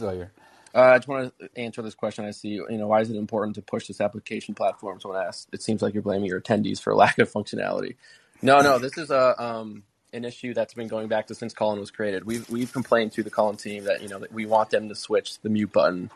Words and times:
Sawyer. 0.00 0.30
Uh, 0.74 0.80
I 0.80 0.98
just 0.98 1.08
want 1.08 1.32
to 1.40 1.48
answer 1.56 1.82
this 1.82 1.94
question. 1.94 2.24
I 2.24 2.30
see, 2.30 2.50
you 2.50 2.66
know, 2.70 2.86
why 2.86 3.00
is 3.00 3.10
it 3.10 3.16
important 3.16 3.56
to 3.56 3.62
push 3.62 3.88
this 3.88 4.00
application 4.00 4.54
platform? 4.54 5.00
Someone 5.00 5.20
asked. 5.20 5.48
It 5.52 5.62
seems 5.62 5.82
like 5.82 5.94
you're 5.94 6.02
blaming 6.02 6.28
your 6.28 6.40
attendees 6.40 6.80
for 6.80 6.94
lack 6.96 7.18
of 7.18 7.32
functionality. 7.32 7.96
No, 8.40 8.60
no, 8.60 8.78
this 8.78 8.96
is 8.96 9.10
a 9.10 9.42
um, 9.42 9.82
an 10.12 10.24
issue 10.24 10.54
that's 10.54 10.74
been 10.74 10.86
going 10.86 11.08
back 11.08 11.26
to 11.28 11.34
since 11.34 11.52
Callin 11.52 11.80
was 11.80 11.90
created. 11.90 12.24
We've 12.24 12.48
we've 12.48 12.72
complained 12.72 13.12
to 13.12 13.22
the 13.22 13.30
Callin 13.30 13.56
team 13.56 13.84
that 13.84 14.02
you 14.02 14.08
know 14.08 14.20
that 14.20 14.32
we 14.32 14.46
want 14.46 14.70
them 14.70 14.88
to 14.88 14.94
switch 14.94 15.40
the 15.40 15.48
mute 15.48 15.72
button 15.72 16.10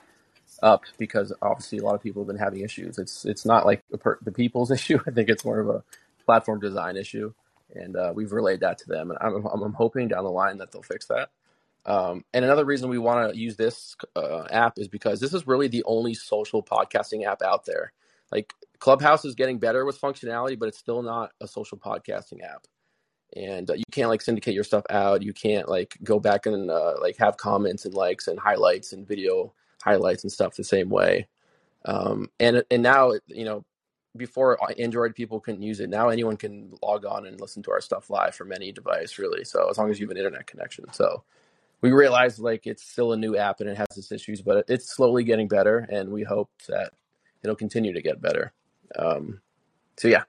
up 0.63 0.85
because 0.97 1.33
obviously 1.43 1.79
a 1.79 1.83
lot 1.83 1.97
of 1.97 2.03
people 2.03 2.23
have 2.23 2.29
been 2.29 2.37
having 2.37 2.61
issues. 2.61 2.99
It's 2.99 3.25
it's 3.25 3.45
not 3.45 3.67
like 3.67 3.83
per, 3.99 4.19
the 4.23 4.33
people's 4.33 4.71
issue. 4.79 4.99
I 5.07 5.11
think 5.11 5.29
it's 5.29 5.45
more 5.45 5.59
of 5.59 5.69
a 5.69 5.83
platform 6.25 6.61
design 6.61 6.97
issue, 6.97 7.33
and 7.75 7.97
uh, 7.97 8.13
we've 8.15 8.33
relayed 8.33 8.61
that 8.61 8.79
to 8.79 8.89
them. 8.89 9.11
And 9.11 9.19
I'm, 9.21 9.45
I'm 9.47 9.73
hoping 9.73 10.07
down 10.09 10.23
the 10.23 10.31
line 10.31 10.59
that 10.59 10.71
they'll 10.71 10.83
fix 10.83 11.07
that. 11.07 11.31
Um, 11.85 12.25
and 12.33 12.45
another 12.45 12.65
reason 12.65 12.89
we 12.89 12.99
want 12.99 13.33
to 13.33 13.39
use 13.39 13.57
this 13.57 13.97
uh, 14.15 14.45
app 14.51 14.79
is 14.79 14.89
because 14.89 15.21
this 15.21 15.35
is 15.35 15.47
really 15.47 15.69
the 15.69 15.85
only 15.85 16.15
social 16.15 16.63
podcasting 16.63 17.27
app 17.27 17.43
out 17.43 17.65
there. 17.65 17.93
Like 18.31 18.53
Clubhouse 18.79 19.25
is 19.25 19.35
getting 19.35 19.59
better 19.59 19.85
with 19.85 20.01
functionality, 20.01 20.59
but 20.59 20.69
it's 20.69 20.79
still 20.79 21.03
not 21.03 21.33
a 21.41 21.49
social 21.49 21.79
podcasting 21.79 22.43
app. 22.43 22.67
And 23.35 23.71
uh, 23.71 23.75
you 23.75 23.85
can't 23.91 24.11
like 24.11 24.23
syndicate 24.23 24.55
your 24.55 24.65
stuff 24.65 24.85
out. 24.91 25.23
You 25.23 25.33
can't 25.33 25.69
like 25.69 25.97
go 26.05 26.21
back 26.21 26.47
and 26.47 26.71
uh, 26.71 26.95
like 27.01 27.17
have 27.19 27.37
comments 27.37 27.85
and 27.85 27.95
likes 27.95 28.29
and 28.29 28.39
highlights 28.39 28.93
and 28.93 29.07
video 29.09 29.53
highlights 29.83 30.23
and 30.23 30.33
stuff 30.33 30.55
the 30.55 30.65
same 30.65 30.91
way. 30.91 31.27
Um, 31.85 32.31
and 32.39 32.63
and 32.71 32.83
now 32.83 33.13
you 33.27 33.45
know 33.45 33.65
before 34.17 34.59
Android 34.79 35.15
people 35.15 35.41
couldn't 35.41 35.63
use 35.63 35.81
it. 35.81 35.89
Now 35.89 36.11
anyone 36.11 36.37
can 36.37 36.73
log 36.83 37.07
on 37.07 37.27
and 37.27 37.41
listen 37.41 37.63
to 37.65 37.71
our 37.73 37.81
stuff 37.81 38.11
live 38.11 38.35
from 38.35 38.53
any 38.53 38.71
device, 38.71 39.19
really. 39.19 39.45
So 39.45 39.69
as 39.71 39.79
long 39.79 39.91
as 39.91 39.99
you 39.99 40.07
have 40.07 40.11
an 40.11 40.19
internet 40.19 40.47
connection. 40.47 40.85
So 40.93 41.25
we 41.83 41.91
realize 41.91 42.39
like 42.39 42.67
it's 42.67 42.85
still 42.85 43.13
a 43.13 43.17
new 43.17 43.37
app 43.37 43.61
and 43.61 43.69
it 43.69 43.77
has 43.77 43.89
its 43.97 44.13
issues, 44.13 44.41
but 44.41 44.65
it's 44.69 44.95
slowly 44.95 45.25
getting 45.25 45.49
better, 45.49 45.87
and 45.91 46.11
we 46.11 46.23
hope 46.23 46.51
that 46.69 46.93
it'll 47.43 47.57
continue 47.57 47.93
to 47.93 48.01
get 48.01 48.23
better. 48.23 48.53
Um, 48.97 49.41
so 49.99 50.09
yeah. 50.09 50.23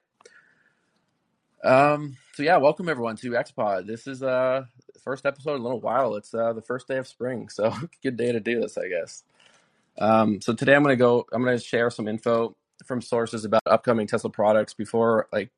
Um, 1.63 2.17
so 2.33 2.43
yeah, 2.43 2.57
welcome 2.57 2.89
everyone 2.89 3.15
to 3.17 3.31
XPod. 3.31 3.85
This 3.87 4.07
is 4.07 4.23
uh 4.23 4.65
first 5.03 5.25
episode 5.25 5.55
in 5.55 5.61
a 5.61 5.63
little 5.63 5.79
while. 5.79 6.15
It's 6.15 6.33
uh 6.33 6.53
the 6.53 6.61
first 6.61 6.87
day 6.87 6.97
of 6.97 7.07
spring, 7.07 7.47
so 7.49 7.73
good 8.01 8.17
day 8.17 8.31
to 8.31 8.39
do 8.39 8.59
this, 8.59 8.77
I 8.77 8.87
guess. 8.89 9.23
Um, 9.99 10.41
so 10.41 10.53
today 10.53 10.73
I'm 10.73 10.81
gonna 10.81 10.95
go. 10.95 11.27
I'm 11.31 11.43
gonna 11.43 11.59
share 11.59 11.91
some 11.91 12.07
info 12.07 12.55
from 12.83 12.99
sources 12.99 13.45
about 13.45 13.61
upcoming 13.67 14.07
Tesla 14.07 14.31
products. 14.31 14.73
Before 14.73 15.27
like 15.31 15.51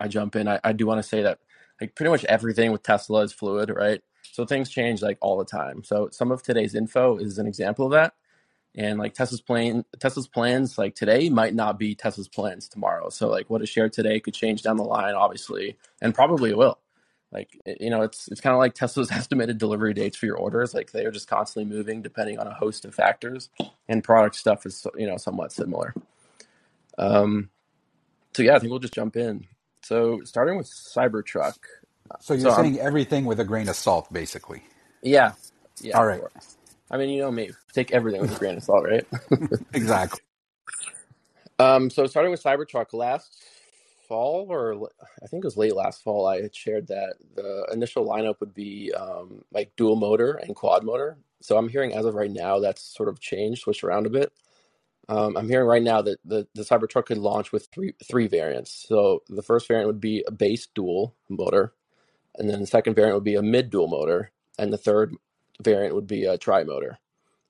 I 0.00 0.08
jump 0.08 0.34
in, 0.34 0.48
I, 0.48 0.60
I 0.64 0.72
do 0.72 0.86
want 0.86 0.98
to 0.98 1.06
say 1.06 1.22
that 1.22 1.40
like 1.78 1.94
pretty 1.94 2.10
much 2.10 2.24
everything 2.24 2.72
with 2.72 2.82
Tesla 2.82 3.20
is 3.20 3.34
fluid, 3.34 3.68
right? 3.68 4.00
So 4.22 4.44
things 4.44 4.70
change 4.70 5.02
like 5.02 5.18
all 5.20 5.38
the 5.38 5.44
time. 5.44 5.84
So 5.84 6.08
some 6.12 6.30
of 6.30 6.42
today's 6.42 6.74
info 6.74 7.16
is 7.18 7.38
an 7.38 7.46
example 7.46 7.86
of 7.86 7.92
that. 7.92 8.14
And 8.74 8.98
like 8.98 9.14
Tesla's 9.14 9.42
plan, 9.42 9.84
Tesla's 10.00 10.28
plans 10.28 10.78
like 10.78 10.94
today 10.94 11.28
might 11.28 11.54
not 11.54 11.78
be 11.78 11.94
Tesla's 11.94 12.28
plans 12.28 12.68
tomorrow. 12.68 13.10
So 13.10 13.28
like 13.28 13.50
what 13.50 13.62
is 13.62 13.68
shared 13.68 13.92
today 13.92 14.20
could 14.20 14.34
change 14.34 14.62
down 14.62 14.76
the 14.76 14.84
line, 14.84 15.14
obviously, 15.14 15.76
and 16.00 16.14
probably 16.14 16.54
will. 16.54 16.78
Like 17.32 17.58
you 17.66 17.90
know, 17.90 18.02
it's 18.02 18.28
it's 18.28 18.40
kind 18.40 18.54
of 18.54 18.58
like 18.58 18.74
Tesla's 18.74 19.10
estimated 19.12 19.58
delivery 19.58 19.94
dates 19.94 20.16
for 20.16 20.26
your 20.26 20.36
orders. 20.36 20.74
Like 20.74 20.92
they 20.92 21.04
are 21.04 21.10
just 21.10 21.28
constantly 21.28 21.74
moving 21.74 22.02
depending 22.02 22.38
on 22.38 22.46
a 22.46 22.54
host 22.54 22.84
of 22.84 22.94
factors, 22.94 23.48
and 23.88 24.04
product 24.04 24.36
stuff 24.36 24.66
is 24.66 24.86
you 24.96 25.06
know 25.06 25.16
somewhat 25.16 25.52
similar. 25.52 25.94
Um, 26.98 27.50
so 28.34 28.42
yeah, 28.42 28.56
I 28.56 28.58
think 28.58 28.70
we'll 28.70 28.80
just 28.80 28.94
jump 28.94 29.16
in. 29.16 29.46
So 29.82 30.20
starting 30.24 30.56
with 30.56 30.66
Cybertruck, 30.66 31.56
so 32.20 32.34
you're 32.34 32.50
so 32.50 32.56
saying 32.56 32.80
I'm, 32.80 32.86
everything 32.86 33.24
with 33.24 33.40
a 33.40 33.44
grain 33.44 33.68
of 33.68 33.76
salt, 33.76 34.12
basically. 34.12 34.62
Yeah. 35.02 35.32
Yeah. 35.80 35.98
All 35.98 36.06
right. 36.06 36.20
I 36.90 36.96
mean, 36.96 37.08
you 37.10 37.22
know 37.22 37.30
me. 37.30 37.50
Take 37.72 37.92
everything 37.92 38.20
with 38.20 38.36
a 38.36 38.38
grain 38.38 38.56
of 38.56 38.62
salt, 38.62 38.84
right? 38.84 39.06
exactly. 39.72 40.20
Um, 41.58 41.90
so 41.90 42.06
starting 42.06 42.30
with 42.30 42.42
Cybertruck, 42.42 42.92
last 42.92 43.44
fall 44.08 44.46
or 44.50 44.90
I 45.22 45.26
think 45.26 45.44
it 45.44 45.46
was 45.46 45.56
late 45.56 45.74
last 45.74 46.02
fall, 46.02 46.26
I 46.26 46.42
had 46.42 46.54
shared 46.54 46.88
that 46.88 47.14
the 47.34 47.66
initial 47.72 48.06
lineup 48.06 48.40
would 48.40 48.52
be 48.52 48.92
um, 48.92 49.42
like 49.52 49.72
dual 49.76 49.96
motor 49.96 50.34
and 50.34 50.54
quad 50.54 50.84
motor. 50.84 51.18
So 51.40 51.56
I'm 51.56 51.68
hearing 51.68 51.94
as 51.94 52.04
of 52.04 52.14
right 52.14 52.30
now 52.30 52.58
that's 52.58 52.82
sort 52.82 53.08
of 53.08 53.20
changed, 53.20 53.62
switched 53.62 53.84
around 53.84 54.06
a 54.06 54.10
bit. 54.10 54.32
Um, 55.08 55.36
I'm 55.36 55.48
hearing 55.48 55.66
right 55.66 55.82
now 55.82 56.02
that 56.02 56.18
the, 56.24 56.46
the 56.54 56.62
Cybertruck 56.62 57.06
could 57.06 57.18
launch 57.18 57.52
with 57.52 57.68
three 57.72 57.94
three 58.08 58.28
variants. 58.28 58.84
So 58.88 59.22
the 59.28 59.42
first 59.42 59.66
variant 59.66 59.88
would 59.88 60.00
be 60.00 60.24
a 60.26 60.30
base 60.30 60.66
dual 60.66 61.16
motor, 61.28 61.72
and 62.36 62.48
then 62.48 62.60
the 62.60 62.66
second 62.66 62.94
variant 62.94 63.16
would 63.16 63.24
be 63.24 63.34
a 63.34 63.42
mid 63.42 63.70
dual 63.70 63.88
motor, 63.88 64.30
and 64.58 64.72
the 64.72 64.78
third 64.78 65.14
variant 65.60 65.94
would 65.94 66.06
be 66.06 66.24
a 66.24 66.38
tri 66.38 66.64
motor. 66.64 66.98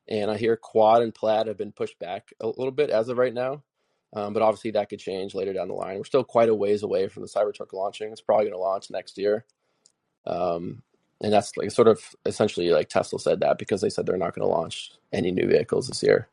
And 0.08 0.30
I 0.30 0.36
hear 0.36 0.56
quad 0.56 1.02
and 1.02 1.14
plaid 1.14 1.46
have 1.46 1.56
been 1.56 1.72
pushed 1.72 1.98
back 1.98 2.32
a 2.40 2.46
little 2.46 2.72
bit 2.72 2.90
as 2.90 3.08
of 3.08 3.18
right 3.18 3.32
now, 3.32 3.62
um, 4.12 4.32
but 4.32 4.42
obviously 4.42 4.72
that 4.72 4.88
could 4.88 4.98
change 4.98 5.34
later 5.34 5.52
down 5.52 5.68
the 5.68 5.74
line. 5.74 5.96
We're 5.96 6.04
still 6.04 6.24
quite 6.24 6.48
a 6.48 6.54
ways 6.54 6.82
away 6.82 7.08
from 7.08 7.22
the 7.22 7.28
Cybertruck 7.28 7.72
launching. 7.72 8.10
It's 8.10 8.20
probably 8.20 8.46
going 8.46 8.54
to 8.54 8.58
launch 8.58 8.90
next 8.90 9.16
year. 9.16 9.44
Um, 10.26 10.82
and 11.20 11.32
that's 11.32 11.56
like 11.56 11.70
sort 11.70 11.88
of 11.88 12.14
essentially 12.26 12.70
like 12.70 12.88
Tesla 12.88 13.18
said 13.18 13.40
that 13.40 13.58
because 13.58 13.80
they 13.80 13.90
said 13.90 14.06
they're 14.06 14.16
not 14.16 14.34
going 14.34 14.46
to 14.46 14.52
launch 14.52 14.92
any 15.12 15.30
new 15.30 15.46
vehicles 15.46 15.88
this 15.88 16.02
year. 16.02 16.28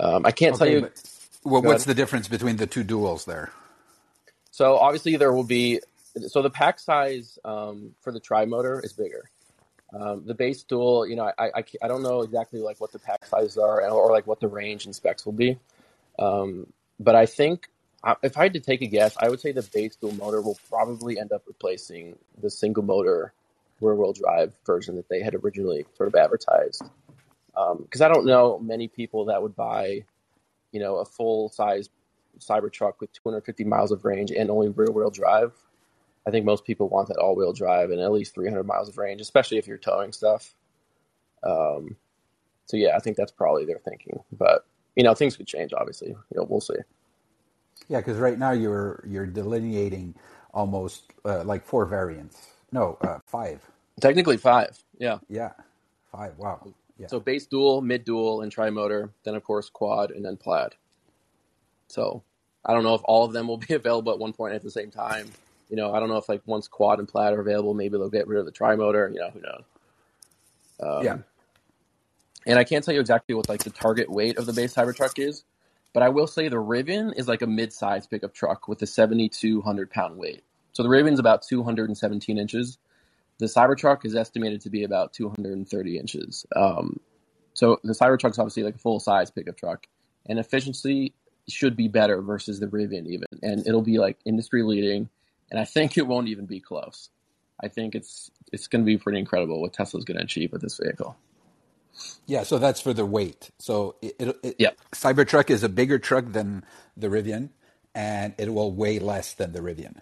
Um, 0.00 0.26
I 0.26 0.32
can't 0.32 0.54
okay, 0.56 0.80
tell 0.80 0.80
you. 0.80 0.90
well, 1.44 1.62
what's 1.62 1.84
the 1.84 1.94
difference 1.94 2.28
between 2.28 2.56
the 2.56 2.66
two 2.66 2.84
duals 2.84 3.24
there? 3.24 3.52
So 4.50 4.76
obviously 4.76 5.16
there 5.16 5.32
will 5.32 5.44
be 5.44 5.80
so 6.22 6.42
the 6.42 6.50
pack 6.50 6.78
size 6.78 7.38
um, 7.44 7.94
for 8.00 8.12
the 8.12 8.20
tri 8.20 8.44
motor 8.44 8.80
is 8.82 8.92
bigger. 8.92 9.30
Um, 9.92 10.24
the 10.26 10.34
base 10.34 10.62
dual, 10.64 11.06
you 11.06 11.16
know, 11.16 11.30
I, 11.38 11.50
I, 11.54 11.64
I 11.82 11.88
don't 11.88 12.02
know 12.02 12.20
exactly 12.20 12.60
like 12.60 12.80
what 12.80 12.92
the 12.92 12.98
pack 12.98 13.24
sizes 13.24 13.56
are 13.56 13.82
or, 13.82 13.90
or 13.90 14.12
like 14.12 14.26
what 14.26 14.40
the 14.40 14.48
range 14.48 14.84
and 14.84 14.94
specs 14.94 15.24
will 15.24 15.32
be. 15.32 15.58
Um, 16.18 16.66
but 17.00 17.14
I 17.14 17.26
think 17.26 17.68
uh, 18.04 18.16
if 18.22 18.36
I 18.36 18.44
had 18.44 18.52
to 18.54 18.60
take 18.60 18.82
a 18.82 18.86
guess, 18.86 19.16
I 19.18 19.28
would 19.28 19.40
say 19.40 19.52
the 19.52 19.62
base 19.62 19.96
dual 19.96 20.12
motor 20.12 20.42
will 20.42 20.58
probably 20.68 21.18
end 21.18 21.32
up 21.32 21.42
replacing 21.46 22.18
the 22.40 22.50
single 22.50 22.82
motor 22.82 23.32
rear 23.80 23.94
wheel 23.94 24.12
drive 24.12 24.52
version 24.66 24.96
that 24.96 25.08
they 25.08 25.22
had 25.22 25.34
originally 25.34 25.86
sort 25.96 26.08
of 26.08 26.14
advertised. 26.14 26.82
Because 27.54 28.00
um, 28.00 28.04
I 28.04 28.12
don't 28.12 28.26
know 28.26 28.58
many 28.58 28.88
people 28.88 29.26
that 29.26 29.42
would 29.42 29.56
buy, 29.56 30.04
you 30.70 30.80
know, 30.80 30.96
a 30.96 31.04
full 31.04 31.48
size 31.48 31.88
Cybertruck 32.38 32.94
with 33.00 33.12
250 33.12 33.64
miles 33.64 33.90
of 33.90 34.04
range 34.04 34.30
and 34.30 34.50
only 34.50 34.68
rear 34.68 34.90
wheel 34.90 35.10
drive 35.10 35.52
I 36.28 36.30
think 36.30 36.44
most 36.44 36.66
people 36.66 36.90
want 36.90 37.08
that 37.08 37.16
all 37.16 37.34
wheel 37.34 37.54
drive 37.54 37.90
and 37.90 38.00
at 38.02 38.12
least 38.12 38.34
300 38.34 38.62
miles 38.64 38.90
of 38.90 38.98
range, 38.98 39.22
especially 39.22 39.56
if 39.56 39.66
you're 39.66 39.78
towing 39.78 40.12
stuff. 40.12 40.54
Um, 41.42 41.96
so 42.66 42.76
yeah, 42.76 42.94
I 42.94 42.98
think 42.98 43.16
that's 43.16 43.32
probably 43.32 43.64
their 43.64 43.78
thinking. 43.78 44.20
But 44.30 44.66
you 44.94 45.04
know, 45.04 45.14
things 45.14 45.38
could 45.38 45.46
change. 45.46 45.72
Obviously, 45.72 46.08
you 46.08 46.36
know, 46.36 46.46
we'll 46.46 46.60
see. 46.60 46.74
Yeah, 47.88 47.98
because 48.00 48.18
right 48.18 48.38
now 48.38 48.50
you're 48.50 49.02
you're 49.08 49.24
delineating 49.24 50.14
almost 50.52 51.04
uh, 51.24 51.44
like 51.44 51.64
four 51.64 51.86
variants. 51.86 52.48
No, 52.72 52.98
uh, 53.00 53.20
five. 53.24 53.62
Technically 53.98 54.36
five. 54.36 54.78
Yeah. 54.98 55.20
Yeah, 55.30 55.52
five. 56.12 56.36
Wow. 56.36 56.74
Yeah. 56.98 57.06
So 57.06 57.20
base 57.20 57.46
dual, 57.46 57.80
mid 57.80 58.04
dual, 58.04 58.42
and 58.42 58.52
tri 58.52 58.68
motor. 58.68 59.12
Then 59.24 59.34
of 59.34 59.44
course 59.44 59.70
quad, 59.70 60.10
and 60.10 60.22
then 60.22 60.36
plaid. 60.36 60.74
So 61.88 62.22
I 62.66 62.74
don't 62.74 62.84
know 62.84 62.94
if 62.94 63.00
all 63.04 63.24
of 63.24 63.32
them 63.32 63.48
will 63.48 63.56
be 63.56 63.72
available 63.74 64.12
at 64.12 64.18
one 64.18 64.34
point 64.34 64.54
at 64.54 64.62
the 64.62 64.70
same 64.70 64.90
time. 64.90 65.28
You 65.68 65.76
know, 65.76 65.92
I 65.94 66.00
don't 66.00 66.08
know 66.08 66.16
if 66.16 66.28
like 66.28 66.42
once 66.46 66.68
quad 66.68 66.98
and 66.98 67.08
plaid 67.08 67.34
are 67.34 67.40
available, 67.40 67.74
maybe 67.74 67.98
they'll 67.98 68.08
get 68.08 68.26
rid 68.26 68.38
of 68.38 68.46
the 68.46 68.52
tri 68.52 68.76
motor. 68.76 69.10
You 69.12 69.20
know, 69.20 69.30
who 69.30 69.40
knows? 69.40 69.64
Um, 70.80 71.04
yeah. 71.04 71.18
And 72.46 72.58
I 72.58 72.64
can't 72.64 72.84
tell 72.84 72.94
you 72.94 73.00
exactly 73.00 73.34
what 73.34 73.48
like 73.48 73.64
the 73.64 73.70
target 73.70 74.10
weight 74.10 74.38
of 74.38 74.46
the 74.46 74.52
base 74.52 74.74
Cybertruck 74.74 75.18
is, 75.18 75.44
but 75.92 76.02
I 76.02 76.08
will 76.08 76.26
say 76.26 76.48
the 76.48 76.56
Rivian 76.56 77.12
is 77.16 77.28
like 77.28 77.42
a 77.42 77.46
mid-size 77.46 78.06
pickup 78.06 78.32
truck 78.32 78.68
with 78.68 78.80
a 78.80 78.86
7,200 78.86 79.90
pound 79.90 80.16
weight. 80.16 80.42
So 80.72 80.82
the 80.82 80.88
Rivian's 80.88 81.18
about 81.18 81.42
217 81.42 82.38
inches. 82.38 82.78
The 83.38 83.46
Cybertruck 83.46 84.04
is 84.04 84.14
estimated 84.14 84.60
to 84.62 84.70
be 84.70 84.84
about 84.84 85.12
230 85.12 85.98
inches. 85.98 86.46
Um, 86.56 86.98
so 87.52 87.80
the 87.84 87.92
Cybertruck's 87.92 88.38
obviously 88.38 88.62
like 88.62 88.76
a 88.76 88.78
full-size 88.78 89.30
pickup 89.30 89.56
truck, 89.56 89.86
and 90.26 90.38
efficiency 90.38 91.12
should 91.48 91.76
be 91.76 91.88
better 91.88 92.22
versus 92.22 92.60
the 92.60 92.66
Rivian 92.66 93.06
even, 93.06 93.26
and 93.42 93.66
it'll 93.66 93.82
be 93.82 93.98
like 93.98 94.18
industry 94.24 94.62
leading 94.62 95.08
and 95.50 95.58
I 95.60 95.64
think 95.64 95.96
it 95.96 96.06
won't 96.06 96.28
even 96.28 96.46
be 96.46 96.60
close. 96.60 97.10
I 97.60 97.68
think 97.68 97.94
it's 97.94 98.30
it's 98.52 98.66
going 98.66 98.82
to 98.82 98.86
be 98.86 98.98
pretty 98.98 99.18
incredible 99.18 99.60
what 99.60 99.72
Tesla's 99.72 100.04
going 100.04 100.18
to 100.18 100.24
achieve 100.24 100.52
with 100.52 100.62
this 100.62 100.78
vehicle. 100.78 101.16
Yeah, 102.26 102.44
so 102.44 102.58
that's 102.58 102.80
for 102.80 102.92
the 102.92 103.04
weight. 103.04 103.50
So 103.58 103.96
it, 104.00 104.14
it, 104.18 104.36
it 104.42 104.56
yeah. 104.58 104.70
Cybertruck 104.92 105.50
is 105.50 105.64
a 105.64 105.68
bigger 105.68 105.98
truck 105.98 106.26
than 106.26 106.64
the 106.96 107.08
Rivian, 107.08 107.50
and 107.94 108.34
it 108.38 108.52
will 108.54 108.72
weigh 108.72 108.98
less 109.00 109.34
than 109.34 109.52
the 109.52 109.60
Rivian. 109.60 109.96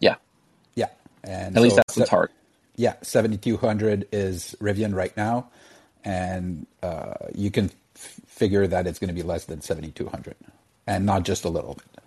Yeah, 0.00 0.16
yeah, 0.74 0.88
and 1.24 1.48
at 1.48 1.54
so 1.54 1.60
least 1.60 1.76
that's 1.76 1.94
the 1.94 2.04
target. 2.04 2.36
Yeah, 2.76 2.94
seventy 3.02 3.38
two 3.38 3.56
hundred 3.56 4.08
is 4.12 4.54
Rivian 4.60 4.94
right 4.94 5.16
now, 5.16 5.50
and 6.04 6.66
uh, 6.82 7.14
you 7.34 7.50
can 7.50 7.70
f- 7.96 8.20
figure 8.26 8.66
that 8.66 8.86
it's 8.86 8.98
going 8.98 9.08
to 9.08 9.14
be 9.14 9.22
less 9.22 9.46
than 9.46 9.62
seventy 9.62 9.90
two 9.90 10.08
hundred, 10.08 10.36
and 10.86 11.06
not 11.06 11.22
just 11.24 11.44
a 11.44 11.48
little 11.48 11.74
bit. 11.74 12.01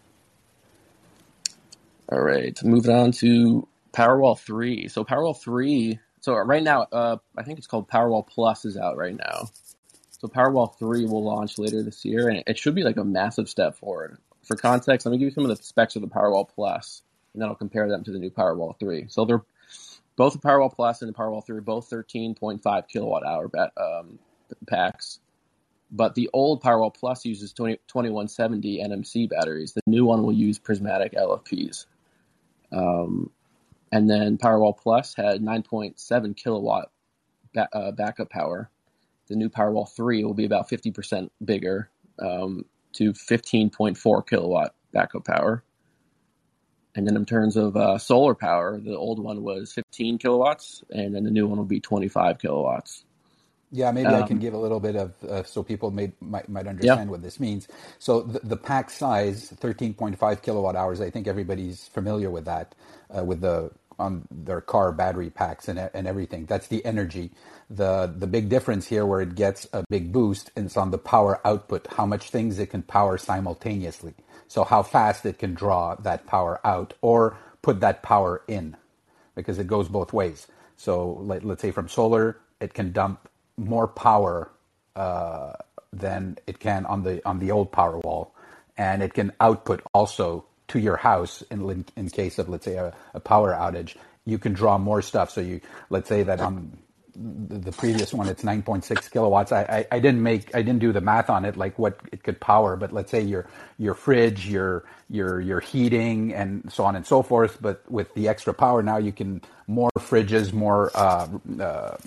All 2.11 2.21
right, 2.21 2.57
moving 2.63 2.95
on 2.95 3.11
to 3.13 3.67
Powerwall 3.91 4.37
3. 4.37 4.87
So 4.89 5.03
Powerwall 5.03 5.35
3, 5.35 5.97
so 6.21 6.35
right 6.35 6.61
now, 6.61 6.83
uh, 6.91 7.17
I 7.35 7.41
think 7.41 7.57
it's 7.57 7.67
called 7.67 7.89
Powerwall 7.89 8.27
Plus 8.27 8.63
is 8.63 8.77
out 8.77 8.95
right 8.95 9.17
now. 9.17 9.49
So 10.11 10.27
Powerwall 10.27 10.77
3 10.77 11.05
will 11.05 11.23
launch 11.23 11.57
later 11.57 11.81
this 11.81 12.05
year, 12.05 12.29
and 12.29 12.43
it 12.45 12.59
should 12.59 12.75
be 12.75 12.83
like 12.83 12.97
a 12.97 13.03
massive 13.03 13.49
step 13.49 13.75
forward. 13.75 14.19
For 14.43 14.55
context, 14.55 15.07
let 15.07 15.13
me 15.13 15.17
give 15.17 15.25
you 15.25 15.31
some 15.31 15.49
of 15.49 15.57
the 15.57 15.63
specs 15.63 15.95
of 15.95 16.03
the 16.03 16.07
Powerwall 16.07 16.47
Plus, 16.47 17.01
and 17.33 17.41
then 17.41 17.49
I'll 17.49 17.55
compare 17.55 17.89
them 17.89 18.03
to 18.03 18.11
the 18.11 18.19
new 18.19 18.29
Powerwall 18.29 18.77
3. 18.79 19.07
So 19.09 19.25
they're 19.25 19.41
both 20.15 20.33
the 20.33 20.39
Powerwall 20.39 20.71
Plus 20.71 21.01
and 21.01 21.09
the 21.09 21.17
Powerwall 21.17 21.43
3 21.43 21.59
both 21.61 21.89
13.5 21.89 22.87
kilowatt 22.87 23.25
hour 23.25 23.49
um, 23.77 24.19
packs. 24.67 25.19
But 25.91 26.13
the 26.13 26.29
old 26.33 26.61
Powerwall 26.61 26.93
Plus 26.93 27.25
uses 27.25 27.51
20, 27.53 27.77
2170 27.87 28.83
NMC 28.83 29.29
batteries. 29.29 29.73
The 29.73 29.81
new 29.87 30.05
one 30.05 30.23
will 30.23 30.33
use 30.33 30.59
prismatic 30.59 31.13
LFPs. 31.13 31.85
Um, 32.75 33.31
and 33.91 34.09
then 34.09 34.37
Powerwall 34.37 34.77
Plus 34.77 35.15
had 35.15 35.41
9.7 35.41 36.35
kilowatt 36.35 36.91
ba- 37.53 37.69
uh, 37.71 37.91
backup 37.91 38.29
power. 38.29 38.69
The 39.27 39.35
new 39.35 39.49
Powerwall 39.49 39.89
3 39.89 40.23
will 40.23 40.33
be 40.33 40.45
about 40.45 40.69
50% 40.69 41.29
bigger 41.43 41.89
um, 42.19 42.65
to 42.93 43.13
15.4 43.13 44.27
kilowatt 44.27 44.75
backup 44.91 45.25
power. 45.25 45.63
And 46.93 47.07
then 47.07 47.15
in 47.15 47.25
terms 47.25 47.57
of 47.57 47.75
uh, 47.75 47.97
solar 47.97 48.35
power, 48.35 48.79
the 48.79 48.95
old 48.95 49.19
one 49.19 49.43
was 49.43 49.73
15 49.73 50.17
kilowatts, 50.17 50.83
and 50.89 51.15
then 51.15 51.23
the 51.23 51.31
new 51.31 51.47
one 51.47 51.57
will 51.57 51.65
be 51.65 51.79
25 51.79 52.39
kilowatts. 52.39 53.04
Yeah, 53.75 53.91
maybe 53.91 54.07
um, 54.07 54.23
I 54.23 54.25
can 54.25 54.37
um, 54.37 54.41
give 54.41 54.53
a 54.53 54.57
little 54.57 54.79
bit 54.79 54.95
of 54.95 55.21
uh, 55.25 55.43
so 55.43 55.61
people 55.61 55.91
may, 55.91 56.13
might 56.21 56.47
might 56.47 56.65
understand 56.65 57.07
yeah. 57.07 57.11
what 57.11 57.21
this 57.21 57.41
means. 57.41 57.67
So 57.99 58.21
the, 58.21 58.39
the 58.39 58.57
pack 58.57 58.89
size, 58.89 59.51
13.5 59.61 60.41
kilowatt 60.41 60.77
hours. 60.77 61.01
I 61.01 61.09
think 61.09 61.27
everybody's 61.27 61.87
familiar 61.89 62.31
with 62.31 62.45
that, 62.45 62.73
uh, 63.15 63.25
with 63.25 63.41
the 63.41 63.71
on 63.99 64.27
their 64.31 64.61
car 64.61 64.93
battery 64.93 65.29
packs 65.29 65.67
and 65.67 65.77
and 65.77 66.07
everything. 66.07 66.45
That's 66.45 66.67
the 66.67 66.85
energy. 66.85 67.31
The 67.69 68.13
the 68.15 68.27
big 68.27 68.47
difference 68.47 68.87
here, 68.87 69.05
where 69.05 69.19
it 69.19 69.35
gets 69.35 69.67
a 69.73 69.83
big 69.89 70.13
boost, 70.13 70.51
is 70.55 70.77
on 70.77 70.91
the 70.91 70.97
power 70.97 71.41
output. 71.45 71.87
How 71.87 72.05
much 72.05 72.29
things 72.29 72.59
it 72.59 72.69
can 72.69 72.81
power 72.81 73.17
simultaneously. 73.17 74.13
So 74.47 74.63
how 74.63 74.83
fast 74.83 75.25
it 75.25 75.37
can 75.37 75.53
draw 75.53 75.95
that 75.95 76.27
power 76.27 76.61
out 76.63 76.93
or 77.01 77.37
put 77.61 77.81
that 77.81 78.03
power 78.03 78.41
in, 78.47 78.77
because 79.35 79.59
it 79.59 79.67
goes 79.67 79.89
both 79.89 80.13
ways. 80.13 80.47
So 80.77 81.17
let, 81.21 81.43
let's 81.43 81.61
say 81.61 81.71
from 81.71 81.89
solar, 81.89 82.37
it 82.61 82.73
can 82.73 82.91
dump 82.91 83.27
more 83.57 83.87
power 83.87 84.51
uh, 84.95 85.53
than 85.93 86.37
it 86.47 86.59
can 86.59 86.85
on 86.85 87.03
the 87.03 87.25
on 87.27 87.39
the 87.39 87.51
old 87.51 87.71
power 87.71 87.99
wall, 87.99 88.33
and 88.77 89.01
it 89.01 89.13
can 89.13 89.31
output 89.39 89.81
also 89.93 90.45
to 90.67 90.79
your 90.79 90.97
house 90.97 91.43
in 91.51 91.85
in 91.95 92.09
case 92.09 92.39
of 92.39 92.49
let's 92.49 92.65
say 92.65 92.75
a, 92.75 92.93
a 93.13 93.19
power 93.19 93.53
outage. 93.53 93.95
You 94.25 94.39
can 94.39 94.53
draw 94.53 94.77
more 94.77 95.01
stuff. 95.01 95.29
So 95.29 95.41
you 95.41 95.61
let's 95.89 96.09
say 96.09 96.23
that 96.23 96.39
on 96.41 96.77
the 97.15 97.71
previous 97.71 98.13
one 98.13 98.27
it's 98.27 98.43
9.6 98.43 99.11
kilowatts. 99.11 99.51
I, 99.51 99.61
I, 99.61 99.95
I 99.95 99.99
didn't 99.99 100.21
make 100.21 100.53
i 100.55 100.61
didn't 100.61 100.79
do 100.79 100.91
the 100.91 101.01
math 101.01 101.29
on 101.29 101.45
it 101.45 101.55
like 101.57 101.77
what 101.79 101.99
it 102.11 102.23
could 102.23 102.39
power 102.39 102.75
but 102.75 102.91
let's 102.91 103.11
say 103.11 103.21
your 103.21 103.47
your 103.77 103.93
fridge 103.93 104.47
your 104.47 104.83
your 105.09 105.39
your 105.39 105.59
heating 105.59 106.33
and 106.33 106.71
so 106.71 106.83
on 106.83 106.95
and 106.95 107.05
so 107.05 107.21
forth 107.21 107.57
but 107.61 107.89
with 107.89 108.13
the 108.15 108.27
extra 108.27 108.53
power 108.53 108.83
now 108.83 108.97
you 108.97 109.11
can 109.11 109.41
more 109.67 109.91
fridges 109.97 110.53
more 110.53 110.91
uh, 110.95 111.27
uh, 111.59 111.97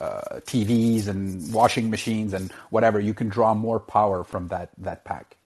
uh, 0.00 0.40
tvs 0.46 1.08
and 1.08 1.52
washing 1.52 1.90
machines 1.90 2.32
and 2.32 2.52
whatever 2.70 3.00
you 3.00 3.14
can 3.14 3.28
draw 3.28 3.54
more 3.54 3.80
power 3.80 4.24
from 4.24 4.48
that 4.48 4.70
that 4.78 5.04
pack 5.04 5.36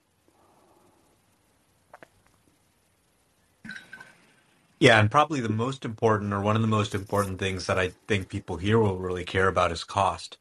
Yeah, 4.79 4.99
and 4.99 5.11
probably 5.11 5.41
the 5.41 5.49
most 5.49 5.83
important, 5.83 6.33
or 6.33 6.39
one 6.39 6.55
of 6.55 6.61
the 6.61 6.67
most 6.67 6.95
important 6.95 7.37
things 7.37 7.67
that 7.67 7.77
I 7.77 7.91
think 8.07 8.29
people 8.29 8.57
here 8.57 8.79
will 8.79 8.97
really 8.97 9.25
care 9.25 9.47
about 9.47 9.71
is 9.71 9.83
cost. 9.83 10.37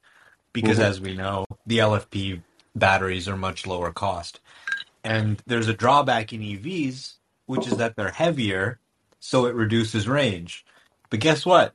Because 0.53 0.79
mm-hmm. 0.79 0.87
as 0.87 1.01
we 1.01 1.15
know, 1.15 1.45
the 1.67 1.79
LFP 1.79 2.43
batteries 2.75 3.29
are 3.29 3.37
much 3.37 3.67
lower 3.67 3.93
cost. 3.93 4.41
And 5.03 5.43
there's 5.47 5.69
a 5.69 5.75
drawback 5.75 6.33
in 6.33 6.41
EVs, 6.41 7.15
which 7.47 7.67
is 7.67 7.77
that 7.79 7.97
they're 7.97 8.11
heavier, 8.11 8.79
so 9.21 9.47
it 9.47 9.55
reduces 9.55 10.07
range. 10.07 10.65
But 11.11 11.21
guess 11.21 11.45
what? 11.45 11.75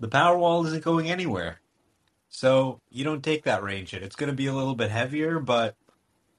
The 0.00 0.08
Powerwall 0.08 0.64
isn't 0.66 0.84
going 0.84 1.10
anywhere. 1.10 1.60
So 2.30 2.80
you 2.90 3.04
don't 3.04 3.22
take 3.22 3.44
that 3.44 3.62
range 3.62 3.90
hit. 3.90 4.02
It's 4.02 4.16
going 4.16 4.30
to 4.30 4.36
be 4.36 4.46
a 4.46 4.54
little 4.54 4.74
bit 4.74 4.90
heavier, 4.90 5.40
but 5.40 5.74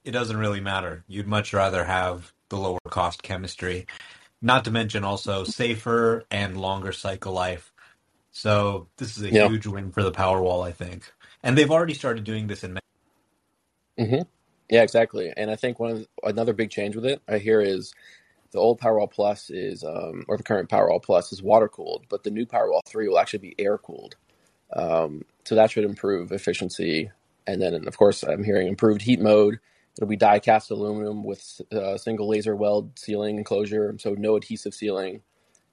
it 0.03 0.11
doesn't 0.11 0.37
really 0.37 0.61
matter. 0.61 1.03
You'd 1.07 1.27
much 1.27 1.53
rather 1.53 1.83
have 1.83 2.31
the 2.49 2.57
lower 2.57 2.79
cost 2.89 3.21
chemistry. 3.21 3.85
Not 4.41 4.65
to 4.65 4.71
mention 4.71 5.03
also 5.05 5.45
safer 5.45 6.25
and 6.31 6.57
longer 6.57 6.93
cycle 6.93 7.33
life. 7.33 7.73
So 8.31 8.89
this 8.97 9.17
is 9.17 9.23
a 9.23 9.29
Yeah. 9.29 9.43
huge 9.43 9.67
win 9.67 9.91
for 9.91 10.03
the 10.03 10.11
Powerwall, 10.13 10.67
I 10.67 10.73
think. 10.73 11.11
And 11.43 11.57
they've 11.57 11.71
already 11.71 11.95
started 11.95 12.23
doing 12.25 12.47
this 12.47 12.63
in. 12.63 12.79
hmm 13.97 14.23
Yeah, 14.69 14.83
exactly. 14.83 15.33
And 15.37 15.51
I 15.51 15.57
think 15.57 15.79
one 15.79 15.91
of 15.91 15.99
the, 15.99 16.07
another 16.23 16.53
big 16.53 16.71
change 16.71 16.95
with 16.95 17.05
it 17.05 17.21
I 17.29 17.39
hear 17.39 17.61
is 17.61 17.93
the 18.51 18.59
old 18.59 18.81
Powerwall 18.81 19.11
Plus 19.11 19.49
is, 19.51 19.83
um, 19.83 20.25
or 20.29 20.37
the 20.37 20.43
current 20.43 20.69
Powerwall 20.69 21.03
Plus 21.03 21.33
is 21.33 21.43
water 21.43 21.69
cooled, 21.69 22.05
but 22.09 22.23
the 22.23 22.31
new 22.31 22.45
Powerwall 22.45 22.81
Three 22.87 23.07
will 23.09 23.19
actually 23.19 23.39
be 23.39 23.55
air 23.59 23.77
cooled. 23.79 24.15
Um, 24.75 25.23
so 25.45 25.55
that 25.55 25.71
should 25.71 25.85
improve 25.85 26.31
efficiency. 26.31 27.11
And 27.47 27.61
then, 27.61 27.87
of 27.87 27.97
course, 27.97 28.23
I'm 28.23 28.43
hearing 28.43 28.67
improved 28.67 29.03
heat 29.03 29.21
mode 29.21 29.59
It'll 29.97 30.07
be 30.07 30.15
die 30.15 30.39
cast 30.39 30.71
aluminum 30.71 31.23
with 31.23 31.61
uh, 31.71 31.97
single 31.97 32.27
laser 32.27 32.55
weld 32.55 32.97
sealing 32.97 33.37
enclosure, 33.37 33.95
so 33.99 34.13
no 34.13 34.35
adhesive 34.35 34.73
sealing, 34.73 35.21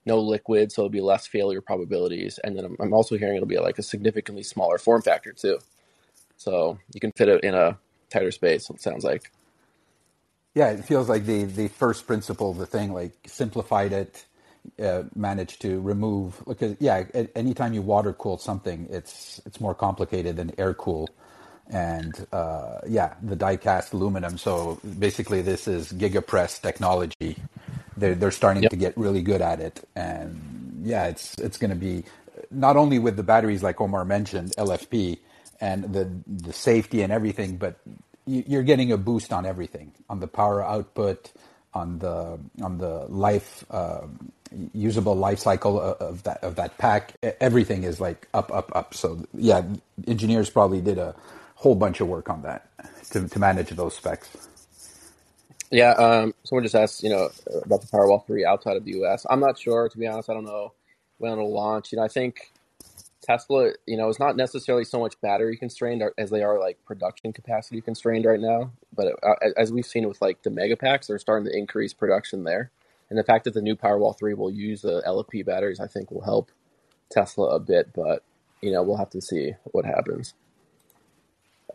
no 0.05 0.19
liquid, 0.19 0.71
so 0.71 0.81
it'll 0.81 0.89
be 0.89 1.01
less 1.01 1.27
failure 1.27 1.61
probabilities. 1.61 2.39
And 2.43 2.57
then 2.57 2.75
I'm, 2.79 2.93
also 2.93 3.17
hearing 3.17 3.35
it'll 3.35 3.47
be 3.47 3.59
like 3.59 3.77
a 3.77 3.83
significantly 3.83 4.43
smaller 4.43 4.77
form 4.77 5.01
factor 5.01 5.31
too, 5.31 5.59
so 6.35 6.77
you 6.93 6.99
can 6.99 7.11
fit 7.13 7.29
it 7.29 7.43
in 7.43 7.55
a 7.55 7.77
tighter 8.09 8.31
space. 8.31 8.69
It 8.69 8.81
sounds 8.81 9.03
like. 9.03 9.31
Yeah, 10.55 10.71
it 10.71 10.83
feels 10.83 11.07
like 11.07 11.25
the 11.25 11.43
the 11.43 11.67
first 11.67 12.07
principle 12.07 12.53
the 12.53 12.65
thing, 12.65 12.91
like 12.91 13.13
simplified 13.27 13.93
it, 13.93 14.25
uh, 14.81 15.03
managed 15.15 15.61
to 15.61 15.79
remove 15.79 16.41
because 16.47 16.75
yeah, 16.79 17.03
anytime 17.35 17.73
you 17.73 17.81
water 17.81 18.13
cool 18.13 18.37
something, 18.37 18.87
it's 18.89 19.39
it's 19.45 19.61
more 19.61 19.75
complicated 19.75 20.35
than 20.35 20.51
air 20.57 20.73
cool 20.73 21.09
and 21.69 22.25
uh, 22.31 22.79
yeah, 22.87 23.13
the 23.21 23.35
die-cast 23.35 23.93
aluminum. 23.93 24.37
So 24.37 24.79
basically, 24.99 25.41
this 25.41 25.67
is 25.67 25.91
gigapress 25.91 26.61
technology. 26.61 27.37
They're 27.95 28.15
they're 28.15 28.31
starting 28.31 28.63
yep. 28.63 28.71
to 28.71 28.77
get 28.77 28.97
really 28.97 29.21
good 29.21 29.41
at 29.41 29.59
it, 29.59 29.87
and 29.95 30.81
yeah, 30.83 31.07
it's 31.07 31.35
it's 31.39 31.57
going 31.57 31.71
to 31.71 31.75
be 31.75 32.03
not 32.51 32.77
only 32.77 32.99
with 32.99 33.15
the 33.15 33.23
batteries 33.23 33.63
like 33.63 33.81
Omar 33.81 34.05
mentioned, 34.05 34.51
LFP, 34.57 35.17
and 35.59 35.91
the 35.91 36.09
the 36.27 36.53
safety 36.53 37.01
and 37.01 37.11
everything, 37.11 37.57
but 37.57 37.79
you're 38.25 38.63
getting 38.63 38.91
a 38.91 38.97
boost 38.97 39.33
on 39.33 39.45
everything, 39.45 39.93
on 40.09 40.19
the 40.19 40.27
power 40.27 40.63
output, 40.63 41.31
on 41.73 41.99
the 41.99 42.39
on 42.61 42.77
the 42.77 43.05
life 43.09 43.65
uh, 43.71 44.01
usable 44.73 45.15
life 45.15 45.39
cycle 45.39 45.79
of 45.79 46.23
that 46.23 46.43
of 46.43 46.55
that 46.55 46.77
pack. 46.77 47.13
Everything 47.41 47.83
is 47.83 47.99
like 47.99 48.27
up, 48.33 48.51
up, 48.51 48.71
up. 48.75 48.93
So 48.93 49.25
yeah, 49.33 49.63
engineers 50.07 50.49
probably 50.49 50.81
did 50.81 50.97
a 50.97 51.15
whole 51.57 51.75
bunch 51.75 52.01
of 52.01 52.07
work 52.07 52.29
on 52.29 52.43
that 52.43 52.69
to, 53.11 53.27
to 53.27 53.39
manage 53.39 53.69
those 53.71 53.95
specs. 53.95 54.29
Yeah, 55.71 55.91
um, 55.93 56.33
someone 56.43 56.63
just 56.63 56.75
asked, 56.75 57.03
you 57.03 57.09
know, 57.09 57.29
about 57.63 57.81
the 57.81 57.87
Powerwall 57.87 58.25
3 58.25 58.45
outside 58.45 58.77
of 58.77 58.85
the 58.85 58.91
US. 59.01 59.25
I'm 59.29 59.39
not 59.39 59.57
sure, 59.57 59.89
to 59.89 59.97
be 59.97 60.07
honest. 60.07 60.29
I 60.29 60.33
don't 60.33 60.45
know 60.45 60.73
when 61.17 61.31
it'll 61.31 61.51
launch. 61.51 61.91
You 61.91 61.97
know, 61.97 62.05
I 62.05 62.09
think 62.09 62.51
Tesla, 63.23 63.71
you 63.87 63.97
know, 63.97 64.07
is 64.07 64.19
not 64.19 64.37
necessarily 64.37 64.85
so 64.85 64.99
much 64.99 65.19
battery 65.19 65.57
constrained 65.57 66.03
as 66.17 66.29
they 66.29 66.43
are 66.43 66.59
like 66.59 66.77
production 66.85 67.33
capacity 67.33 67.81
constrained 67.81 68.25
right 68.25 68.39
now. 68.39 68.71
But 68.95 69.15
uh, 69.23 69.33
as 69.57 69.71
we've 69.71 69.85
seen 69.85 70.07
with 70.07 70.21
like 70.21 70.43
the 70.43 70.51
Megapacks, 70.51 71.07
they're 71.07 71.19
starting 71.19 71.51
to 71.51 71.57
increase 71.57 71.91
production 71.91 72.43
there. 72.43 72.69
And 73.09 73.17
the 73.17 73.23
fact 73.23 73.45
that 73.45 73.55
the 73.55 73.61
new 73.61 73.75
Powerwall 73.75 74.17
3 74.17 74.35
will 74.35 74.51
use 74.51 74.83
the 74.83 75.01
LFP 75.07 75.43
batteries, 75.45 75.79
I 75.79 75.87
think 75.87 76.11
will 76.11 76.23
help 76.23 76.51
Tesla 77.09 77.47
a 77.55 77.59
bit. 77.59 77.93
But, 77.93 78.23
you 78.61 78.71
know, 78.71 78.83
we'll 78.83 78.97
have 78.97 79.09
to 79.11 79.21
see 79.21 79.53
what 79.65 79.85
happens. 79.85 80.35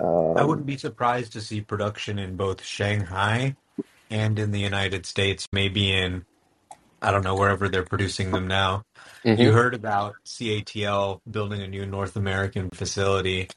Um, 0.01 0.37
I 0.37 0.45
wouldn't 0.45 0.67
be 0.67 0.77
surprised 0.77 1.33
to 1.35 1.41
see 1.41 1.61
production 1.61 2.19
in 2.19 2.37
both 2.37 2.63
Shanghai 2.63 3.57
and 4.11 4.39
in 4.39 4.51
the 4.51 4.61
United 4.61 5.07
States, 5.07 5.49
maybe 5.53 5.93
in, 5.93 6.25
I 7.01 7.11
don't 7.11 7.25
know, 7.25 7.35
wherever 7.35 7.69
they're 7.69 7.85
producing 7.85 8.31
them 8.31 8.47
now. 8.47 8.85
You 9.25 9.53
heard 9.53 9.75
about 9.75 10.15
CATL 10.25 11.21
building 11.31 11.63
a 11.63 11.69
new 11.69 11.87
North 11.87 12.17
American 12.17 12.71
facility. 12.71 13.49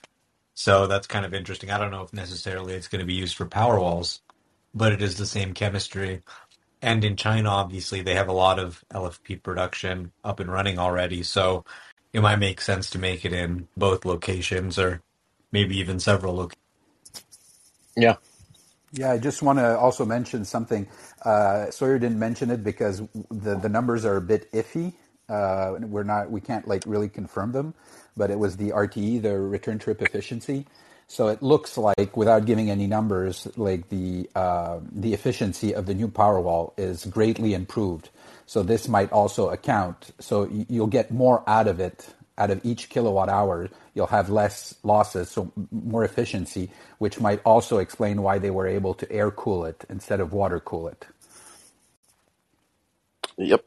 So 0.54 0.88
that's 0.88 1.08
kind 1.08 1.26
of 1.26 1.34
interesting. 1.34 1.72
I 1.72 1.78
don't 1.78 1.92
know 1.92 2.04
if 2.04 2.14
necessarily 2.14 2.74
it's 2.76 2.88
going 2.88 3.00
to 3.00 3.06
be 3.06 3.14
used 3.14 3.36
for 3.36 3.46
power 3.46 3.80
walls, 3.80 4.22
but 4.74 4.94
it 4.94 5.02
is 5.02 5.18
the 5.18 5.26
same 5.26 5.54
chemistry. 5.54 6.22
And 6.82 7.04
in 7.04 7.16
China, 7.16 7.50
obviously, 7.50 8.02
they 8.02 8.16
have 8.16 8.28
a 8.28 8.34
lot 8.34 8.60
of 8.60 8.84
LFP 8.94 9.42
production 9.42 10.12
up 10.24 10.40
and 10.40 10.52
running 10.52 10.78
already. 10.78 11.24
So 11.24 11.66
it 12.14 12.22
might 12.22 12.38
make 12.38 12.62
sense 12.62 12.90
to 12.92 13.00
make 13.00 13.26
it 13.26 13.34
in 13.34 13.68
both 13.76 14.06
locations 14.06 14.78
or 14.78 15.02
maybe 15.58 15.76
even 15.84 15.98
several 16.00 16.34
locations. 16.36 16.62
Yeah. 17.96 18.18
Yeah, 18.94 19.12
I 19.12 19.18
just 19.20 19.42
want 19.42 19.60
to 19.60 19.78
also 19.80 20.06
mention 20.06 20.46
something. 20.46 20.88
Uh, 21.24 21.72
Sawyer 21.72 22.00
didn't 22.00 22.20
mention 22.20 22.52
it 22.52 22.64
because 22.64 23.04
the, 23.32 23.56
the 23.56 23.70
numbers 23.70 24.06
are 24.06 24.18
a 24.18 24.26
bit 24.34 24.52
iffy 24.54 24.94
Uh, 25.30 25.78
we're 25.82 26.04
not, 26.04 26.32
we 26.32 26.42
can't 26.42 26.68
like 26.68 26.84
really 26.86 27.10
confirm 27.10 27.52
them, 27.52 27.74
but 28.18 28.32
it 28.32 28.40
was 28.40 28.58
the 28.58 28.72
RTE, 28.72 29.22
the 29.24 29.40
return 29.40 29.80
trip 29.80 30.02
efficiency. 30.02 30.68
So 31.08 31.28
it 31.30 31.44
looks 31.44 31.78
like, 31.78 32.18
without 32.18 32.46
giving 32.46 32.70
any 32.72 32.88
numbers, 32.88 33.48
like 33.58 33.90
the 33.90 34.30
uh, 34.36 34.80
the 34.92 35.14
efficiency 35.14 35.74
of 35.76 35.86
the 35.86 35.94
new 35.94 36.08
Powerwall 36.10 36.74
is 36.78 37.06
greatly 37.06 37.54
improved. 37.54 38.10
So 38.48 38.64
this 38.64 38.88
might 38.88 39.12
also 39.12 39.50
account. 39.50 40.12
So 40.20 40.50
you'll 40.70 40.88
get 40.88 41.12
more 41.12 41.44
out 41.48 41.68
of 41.68 41.80
it, 41.80 42.15
out 42.38 42.52
of 42.52 42.62
each 42.66 42.90
kilowatt 42.90 43.30
hour. 43.30 43.70
You'll 43.94 44.08
have 44.08 44.30
less 44.30 44.76
losses, 44.84 45.30
so 45.30 45.52
more 45.72 46.04
efficiency, 46.04 46.70
which 46.98 47.20
might 47.20 47.42
also 47.46 47.78
explain 47.78 48.22
why 48.22 48.40
they 48.40 48.52
were 48.52 48.68
able 48.68 48.94
to 48.96 49.12
air 49.12 49.32
cool 49.32 49.66
it 49.66 49.86
instead 49.90 50.20
of 50.20 50.34
water 50.34 50.60
cool 50.60 50.88
it. 50.88 51.06
Yep, 53.38 53.66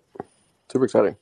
super 0.70 0.84
exciting. 0.84 1.16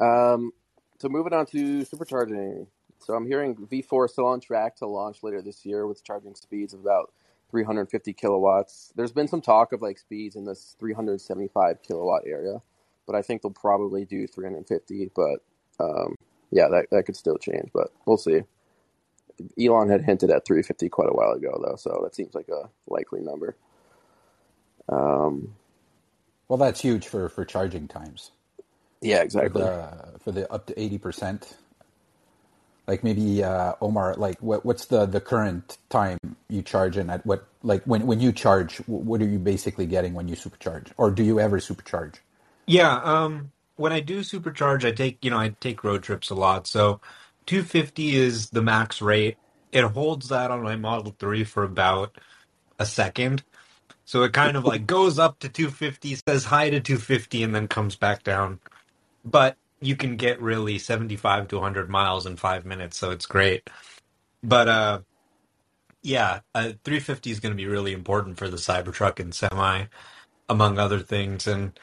Um, 0.00 0.52
so 0.98 1.08
moving 1.08 1.32
on 1.32 1.46
to 1.46 1.80
supercharging. 1.82 2.66
So 2.98 3.14
I'm 3.14 3.26
hearing 3.26 3.56
V4 3.56 4.06
is 4.06 4.12
still 4.12 4.26
on 4.26 4.40
track 4.40 4.76
to 4.76 4.86
launch 4.86 5.22
later 5.22 5.42
this 5.42 5.66
year 5.66 5.86
with 5.86 6.04
charging 6.04 6.34
speeds 6.34 6.72
of 6.72 6.80
about 6.80 7.12
350 7.50 8.12
kilowatts. 8.12 8.92
There's 8.96 9.12
been 9.12 9.28
some 9.28 9.40
talk 9.40 9.72
of 9.72 9.82
like 9.82 9.98
speeds 9.98 10.36
in 10.36 10.44
this 10.44 10.76
375 10.78 11.82
kilowatt 11.82 12.22
area, 12.26 12.60
but 13.06 13.16
I 13.16 13.22
think 13.22 13.42
they'll 13.42 13.50
probably 13.50 14.04
do 14.04 14.26
350. 14.26 15.10
But 15.14 15.40
um, 15.80 16.14
yeah, 16.52 16.68
that 16.68 16.86
that 16.90 17.04
could 17.04 17.16
still 17.16 17.38
change, 17.38 17.70
but 17.72 17.90
we'll 18.06 18.16
see. 18.16 18.42
Elon 19.60 19.88
had 19.88 20.04
hinted 20.04 20.30
at 20.30 20.44
350 20.44 20.88
quite 20.88 21.08
a 21.08 21.14
while 21.14 21.32
ago, 21.32 21.60
though, 21.64 21.76
so 21.76 22.00
that 22.04 22.14
seems 22.14 22.34
like 22.34 22.48
a 22.48 22.68
likely 22.86 23.20
number. 23.20 23.56
Um, 24.88 25.54
well, 26.46 26.58
that's 26.58 26.80
huge 26.80 27.08
for 27.08 27.28
for 27.28 27.44
charging 27.44 27.88
times. 27.88 28.30
Yeah, 29.00 29.22
exactly. 29.22 29.60
For 29.62 29.66
the, 30.12 30.18
for 30.20 30.32
the 30.32 30.52
up 30.52 30.66
to 30.66 30.80
80 30.80 30.98
percent 30.98 31.56
like 32.86 33.04
maybe 33.04 33.42
uh, 33.42 33.74
Omar, 33.80 34.14
like 34.16 34.38
what, 34.40 34.64
what's 34.64 34.86
the, 34.86 35.06
the 35.06 35.20
current 35.20 35.78
time 35.88 36.18
you 36.48 36.62
charge 36.62 36.96
and 36.96 37.10
at 37.10 37.24
what 37.24 37.46
like 37.62 37.82
when 37.84 38.06
when 38.06 38.20
you 38.20 38.32
charge, 38.32 38.78
what 38.86 39.20
are 39.22 39.26
you 39.26 39.38
basically 39.38 39.86
getting 39.86 40.14
when 40.14 40.28
you 40.28 40.36
supercharge, 40.36 40.88
or 40.96 41.10
do 41.10 41.22
you 41.22 41.38
ever 41.38 41.58
supercharge? 41.58 42.16
Yeah, 42.66 43.00
um, 43.02 43.52
when 43.82 43.92
I 43.92 43.98
do 43.98 44.20
supercharge, 44.20 44.84
I 44.84 44.92
take 44.92 45.24
you 45.24 45.30
know 45.30 45.38
I 45.38 45.56
take 45.58 45.82
road 45.82 46.04
trips 46.04 46.30
a 46.30 46.36
lot, 46.36 46.68
so 46.68 47.00
250 47.46 48.14
is 48.14 48.50
the 48.50 48.62
max 48.62 49.02
rate. 49.02 49.36
It 49.72 49.82
holds 49.82 50.28
that 50.28 50.52
on 50.52 50.62
my 50.62 50.76
Model 50.76 51.16
3 51.18 51.42
for 51.42 51.64
about 51.64 52.16
a 52.78 52.86
second. 52.86 53.42
So 54.04 54.22
it 54.22 54.32
kind 54.32 54.56
of 54.56 54.64
like 54.64 54.86
goes 54.86 55.18
up 55.18 55.40
to 55.40 55.48
250, 55.48 56.16
says 56.28 56.44
hi 56.44 56.70
to 56.70 56.78
250, 56.78 57.42
and 57.42 57.52
then 57.52 57.66
comes 57.66 57.96
back 57.96 58.22
down. 58.22 58.60
But 59.24 59.56
you 59.80 59.96
can 59.96 60.16
get 60.16 60.40
really 60.40 60.78
75 60.78 61.48
to 61.48 61.56
100 61.56 61.90
miles 61.90 62.24
in 62.24 62.36
five 62.36 62.64
minutes, 62.64 62.96
so 62.96 63.10
it's 63.10 63.26
great. 63.26 63.68
But 64.44 64.68
uh, 64.68 65.00
yeah, 66.02 66.40
uh, 66.54 66.74
350 66.84 67.32
is 67.32 67.40
going 67.40 67.52
to 67.52 67.56
be 67.56 67.66
really 67.66 67.92
important 67.92 68.38
for 68.38 68.48
the 68.48 68.58
Cybertruck 68.58 69.18
and 69.18 69.34
Semi, 69.34 69.86
among 70.48 70.78
other 70.78 71.00
things. 71.00 71.48
And 71.48 71.76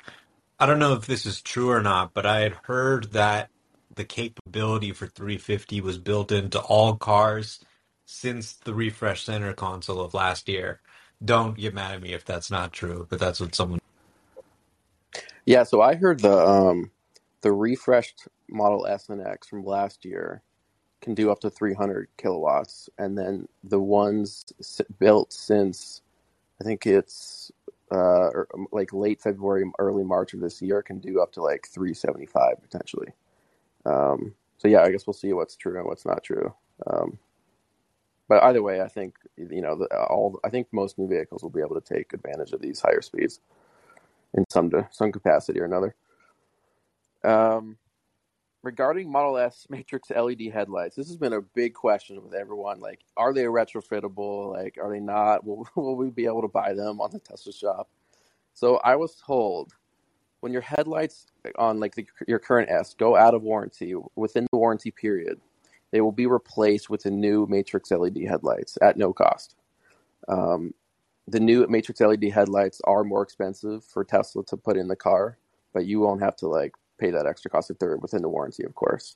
I 0.59 0.65
don't 0.65 0.79
know 0.79 0.93
if 0.93 1.07
this 1.07 1.25
is 1.25 1.41
true 1.41 1.69
or 1.69 1.81
not, 1.81 2.13
but 2.13 2.25
I 2.25 2.41
had 2.41 2.53
heard 2.63 3.13
that 3.13 3.49
the 3.95 4.03
capability 4.03 4.91
for 4.91 5.07
350 5.07 5.79
was 5.81 5.97
built 5.97 6.31
into 6.31 6.59
all 6.59 6.95
cars 6.97 7.59
since 8.05 8.53
the 8.53 8.73
refresh 8.73 9.23
center 9.23 9.53
console 9.53 10.01
of 10.01 10.13
last 10.13 10.49
year. 10.49 10.81
Don't 11.23 11.57
get 11.57 11.73
mad 11.73 11.95
at 11.95 12.01
me 12.01 12.13
if 12.13 12.25
that's 12.25 12.51
not 12.51 12.73
true, 12.73 13.07
but 13.09 13.19
that's 13.19 13.39
what 13.39 13.55
someone. 13.55 13.79
Yeah, 15.45 15.63
so 15.63 15.81
I 15.81 15.95
heard 15.95 16.19
the 16.19 16.37
um, 16.37 16.91
the 17.41 17.51
refreshed 17.51 18.27
Model 18.49 18.85
S 18.85 19.09
and 19.09 19.25
X 19.25 19.47
from 19.47 19.63
last 19.63 20.03
year 20.03 20.41
can 21.01 21.13
do 21.13 21.31
up 21.31 21.39
to 21.41 21.49
300 21.49 22.09
kilowatts, 22.17 22.89
and 22.97 23.17
then 23.17 23.47
the 23.63 23.79
ones 23.79 24.45
built 24.99 25.31
since 25.31 26.01
I 26.61 26.65
think 26.65 26.85
it's 26.85 27.51
uh, 27.91 28.29
um, 28.53 28.67
like 28.71 28.93
late 28.93 29.21
February, 29.21 29.69
early 29.79 30.03
March 30.03 30.33
of 30.33 30.39
this 30.39 30.61
year 30.61 30.81
can 30.81 30.99
do 30.99 31.21
up 31.21 31.31
to 31.33 31.41
like 31.41 31.67
375 31.67 32.61
potentially. 32.61 33.07
Um, 33.85 34.33
so 34.57 34.67
yeah, 34.67 34.81
I 34.81 34.91
guess 34.91 35.07
we'll 35.07 35.13
see 35.13 35.33
what's 35.33 35.55
true 35.55 35.77
and 35.77 35.85
what's 35.85 36.05
not 36.05 36.23
true. 36.23 36.53
Um, 36.87 37.17
but 38.27 38.43
either 38.43 38.61
way, 38.61 38.81
I 38.81 38.87
think 38.87 39.15
you 39.37 39.61
know 39.61 39.75
the, 39.75 39.87
all. 40.07 40.39
I 40.43 40.49
think 40.49 40.67
most 40.71 40.99
new 40.99 41.07
vehicles 41.07 41.41
will 41.41 41.49
be 41.49 41.61
able 41.61 41.79
to 41.79 41.93
take 41.93 42.13
advantage 42.13 42.51
of 42.53 42.61
these 42.61 42.79
higher 42.79 43.01
speeds 43.01 43.39
in 44.35 44.45
some 44.49 44.71
some 44.91 45.11
capacity 45.11 45.59
or 45.59 45.65
another. 45.65 45.95
Um, 47.23 47.77
regarding 48.63 49.11
Model 49.11 49.37
S 49.37 49.67
Matrix 49.69 50.09
LED 50.09 50.41
headlights, 50.53 50.95
this 50.95 51.07
has 51.07 51.17
been 51.17 51.33
a 51.33 51.41
big 51.41 51.73
question 51.73 52.21
with 52.21 52.33
everyone. 52.33 52.79
Like, 52.79 53.01
are 53.17 53.33
they 53.33 53.43
retrofittable? 53.43 54.53
Like, 54.53 54.77
are 54.81 54.89
they 54.89 54.99
not? 54.99 55.43
Will, 55.45 55.67
will 55.75 55.95
we 55.95 56.09
be 56.09 56.25
able 56.25 56.41
to 56.41 56.47
buy 56.47 56.73
them 56.73 57.01
on 57.01 57.11
the 57.11 57.19
Tesla 57.19 57.53
shop? 57.53 57.89
So 58.53 58.77
I 58.77 58.95
was 58.95 59.15
told 59.15 59.73
when 60.41 60.53
your 60.53 60.61
headlights 60.61 61.27
on 61.57 61.79
like 61.79 61.95
the, 61.95 62.05
your 62.27 62.39
current 62.39 62.69
S 62.69 62.93
go 62.93 63.15
out 63.15 63.33
of 63.33 63.41
warranty 63.41 63.93
within 64.15 64.47
the 64.51 64.57
warranty 64.57 64.91
period, 64.91 65.39
they 65.91 66.01
will 66.01 66.11
be 66.11 66.27
replaced 66.27 66.89
with 66.89 67.03
the 67.03 67.11
new 67.11 67.45
Matrix 67.47 67.91
LED 67.91 68.17
headlights 68.27 68.77
at 68.81 68.97
no 68.97 69.13
cost. 69.13 69.55
Um, 70.27 70.73
the 71.27 71.39
new 71.39 71.65
Matrix 71.67 72.01
LED 72.01 72.25
headlights 72.25 72.81
are 72.85 73.03
more 73.03 73.21
expensive 73.21 73.83
for 73.83 74.03
Tesla 74.03 74.43
to 74.45 74.57
put 74.57 74.77
in 74.77 74.87
the 74.87 74.95
car, 74.95 75.37
but 75.73 75.85
you 75.85 75.99
won't 75.99 76.21
have 76.21 76.35
to 76.37 76.47
like 76.47 76.73
pay 76.99 77.11
that 77.11 77.25
extra 77.25 77.49
cost 77.49 77.71
if 77.71 77.79
they're 77.79 77.97
within 77.97 78.21
the 78.21 78.29
warranty, 78.29 78.63
of 78.63 78.75
course. 78.75 79.15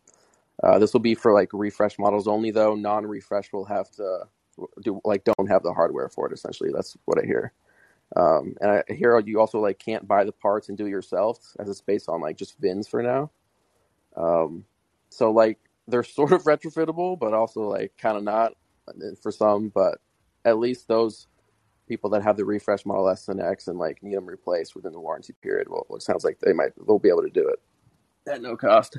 Uh, 0.62 0.78
this 0.80 0.94
will 0.94 1.00
be 1.00 1.16
for 1.16 1.34
like 1.34 1.50
refresh 1.54 1.98
models 1.98 2.28
only, 2.28 2.52
though. 2.52 2.76
Non-refresh 2.76 3.52
will 3.52 3.66
have 3.66 3.90
to 3.92 4.28
do 4.82 5.02
like 5.04 5.24
don't 5.24 5.50
have 5.50 5.64
the 5.64 5.74
hardware 5.74 6.10
for 6.10 6.28
it. 6.28 6.34
Essentially, 6.34 6.70
that's 6.74 6.96
what 7.06 7.20
I 7.22 7.26
hear. 7.26 7.54
Um, 8.16 8.56
and 8.62 8.72
I 8.72 8.94
hear 8.94 9.20
you 9.20 9.40
also 9.40 9.60
like 9.60 9.80
can't 9.80 10.08
buy 10.08 10.24
the 10.24 10.32
parts 10.32 10.70
and 10.70 10.78
do 10.78 10.86
it 10.86 10.92
yourself, 10.92 11.40
as 11.60 11.70
it's 11.70 11.82
based 11.82 12.10
on 12.10 12.22
like 12.22 12.38
just 12.38 12.60
VINs 12.60 12.88
for 12.88 13.02
now. 13.02 13.32
Um, 14.16 14.66
so 15.10 15.32
like 15.32 15.60
they're 15.88 16.04
sort 16.04 16.32
of 16.32 16.44
retrofittable, 16.44 17.18
but 17.18 17.34
also 17.34 17.62
like 17.62 17.98
kind 17.98 18.18
of 18.18 18.24
not 18.24 18.54
uh, 18.88 19.16
for 19.22 19.32
some. 19.32 19.70
But 19.70 20.00
at 20.46 20.60
least 20.60 20.88
those 20.88 21.28
people 21.88 22.10
that 22.12 22.24
have 22.24 22.38
the 22.38 22.46
refresh 22.46 22.86
Model 22.86 23.10
S 23.10 23.28
and 23.28 23.42
X 23.42 23.68
and 23.68 23.80
like 23.80 24.04
need 24.04 24.16
them 24.16 24.28
replaced 24.28 24.76
within 24.76 24.94
the 24.94 25.00
warranty 25.00 25.34
period, 25.42 25.68
well, 25.70 25.86
it 25.96 26.04
sounds 26.04 26.24
like 26.24 26.40
they 26.40 26.54
might 26.54 26.72
they'll 26.86 27.00
be 27.00 27.10
able 27.10 27.24
to 27.24 27.30
do 27.30 27.48
it 27.48 27.60
at 28.28 28.42
no 28.42 28.56
cost. 28.56 28.98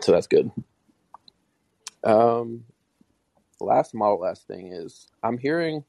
So 0.00 0.12
that's 0.12 0.26
good. 0.26 0.50
Um, 2.04 2.64
last 3.60 3.94
Model 3.94 4.20
last 4.20 4.46
thing 4.46 4.72
is 4.72 5.06
I'm 5.22 5.38
hearing 5.38 5.84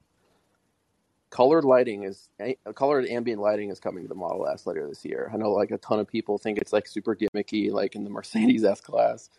colored 1.29 1.65
lighting 1.65 2.03
is 2.03 2.29
colored 2.75 3.07
ambient 3.07 3.41
lighting 3.41 3.69
is 3.71 3.79
coming 3.79 4.03
to 4.03 4.07
the 4.07 4.15
Model 4.15 4.47
S 4.47 4.67
later 4.67 4.87
this 4.87 5.03
year. 5.03 5.31
I 5.33 5.37
know 5.37 5.51
like 5.51 5.71
a 5.71 5.79
ton 5.79 5.99
of 5.99 6.07
people 6.07 6.37
think 6.37 6.59
it's 6.59 6.73
like 6.73 6.87
super 6.87 7.15
gimmicky, 7.15 7.71
like 7.71 7.95
in 7.95 8.03
the 8.03 8.09
Mercedes 8.09 8.63
S 8.63 8.81
class. 8.81 9.29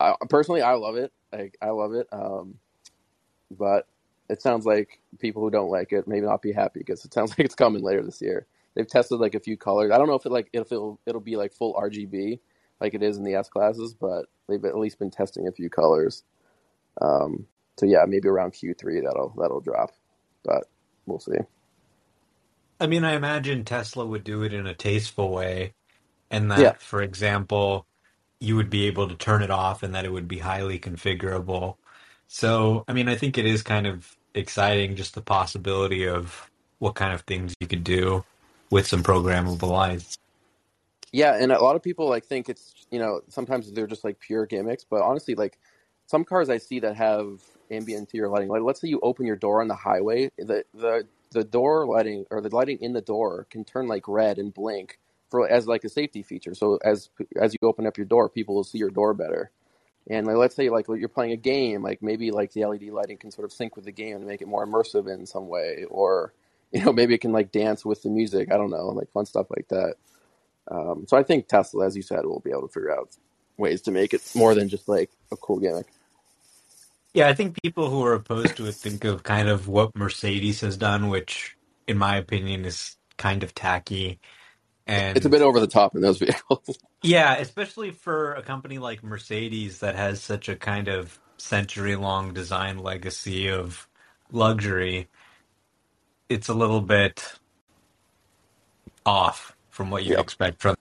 I, 0.00 0.14
personally, 0.28 0.62
I 0.62 0.72
love 0.72 0.96
it. 0.96 1.12
Like 1.32 1.56
I 1.62 1.70
love 1.70 1.92
it. 1.94 2.08
Um, 2.12 2.58
but 3.50 3.86
it 4.28 4.42
sounds 4.42 4.66
like 4.66 5.00
people 5.20 5.42
who 5.42 5.50
don't 5.50 5.70
like 5.70 5.92
it 5.92 6.08
maybe 6.08 6.26
not 6.26 6.42
be 6.42 6.52
happy 6.52 6.80
because 6.80 7.04
it 7.04 7.14
sounds 7.14 7.30
like 7.38 7.40
it's 7.40 7.54
coming 7.54 7.82
later 7.82 8.02
this 8.02 8.20
year 8.20 8.46
they've 8.74 8.86
tested 8.86 9.20
like 9.20 9.34
a 9.34 9.40
few 9.40 9.56
colors. 9.56 9.90
I 9.92 9.98
don't 9.98 10.08
know 10.08 10.14
if 10.14 10.26
it 10.26 10.32
like 10.32 10.48
if 10.52 10.72
it'll 10.72 11.00
it'll 11.06 11.20
be 11.20 11.36
like 11.36 11.52
full 11.52 11.74
RGB 11.74 12.40
like 12.80 12.94
it 12.94 13.02
is 13.02 13.16
in 13.16 13.24
the 13.24 13.34
S 13.34 13.48
classes, 13.48 13.94
but 13.94 14.26
they've 14.48 14.64
at 14.64 14.76
least 14.76 14.98
been 14.98 15.10
testing 15.10 15.48
a 15.48 15.52
few 15.52 15.70
colors. 15.70 16.22
Um, 17.00 17.46
so 17.76 17.86
yeah, 17.86 18.04
maybe 18.06 18.28
around 18.28 18.52
Q3 18.52 19.02
that'll 19.04 19.34
that'll 19.38 19.60
drop, 19.60 19.90
but 20.44 20.64
we'll 21.06 21.18
see. 21.18 21.38
I 22.80 22.86
mean, 22.86 23.04
I 23.04 23.14
imagine 23.14 23.64
Tesla 23.64 24.04
would 24.04 24.24
do 24.24 24.42
it 24.42 24.52
in 24.52 24.66
a 24.66 24.74
tasteful 24.74 25.30
way, 25.30 25.74
and 26.30 26.50
that, 26.50 26.58
yeah. 26.58 26.72
for 26.78 27.02
example, 27.02 27.86
you 28.40 28.56
would 28.56 28.68
be 28.68 28.86
able 28.86 29.08
to 29.08 29.14
turn 29.14 29.42
it 29.42 29.50
off, 29.50 29.82
and 29.82 29.94
that 29.94 30.04
it 30.04 30.12
would 30.12 30.28
be 30.28 30.38
highly 30.38 30.78
configurable. 30.78 31.76
So, 32.26 32.84
I 32.88 32.92
mean, 32.92 33.08
I 33.08 33.14
think 33.14 33.38
it 33.38 33.46
is 33.46 33.62
kind 33.62 33.86
of 33.86 34.16
exciting 34.34 34.96
just 34.96 35.14
the 35.14 35.22
possibility 35.22 36.06
of 36.08 36.50
what 36.80 36.96
kind 36.96 37.12
of 37.14 37.20
things 37.22 37.54
you 37.60 37.68
could 37.68 37.84
do 37.84 38.24
with 38.70 38.86
some 38.86 39.02
programmable 39.02 39.68
lights. 39.68 40.18
Yeah, 41.12 41.36
and 41.36 41.52
a 41.52 41.62
lot 41.62 41.76
of 41.76 41.82
people 41.82 42.08
like 42.08 42.24
think 42.24 42.48
it's 42.48 42.74
you 42.90 42.98
know 42.98 43.20
sometimes 43.28 43.70
they're 43.72 43.86
just 43.86 44.04
like 44.04 44.18
pure 44.18 44.46
gimmicks, 44.46 44.84
but 44.84 45.02
honestly, 45.02 45.34
like 45.34 45.58
some 46.06 46.24
cars 46.24 46.50
I 46.50 46.58
see 46.58 46.80
that 46.80 46.96
have 46.96 47.40
ambient 47.70 48.00
interior 48.00 48.28
lighting, 48.28 48.48
like 48.48 48.62
let's 48.62 48.80
say 48.80 48.88
you 48.88 49.00
open 49.02 49.26
your 49.26 49.36
door 49.36 49.60
on 49.60 49.68
the 49.68 49.76
highway, 49.76 50.30
the 50.38 50.64
the 50.74 51.06
the 51.30 51.44
door 51.44 51.86
lighting 51.86 52.24
or 52.30 52.40
the 52.40 52.54
lighting 52.54 52.78
in 52.80 52.92
the 52.92 53.00
door 53.00 53.46
can 53.50 53.64
turn 53.64 53.86
like 53.86 54.08
red 54.08 54.38
and 54.38 54.52
blink 54.52 54.98
for 55.30 55.48
as 55.48 55.66
like 55.66 55.84
a 55.84 55.88
safety 55.88 56.22
feature. 56.22 56.54
So 56.54 56.78
as 56.84 57.10
as 57.40 57.54
you 57.54 57.68
open 57.68 57.86
up 57.86 57.96
your 57.96 58.06
door, 58.06 58.28
people 58.28 58.54
will 58.54 58.64
see 58.64 58.78
your 58.78 58.90
door 58.90 59.14
better. 59.14 59.50
And 60.08 60.26
like, 60.26 60.36
let's 60.36 60.54
say 60.54 60.68
like 60.68 60.86
you're 60.88 61.08
playing 61.08 61.32
a 61.32 61.36
game, 61.36 61.82
like 61.82 62.02
maybe 62.02 62.30
like 62.30 62.52
the 62.52 62.64
LED 62.64 62.84
lighting 62.84 63.16
can 63.16 63.30
sort 63.30 63.44
of 63.44 63.52
sync 63.52 63.76
with 63.76 63.84
the 63.84 63.92
game 63.92 64.16
and 64.16 64.26
make 64.26 64.42
it 64.42 64.48
more 64.48 64.66
immersive 64.66 65.12
in 65.12 65.26
some 65.26 65.48
way, 65.48 65.84
or 65.88 66.32
you 66.74 66.84
know 66.84 66.92
maybe 66.92 67.14
it 67.14 67.22
can 67.22 67.32
like 67.32 67.52
dance 67.52 67.84
with 67.86 68.02
the 68.04 68.10
music 68.10 68.52
i 68.52 68.58
don't 68.58 68.70
know 68.70 68.88
like 68.90 69.12
fun 69.12 69.26
stuff 69.26 69.48
like 69.50 69.68
that 69.70 69.94
Um, 70.70 71.06
so 71.08 71.16
I 71.16 71.22
think 71.22 71.48
Tesla, 71.48 71.86
as 71.86 71.96
you 71.96 72.02
said, 72.02 72.26
will 72.26 72.40
be 72.40 72.50
able 72.50 72.68
to 72.68 72.72
figure 72.74 72.92
out 72.96 73.10
ways 73.58 73.82
to 73.82 73.90
make 73.92 74.14
it 74.14 74.22
more 74.34 74.54
than 74.54 74.68
just 74.68 74.88
like 74.88 75.10
a 75.32 75.36
cool 75.38 75.60
gimmick. 75.60 75.88
Yeah, 77.14 77.28
I 77.28 77.34
think 77.34 77.60
people 77.62 77.90
who 77.90 78.04
are 78.04 78.14
opposed 78.14 78.56
to 78.58 78.66
it 78.66 78.76
think 78.76 79.04
of 79.04 79.24
kind 79.24 79.48
of 79.48 79.66
what 79.68 79.96
Mercedes 79.96 80.60
has 80.60 80.76
done, 80.76 81.08
which, 81.08 81.56
in 81.88 81.98
my 81.98 82.16
opinion, 82.16 82.64
is 82.64 82.96
kind 83.18 83.42
of 83.42 83.54
tacky. 83.54 84.20
And 84.86 85.14
It's 85.14 85.26
a 85.26 85.30
bit 85.30 85.42
over 85.42 85.60
the 85.60 85.68
top 85.68 85.96
in 85.96 86.02
those 86.02 86.18
vehicles. 86.20 86.78
yeah, 87.02 87.36
especially 87.36 87.92
for 87.92 88.34
a 88.34 88.42
company 88.42 88.78
like 88.78 89.04
Mercedes 89.04 89.80
that 89.80 89.96
has 89.96 90.22
such 90.22 90.48
a 90.50 90.56
kind 90.56 90.88
of 90.88 91.20
century 91.38 91.96
long 91.96 92.34
design 92.34 92.78
legacy 92.78 93.48
of 93.50 93.88
luxury, 94.32 95.08
it's 96.28 96.48
a 96.48 96.54
little 96.54 96.80
bit 96.80 97.38
off 99.04 99.56
from 99.70 99.90
what 99.90 100.04
you'd 100.04 100.12
yep. 100.12 100.20
expect 100.20 100.60
from. 100.60 100.76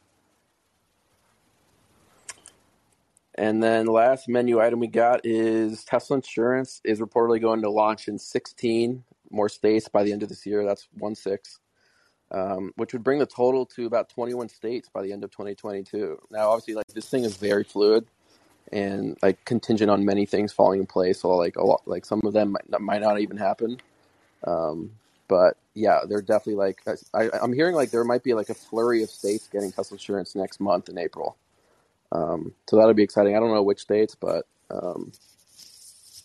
And 3.35 3.63
then 3.63 3.85
the 3.85 3.91
last 3.91 4.29
menu 4.29 4.59
item 4.59 4.79
we 4.79 4.87
got 4.87 5.21
is 5.23 5.83
Tesla 5.83 6.17
Insurance 6.17 6.81
is 6.83 6.99
reportedly 6.99 7.41
going 7.41 7.61
to 7.63 7.69
launch 7.69 8.07
in 8.07 8.19
16 8.19 9.03
more 9.31 9.49
states 9.49 9.87
by 9.87 10.03
the 10.03 10.13
end 10.13 10.21
of 10.21 10.29
this 10.29 10.45
year. 10.45 10.63
That's 10.63 10.87
one 10.99 11.15
six, 11.15 11.59
um, 12.31 12.71
which 12.75 12.93
would 12.93 13.03
bring 13.03 13.17
the 13.17 13.25
total 13.25 13.65
to 13.67 13.87
about 13.87 14.09
21 14.09 14.49
states 14.49 14.87
by 14.93 15.01
the 15.01 15.11
end 15.11 15.23
of 15.23 15.31
2022. 15.31 16.19
Now, 16.29 16.49
obviously, 16.49 16.75
like 16.75 16.85
this 16.87 17.09
thing 17.09 17.23
is 17.23 17.35
very 17.35 17.63
fluid 17.63 18.05
and 18.71 19.17
like 19.23 19.43
contingent 19.45 19.89
on 19.89 20.05
many 20.05 20.27
things 20.27 20.53
falling 20.53 20.79
in 20.79 20.85
place. 20.85 21.21
So, 21.21 21.29
like 21.29 21.55
a 21.55 21.63
lot, 21.63 21.81
like 21.87 22.05
some 22.05 22.21
of 22.23 22.33
them 22.33 22.51
might 22.51 22.69
not, 22.69 22.81
might 22.81 23.01
not 23.01 23.19
even 23.19 23.37
happen. 23.37 23.79
Um, 24.45 24.91
but 25.29 25.57
yeah, 25.75 26.01
they're 26.09 26.21
definitely 26.23 26.55
like 26.55 26.81
I, 27.13 27.29
I'm 27.41 27.53
hearing 27.53 27.75
like 27.75 27.91
there 27.91 28.05
might 28.05 28.23
be 28.23 28.35
like 28.35 28.49
a 28.49 28.55
flurry 28.55 29.03
of 29.03 29.11
states 29.11 29.47
getting 29.49 29.71
Tesla 29.71 29.95
Insurance 29.95 30.35
next 30.35 30.61
month 30.61 30.89
in 30.89 30.99
April. 30.99 31.37
Um, 32.11 32.53
so 32.69 32.77
that'll 32.77 32.93
be 32.95 33.03
exciting. 33.03 33.35
I 33.35 33.41
don't 33.41 33.53
know 33.53 33.63
which 33.63 33.81
states, 33.81 34.15
but 34.15 34.45
um, 34.71 35.13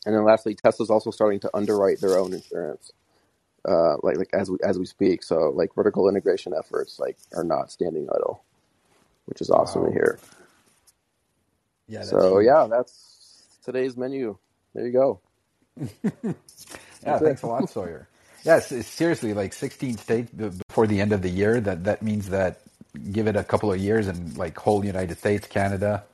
and 0.07 0.15
then 0.15 0.25
lastly, 0.25 0.55
Tesla's 0.55 0.91
also 0.91 1.11
starting 1.11 1.41
to 1.41 1.51
underwrite 1.55 2.01
their 2.01 2.19
own 2.19 2.35
insurance, 2.35 2.93
uh, 3.69 3.97
like 4.03 4.19
like 4.19 4.31
as 4.35 4.51
we 4.51 4.59
as 4.65 4.79
we 4.79 4.87
speak. 4.87 5.23
So 5.23 5.53
like 5.55 5.75
vertical 5.75 6.09
integration 6.09 6.55
efforts 6.59 6.99
like 6.99 7.19
are 7.35 7.45
not 7.45 7.73
standing 7.73 8.09
idle, 8.15 8.45
which 9.27 9.41
is 9.43 9.51
awesome 9.51 9.87
to 9.87 9.93
hear. 9.93 10.21
Yeah, 11.89 12.05
So 12.05 12.39
huge. 12.39 12.41
yeah, 12.41 12.69
that's 12.71 13.45
today's 13.65 13.97
menu. 13.97 14.39
There 14.75 14.87
you 14.87 14.93
go. 14.93 15.21
Yeah, 17.07 17.19
That's 17.19 17.23
it. 17.23 17.35
thanks 17.35 17.43
a 17.43 17.47
lot, 17.49 17.69
Sawyer. 17.71 18.09
Yes, 18.45 18.69
seriously, 18.87 19.35
like 19.35 19.53
16 19.55 19.99
states 19.99 20.31
before 20.33 20.87
the 20.87 21.01
end 21.01 21.13
of 21.13 21.23
the 21.23 21.31
year. 21.31 21.61
That 21.61 21.85
that 21.85 22.03
means 22.03 22.31
that 22.31 22.61
give 23.13 23.29
it 23.29 23.37
a 23.37 23.45
couple 23.45 23.73
of 23.73 23.79
years 23.81 24.09
and 24.09 24.37
like 24.39 24.59
whole 24.59 24.85
United 24.85 25.19
States, 25.19 25.47
Canada, 25.47 26.05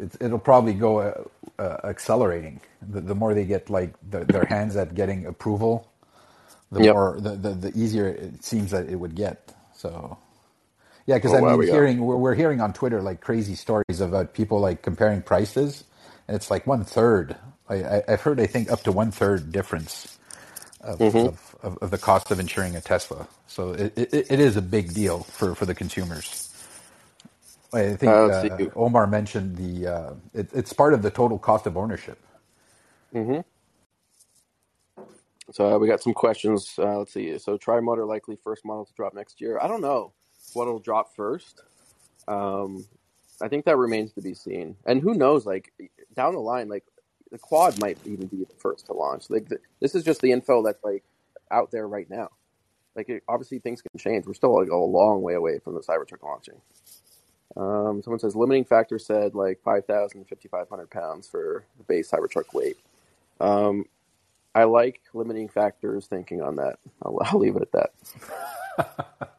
it's, 0.00 0.16
it'll 0.20 0.38
probably 0.40 0.74
go 0.74 1.00
uh, 1.00 1.24
uh, 1.58 1.78
accelerating. 1.84 2.60
The, 2.88 3.00
the 3.02 3.14
more 3.16 3.34
they 3.34 3.44
get 3.46 3.70
like 3.70 3.94
the, 4.10 4.24
their 4.24 4.44
hands 4.46 4.76
at 4.76 4.94
getting 4.94 5.26
approval, 5.26 5.90
the 6.72 6.80
Yep. 6.80 6.96
more 6.96 7.18
the, 7.20 7.30
the, 7.36 7.50
the 7.50 7.78
easier 7.80 8.08
it 8.08 8.44
seems 8.44 8.72
that 8.72 8.88
it 8.88 8.96
would 8.96 9.14
get. 9.16 9.54
So 9.74 10.18
yeah, 11.06 11.16
because 11.16 11.32
Oh 11.32 11.36
I 11.36 11.40
wow, 11.40 11.56
mean, 11.56 11.58
we 11.58 11.68
hearing 11.68 12.00
we're, 12.04 12.16
we're 12.16 12.34
hearing 12.36 12.60
on 12.60 12.72
Twitter 12.74 13.02
like 13.02 13.20
crazy 13.22 13.54
stories 13.56 14.00
about 14.00 14.34
people 14.34 14.60
like 14.60 14.82
comparing 14.82 15.22
prices, 15.22 15.84
and 16.28 16.36
it's 16.36 16.50
like 16.50 16.66
one 16.66 16.84
third. 16.84 17.36
I, 17.68 17.76
I, 17.76 18.04
I've 18.08 18.22
heard 18.22 18.40
I 18.40 18.46
think 18.46 18.70
up 18.70 18.82
to 18.84 18.92
one 18.92 19.10
third 19.12 19.52
difference 19.52 20.15
of, 20.86 21.14
hmm 21.14 21.26
of, 21.26 21.56
of, 21.62 21.78
of 21.82 21.92
the 21.92 21.98
cost 21.98 22.32
of 22.32 22.40
insuring 22.40 22.76
a 22.76 22.82
Tesla. 22.82 23.28
So 23.48 23.72
it, 23.72 23.94
it, 23.98 24.14
it 24.32 24.40
is 24.40 24.56
a 24.56 24.62
big 24.62 24.94
deal 24.94 25.20
for, 25.24 25.54
for 25.56 25.66
the 25.66 25.76
consumers. 25.76 26.50
I 27.72 27.94
think 27.96 28.28
Uh, 28.28 28.68
Omar 28.76 29.06
mentioned 29.08 29.56
the 29.56 29.88
uh, 29.92 30.14
it, 30.34 30.48
it's 30.54 30.72
part 30.72 30.94
of 30.94 31.02
the 31.02 31.10
total 31.10 31.38
cost 31.38 31.66
of 31.66 31.76
ownership. 31.76 32.18
hmm 33.12 33.40
So 35.52 35.74
uh, 35.74 35.78
we 35.78 35.88
got 35.88 36.02
some 36.02 36.14
questions. 36.14 36.74
Uh, 36.78 36.98
let's 36.98 37.12
see. 37.14 37.38
So 37.38 37.56
Tri-Motor 37.58 38.04
likely 38.06 38.36
first 38.44 38.64
model 38.64 38.86
to 38.86 38.94
drop 38.94 39.14
next 39.14 39.40
year. 39.40 39.58
I 39.60 39.68
don't 39.68 39.82
know 39.82 40.14
what'll 40.54 40.80
drop 40.80 41.14
first. 41.16 41.64
Um, 42.28 42.86
I 43.42 43.48
think 43.48 43.64
that 43.66 43.76
remains 43.78 44.12
to 44.14 44.22
be 44.22 44.34
seen. 44.34 44.76
And 44.86 45.02
who 45.02 45.14
knows? 45.14 45.46
Like 45.46 45.72
down 46.14 46.34
the 46.34 46.40
line, 46.40 46.68
like 46.68 46.84
the 47.30 47.38
quad 47.38 47.80
might 47.80 47.98
even 48.04 48.26
be 48.26 48.44
the 48.44 48.54
first 48.58 48.86
to 48.86 48.92
launch. 48.92 49.30
Like 49.30 49.48
the, 49.48 49.58
this 49.80 49.94
is 49.94 50.04
just 50.04 50.20
the 50.20 50.32
info 50.32 50.62
that's 50.62 50.82
like 50.84 51.04
out 51.50 51.70
there 51.70 51.88
right 51.88 52.08
now. 52.08 52.28
Like 52.94 53.08
it, 53.08 53.22
obviously 53.28 53.58
things 53.58 53.82
can 53.82 53.98
change. 53.98 54.26
We're 54.26 54.34
still 54.34 54.58
like 54.58 54.70
a 54.70 54.76
long 54.76 55.22
way 55.22 55.34
away 55.34 55.58
from 55.58 55.74
the 55.74 55.80
Cybertruck 55.80 56.22
launching. 56.22 56.60
Um, 57.56 58.02
someone 58.02 58.18
says 58.18 58.36
limiting 58.36 58.64
factor 58.64 58.98
said 58.98 59.34
like 59.34 59.60
5,000 59.62 60.24
to 60.24 60.28
5,500 60.28 60.90
pounds 60.90 61.28
for 61.28 61.64
the 61.78 61.84
base 61.84 62.10
Cybertruck 62.10 62.52
weight. 62.54 62.76
Um, 63.40 63.84
I 64.54 64.64
like 64.64 65.00
limiting 65.14 65.48
factors 65.48 66.06
thinking 66.06 66.42
on 66.42 66.56
that. 66.56 66.78
I'll, 67.02 67.18
I'll 67.22 67.38
leave 67.38 67.56
it 67.56 67.62
at 67.62 67.72
that. 67.72 69.30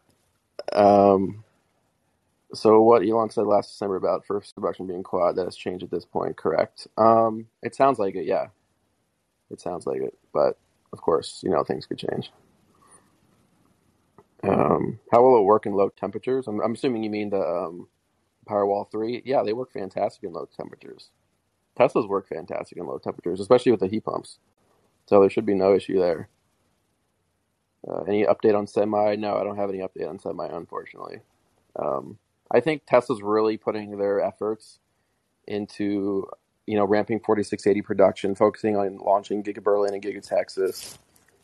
Um, 0.74 1.44
so 2.58 2.82
what 2.82 3.04
Elon 3.04 3.30
said 3.30 3.46
last 3.46 3.72
December 3.72 3.96
about 3.96 4.26
first 4.26 4.56
production 4.56 4.88
being 4.88 5.04
quad, 5.04 5.36
that 5.36 5.46
has 5.46 5.56
changed 5.56 5.84
at 5.84 5.92
this 5.92 6.06
point, 6.06 6.38
correct? 6.38 6.88
Um, 6.98 7.48
it 7.64 7.76
sounds 7.76 8.00
like 8.00 8.16
it, 8.16 8.26
yeah. 8.26 8.48
It 9.50 9.62
sounds 9.62 9.86
like 9.86 10.02
it. 10.02 10.18
But 10.34 10.58
of 10.94 11.02
course, 11.02 11.42
you 11.44 11.50
know, 11.50 11.64
things 11.64 11.86
could 11.86 12.00
change. 12.00 12.32
Um, 14.44 15.00
how 15.12 15.22
will 15.22 15.40
it 15.40 15.46
work 15.46 15.66
in 15.66 15.74
low 15.74 15.90
temperatures? 15.90 16.48
I'm, 16.48 16.62
I'm 16.62 16.74
assuming 16.74 17.04
you 17.04 17.10
mean 17.10 17.30
the 17.30 17.42
um, 17.42 17.88
Powerwall 18.48 18.90
3. 18.92 19.24
Yeah, 19.26 19.44
they 19.44 19.54
work 19.54 19.72
fantastic 19.72 20.24
in 20.24 20.34
low 20.34 20.48
temperatures. 20.56 21.10
Teslas 21.80 22.08
work 22.08 22.28
fantastic 22.28 22.78
in 22.78 22.86
low 22.86 22.98
temperatures, 22.98 23.40
especially 23.40 23.72
with 23.72 23.82
the 23.82 23.88
heat 23.88 24.04
pumps. 24.04 24.40
So 25.06 25.20
there 25.20 25.30
should 25.30 25.46
be 25.46 25.54
no 25.54 25.76
issue 25.76 26.00
there. 26.00 26.30
Uh, 27.88 28.02
any 28.04 28.26
update 28.26 28.58
on 28.58 28.68
semi? 28.68 29.16
No, 29.16 29.38
I 29.38 29.44
don't 29.44 29.58
have 29.58 29.70
any 29.70 29.80
update 29.80 30.10
on 30.10 30.20
semi, 30.20 30.48
unfortunately. 30.48 31.20
Um, 31.78 32.18
I 32.52 32.60
think 32.60 32.84
Tesla's 32.86 33.22
really 33.22 33.58
putting 33.58 33.98
their 33.98 34.22
efforts 34.22 34.80
into, 35.48 36.28
you 36.66 36.78
know, 36.78 36.86
ramping 36.86 37.20
4680 37.20 37.82
production, 37.82 38.36
focusing 38.36 38.78
on 38.78 38.98
launching 38.98 39.44
Giga 39.44 39.64
Berlin 39.64 39.94
and 39.94 40.04
Giga 40.04 40.22
Texas, 40.22 40.98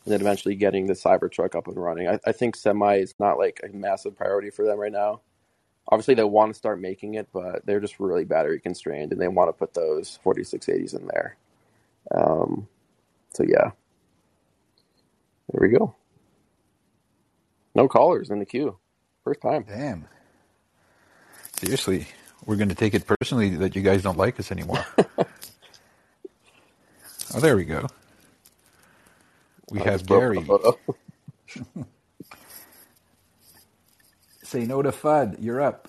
and 0.04 0.12
then 0.12 0.20
eventually 0.20 0.54
getting 0.54 0.86
the 0.86 0.94
Cybertruck 0.94 1.54
up 1.54 1.68
and 1.68 1.76
running. 1.76 2.08
I, 2.08 2.18
I 2.26 2.32
think 2.32 2.56
semi 2.56 2.96
is 2.96 3.14
not 3.18 3.38
like 3.38 3.60
a 3.62 3.74
massive 3.74 4.16
priority 4.16 4.50
for 4.50 4.64
them 4.64 4.78
right 4.78 4.92
now. 4.92 5.20
Obviously, 5.88 6.14
they 6.14 6.24
want 6.24 6.52
to 6.52 6.58
start 6.58 6.80
making 6.80 7.14
it, 7.14 7.28
but 7.32 7.64
they're 7.66 7.80
just 7.80 8.00
really 8.00 8.24
battery 8.24 8.58
constrained, 8.58 9.12
and 9.12 9.20
they 9.20 9.28
want 9.28 9.48
to 9.48 9.52
put 9.52 9.74
those 9.74 10.18
4680s 10.24 10.98
in 10.98 11.06
there. 11.06 11.36
Um, 12.14 12.66
so 13.30 13.44
yeah, 13.46 13.70
there 15.52 15.60
we 15.60 15.68
go. 15.68 15.94
No 17.74 17.88
callers 17.88 18.30
in 18.30 18.38
the 18.38 18.46
queue. 18.46 18.78
First 19.24 19.40
time. 19.42 19.64
Damn, 19.68 20.06
seriously, 21.56 22.06
we're 22.46 22.56
going 22.56 22.68
to 22.68 22.74
take 22.74 22.94
it 22.94 23.06
personally 23.06 23.50
that 23.56 23.74
you 23.74 23.82
guys 23.82 24.02
don't 24.02 24.18
like 24.18 24.38
us 24.40 24.50
anymore. 24.50 24.84
Oh, 27.36 27.40
there 27.40 27.56
we 27.56 27.64
go. 27.64 27.88
We 29.70 29.80
I 29.80 29.84
have 29.84 29.94
just 29.94 30.06
broke 30.06 30.34
the 30.34 30.40
Gary. 31.64 31.84
Say 34.44 34.66
no 34.66 34.82
to 34.82 34.92
FUD. 34.92 35.36
You're 35.40 35.60
up. 35.60 35.88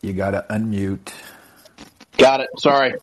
You 0.00 0.12
got 0.12 0.30
to 0.30 0.46
unmute. 0.48 1.12
Got 2.18 2.40
it. 2.40 2.50
Sorry. 2.58 2.94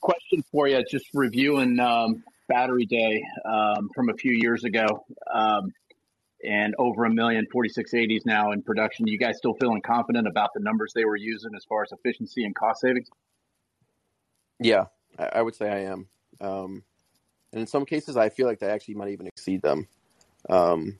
Question 0.00 0.42
for 0.50 0.66
you. 0.66 0.82
Just 0.90 1.06
reviewing 1.12 1.78
um, 1.80 2.24
Battery 2.48 2.86
Day 2.86 3.22
um, 3.44 3.90
from 3.94 4.08
a 4.08 4.14
few 4.14 4.32
years 4.32 4.64
ago, 4.64 5.04
um, 5.34 5.70
and 6.44 6.74
over 6.78 7.04
a 7.04 7.10
million 7.10 7.46
4680s 7.54 8.26
now 8.26 8.52
in 8.52 8.62
production. 8.62 9.06
You 9.06 9.18
guys 9.18 9.38
still 9.38 9.54
feeling 9.54 9.82
confident 9.82 10.26
about 10.26 10.50
the 10.54 10.60
numbers 10.60 10.92
they 10.94 11.04
were 11.04 11.16
using 11.16 11.52
as 11.56 11.64
far 11.64 11.82
as 11.82 11.92
efficiency 11.92 12.44
and 12.44 12.54
cost 12.54 12.80
savings? 12.80 13.08
Yeah, 14.60 14.86
I, 15.18 15.30
I 15.34 15.42
would 15.42 15.54
say 15.54 15.68
I 15.68 15.90
am. 15.92 16.08
Um, 16.40 16.82
and 17.52 17.60
in 17.60 17.66
some 17.66 17.84
cases, 17.86 18.16
I 18.16 18.28
feel 18.28 18.46
like 18.46 18.58
they 18.58 18.68
actually 18.68 18.94
might 18.94 19.10
even 19.10 19.26
exceed 19.26 19.62
them. 19.62 19.86
Um, 20.48 20.98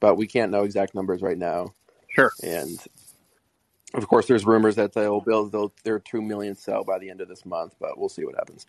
but 0.00 0.16
we 0.16 0.26
can't 0.26 0.50
know 0.50 0.64
exact 0.64 0.94
numbers 0.94 1.22
right 1.22 1.38
now. 1.38 1.74
Sure. 2.08 2.32
And 2.42 2.78
of 3.94 4.08
course, 4.08 4.26
there's 4.26 4.44
rumors 4.44 4.76
that 4.76 4.92
they'll 4.92 5.20
build 5.20 5.52
they'll, 5.52 5.72
their 5.84 5.98
two 5.98 6.22
million 6.22 6.54
cell 6.54 6.82
by 6.84 6.98
the 6.98 7.10
end 7.10 7.20
of 7.20 7.28
this 7.28 7.44
month, 7.44 7.74
but 7.78 7.98
we'll 7.98 8.08
see 8.08 8.24
what 8.24 8.34
happens. 8.34 8.66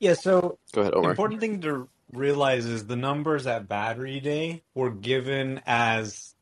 Yeah, 0.00 0.14
so 0.14 0.58
Go 0.72 0.80
ahead, 0.80 0.94
Omar. 0.94 1.10
important 1.10 1.40
thing 1.40 1.60
to 1.60 1.88
realize 2.12 2.66
is 2.66 2.86
the 2.86 2.96
numbers 2.96 3.46
at 3.46 3.68
Battery 3.68 4.20
Day 4.20 4.62
were 4.74 4.90
given 4.90 5.60
as 5.66 6.34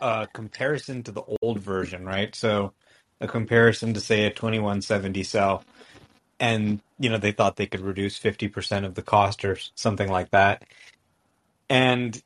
a 0.00 0.28
comparison 0.32 1.02
to 1.04 1.12
the 1.12 1.22
old 1.42 1.58
version, 1.58 2.04
right? 2.04 2.34
So 2.34 2.72
a 3.20 3.26
comparison 3.26 3.94
to 3.94 4.00
say 4.00 4.24
a 4.24 4.30
2170 4.30 5.22
cell 5.24 5.64
and 6.40 6.80
you 6.98 7.10
know 7.10 7.18
they 7.18 7.32
thought 7.32 7.56
they 7.56 7.66
could 7.66 7.80
reduce 7.80 8.18
50% 8.18 8.84
of 8.84 8.94
the 8.94 9.02
cost 9.02 9.44
or 9.44 9.56
something 9.74 10.08
like 10.08 10.30
that. 10.30 10.64
And 11.68 12.20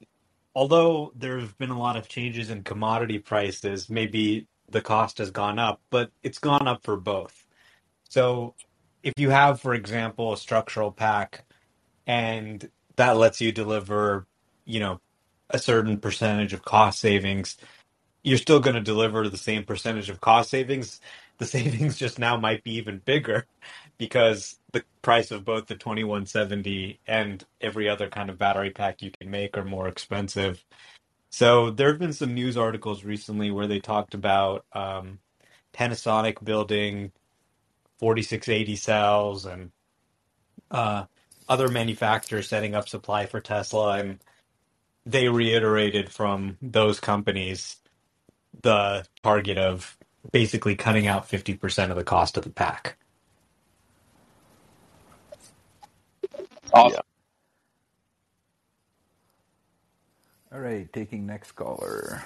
although 0.55 1.13
there 1.17 1.39
have 1.39 1.57
been 1.59 1.71
a 1.71 1.79
lot 1.79 1.97
of 1.97 2.09
changes 2.09 2.51
in 2.51 2.63
commodity 2.63 3.19
prices, 3.19 3.89
maybe 3.89 4.47
the 4.71 4.81
cost 4.83 5.19
has 5.19 5.31
gone 5.31 5.59
up, 5.59 5.81
but 5.91 6.11
it's 6.23 6.39
gone 6.39 6.69
up 6.69 6.83
for 6.85 6.97
both. 6.97 7.47
So 8.09 8.55
if 9.03 9.15
you 9.17 9.31
have, 9.31 9.61
for 9.61 9.75
example, 9.75 10.33
a 10.33 10.37
structural 10.37 10.93
pack 10.93 11.45
and 12.07 12.69
that 12.97 13.17
lets 13.17 13.41
you 13.41 13.53
deliver, 13.53 14.27
you 14.67 14.81
know, 14.81 15.01
a 15.51 15.59
certain 15.59 15.99
percentage 15.99 16.53
of 16.53 16.65
cost 16.65 17.01
savings, 17.01 17.57
you're 18.25 18.39
still 18.39 18.61
going 18.61 18.77
to 18.77 18.83
deliver 18.83 19.29
the 19.29 19.39
same 19.39 19.65
percentage 19.65 20.11
of 20.11 20.21
cost 20.23 20.51
savings. 20.51 21.01
The 21.39 21.47
savings 21.59 21.99
just 21.99 22.19
now 22.21 22.37
might 22.39 22.65
be 22.65 22.75
even 22.77 23.03
bigger 23.05 23.47
because 23.99 24.59
the 24.73 24.85
price 25.03 25.31
of 25.33 25.45
both 25.45 25.67
the 25.67 25.77
2170 25.77 27.01
and 27.07 27.45
every 27.61 27.89
other 27.89 28.09
kind 28.09 28.31
of 28.31 28.39
battery 28.39 28.71
pack 28.71 29.03
you 29.03 29.13
can 29.13 29.31
make 29.31 29.57
are 29.59 29.65
more 29.65 29.89
expensive. 29.89 30.65
So 31.31 31.71
there 31.71 31.89
have 31.89 31.99
been 32.01 32.13
some 32.15 32.35
news 32.35 32.57
articles 32.57 33.05
recently 33.05 33.51
where 33.51 33.67
they 33.67 33.81
talked 33.81 34.15
about 34.15 34.65
um, 34.73 35.21
Panasonic 35.75 36.45
building 36.45 37.13
4680 38.01 38.77
cells 38.77 39.47
and 39.47 39.73
uh, 40.71 41.05
other 41.53 41.69
manufacturers 41.69 42.49
setting 42.49 42.75
up 42.75 42.89
supply 42.89 43.27
for 43.27 43.39
Tesla, 43.39 43.99
and 43.99 44.19
they 45.05 45.29
reiterated 45.29 46.11
from 46.11 46.57
those 46.63 46.99
companies 46.99 47.77
the 48.63 49.05
target 49.23 49.59
of 49.59 49.99
basically 50.31 50.77
cutting 50.77 51.07
out 51.07 51.29
50% 51.29 51.91
of 51.91 51.97
the 51.97 52.05
cost 52.05 52.39
of 52.39 52.45
the 52.45 52.51
pack. 52.51 52.97
Awesome. 56.73 57.03
All 60.51 60.61
right, 60.61 60.91
taking 60.91 61.27
next 61.27 61.53
caller. 61.53 62.23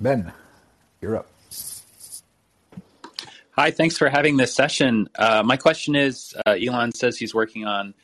Ben, 0.00 0.32
you're 1.00 1.16
up. 1.16 1.28
Hi, 3.52 3.70
thanks 3.70 3.96
for 3.96 4.08
having 4.08 4.36
this 4.36 4.52
session. 4.52 5.08
Uh, 5.14 5.44
my 5.44 5.56
question 5.56 5.94
is 5.94 6.34
uh, 6.44 6.56
Elon 6.60 6.90
says 6.92 7.16
he's 7.16 7.32
working 7.32 7.64
on 7.66 7.94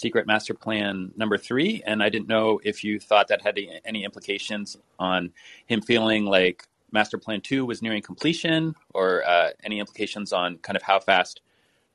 Secret 0.00 0.26
Master 0.26 0.54
Plan 0.54 1.12
number 1.14 1.36
three, 1.36 1.82
and 1.84 2.02
I 2.02 2.08
didn't 2.08 2.26
know 2.26 2.58
if 2.64 2.82
you 2.82 2.98
thought 2.98 3.28
that 3.28 3.42
had 3.42 3.58
any 3.84 4.02
implications 4.02 4.78
on 4.98 5.32
him 5.66 5.82
feeling 5.82 6.24
like 6.24 6.66
Master 6.90 7.18
Plan 7.18 7.42
two 7.42 7.66
was 7.66 7.82
nearing 7.82 8.00
completion, 8.00 8.74
or 8.94 9.22
uh, 9.24 9.50
any 9.62 9.78
implications 9.78 10.32
on 10.32 10.56
kind 10.56 10.76
of 10.76 10.82
how 10.82 11.00
fast 11.00 11.42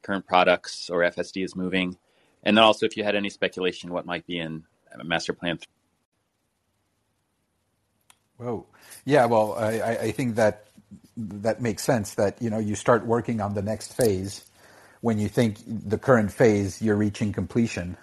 current 0.04 0.28
products 0.28 0.88
or 0.91 1.00
FSD 1.00 1.44
is 1.44 1.56
moving. 1.56 1.98
And 2.44 2.56
then 2.56 2.63
also, 2.63 2.86
if 2.86 2.96
you 2.96 3.04
had 3.04 3.15
any 3.15 3.30
speculation 3.30 3.91
what 3.91 4.06
might 4.06 4.28
be 4.28 4.38
in 4.38 4.65
Master 5.04 5.34
Plan 5.34 5.58
three. 5.58 5.65
Whoa. 8.38 8.68
Yeah, 9.04 9.26
well, 9.26 9.56
I, 9.58 9.98
I 10.02 10.12
think 10.12 10.36
that 10.36 10.68
that 11.18 11.60
makes 11.60 11.82
sense 11.82 12.13
that, 12.15 12.39
you 12.39 12.52
know, 12.52 12.60
you 12.60 12.76
start 12.76 13.06
working 13.06 13.41
on 13.41 13.56
the 13.56 13.62
next 13.63 13.94
phase 13.94 14.46
when 15.06 15.20
you 15.20 15.30
think 15.30 15.60
the 15.68 16.00
current 16.00 16.32
phase 16.32 16.82
you're 16.82 16.96
reaching 16.96 17.32
completion. 17.32 17.96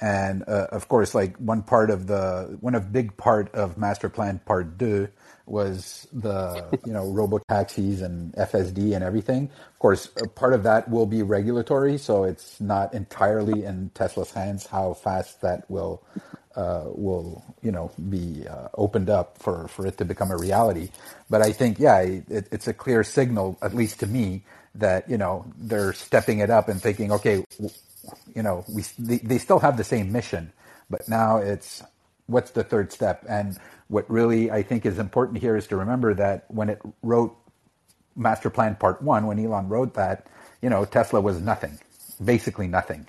And 0.00 0.42
uh, 0.48 0.68
of 0.72 0.88
course, 0.88 1.14
like 1.14 1.36
one 1.36 1.62
part 1.62 1.90
of 1.90 2.06
the 2.06 2.56
one 2.62 2.74
of 2.74 2.90
big 2.90 3.14
part 3.18 3.54
of 3.54 3.76
Master 3.76 4.08
Plan 4.08 4.40
Part 4.46 4.78
Two 4.78 5.08
was 5.44 6.08
the 6.14 6.64
you 6.86 6.94
know 6.94 7.06
robo 7.10 7.40
taxis 7.50 8.00
and 8.00 8.32
FSD 8.32 8.94
and 8.94 9.04
everything. 9.04 9.50
Of 9.74 9.78
course, 9.78 10.08
part 10.34 10.54
of 10.54 10.62
that 10.62 10.88
will 10.88 11.04
be 11.04 11.22
regulatory, 11.22 11.98
so 11.98 12.24
it's 12.24 12.58
not 12.58 12.94
entirely 12.94 13.66
in 13.66 13.90
Tesla's 13.92 14.32
hands 14.32 14.64
how 14.64 14.94
fast 14.94 15.42
that 15.42 15.70
will 15.70 16.02
uh, 16.56 16.84
will 16.86 17.44
you 17.60 17.70
know 17.70 17.90
be 18.08 18.46
uh, 18.48 18.68
opened 18.74 19.10
up 19.10 19.36
for, 19.36 19.68
for 19.68 19.86
it 19.86 19.98
to 19.98 20.06
become 20.06 20.30
a 20.30 20.38
reality. 20.38 20.88
But 21.28 21.42
I 21.42 21.52
think 21.52 21.78
yeah, 21.78 22.00
it, 22.00 22.48
it's 22.50 22.66
a 22.66 22.72
clear 22.72 23.04
signal, 23.04 23.58
at 23.60 23.74
least 23.74 24.00
to 24.00 24.06
me, 24.06 24.44
that 24.74 25.08
you 25.10 25.18
know 25.18 25.44
they're 25.58 25.92
stepping 25.92 26.38
it 26.38 26.50
up 26.50 26.68
and 26.68 26.80
thinking, 26.80 27.12
okay, 27.12 27.44
you 28.34 28.42
know, 28.42 28.64
we 28.68 28.84
they, 28.98 29.18
they 29.18 29.38
still 29.38 29.58
have 29.58 29.76
the 29.76 29.84
same 29.84 30.12
mission, 30.12 30.52
but 30.88 31.08
now 31.08 31.38
it's 31.38 31.82
what's 32.26 32.52
the 32.52 32.64
third 32.64 32.92
step? 32.92 33.24
And 33.28 33.58
what 33.88 34.08
really 34.10 34.50
I 34.50 34.62
think 34.62 34.86
is 34.86 34.98
important 34.98 35.38
here 35.38 35.56
is 35.56 35.66
to 35.68 35.76
remember 35.76 36.14
that 36.14 36.44
when 36.48 36.68
it 36.68 36.80
wrote 37.02 37.36
Master 38.16 38.50
Plan 38.50 38.76
Part 38.76 39.02
One, 39.02 39.26
when 39.26 39.38
Elon 39.38 39.68
wrote 39.68 39.94
that, 39.94 40.26
you 40.62 40.70
know, 40.70 40.84
Tesla 40.84 41.20
was 41.20 41.40
nothing, 41.40 41.78
basically 42.24 42.68
nothing 42.68 43.06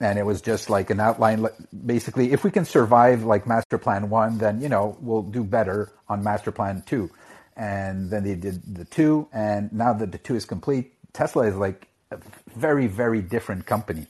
and 0.00 0.18
it 0.18 0.26
was 0.26 0.40
just 0.42 0.68
like 0.68 0.90
an 0.90 1.00
outline 1.00 1.46
basically 1.84 2.32
if 2.32 2.44
we 2.44 2.50
can 2.50 2.64
survive 2.64 3.24
like 3.24 3.46
master 3.46 3.78
plan 3.78 4.10
1 4.10 4.38
then 4.38 4.60
you 4.60 4.68
know 4.68 4.96
we'll 5.00 5.22
do 5.22 5.42
better 5.42 5.90
on 6.08 6.22
master 6.22 6.52
plan 6.52 6.82
2 6.86 7.10
and 7.56 8.10
then 8.10 8.24
they 8.24 8.34
did 8.34 8.62
the 8.74 8.84
2 8.84 9.28
and 9.32 9.72
now 9.72 9.92
that 9.92 10.12
the 10.12 10.18
2 10.18 10.36
is 10.36 10.44
complete 10.44 10.92
tesla 11.12 11.46
is 11.46 11.56
like 11.56 11.88
a 12.10 12.18
very 12.54 12.86
very 12.86 13.22
different 13.22 13.66
company 13.66 14.06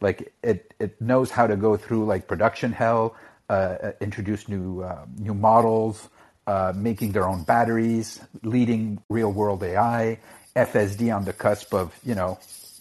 like 0.00 0.32
it 0.42 0.74
it 0.78 1.00
knows 1.00 1.30
how 1.30 1.46
to 1.46 1.56
go 1.56 1.76
through 1.76 2.04
like 2.04 2.26
production 2.26 2.72
hell 2.72 3.14
uh, 3.50 3.52
uh 3.52 3.92
introduce 4.00 4.48
new 4.48 4.82
uh, 4.82 5.04
new 5.18 5.34
models 5.34 6.08
uh, 6.46 6.72
making 6.76 7.12
their 7.12 7.26
own 7.26 7.42
batteries 7.42 8.20
leading 8.42 9.02
real 9.08 9.32
world 9.32 9.62
ai 9.62 10.18
fsd 10.56 11.14
on 11.14 11.24
the 11.24 11.32
cusp 11.32 11.74
of 11.74 11.98
you 12.04 12.14
know 12.14 12.38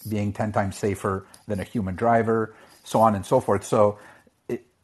being 0.08 0.34
10 0.34 0.52
times 0.52 0.78
safer 0.78 1.26
than 1.48 1.60
a 1.60 1.64
human 1.64 1.96
driver, 1.96 2.56
so 2.84 3.02
on 3.02 3.16
and 3.16 3.26
so 3.26 3.40
forth. 3.40 3.64
So 3.64 4.00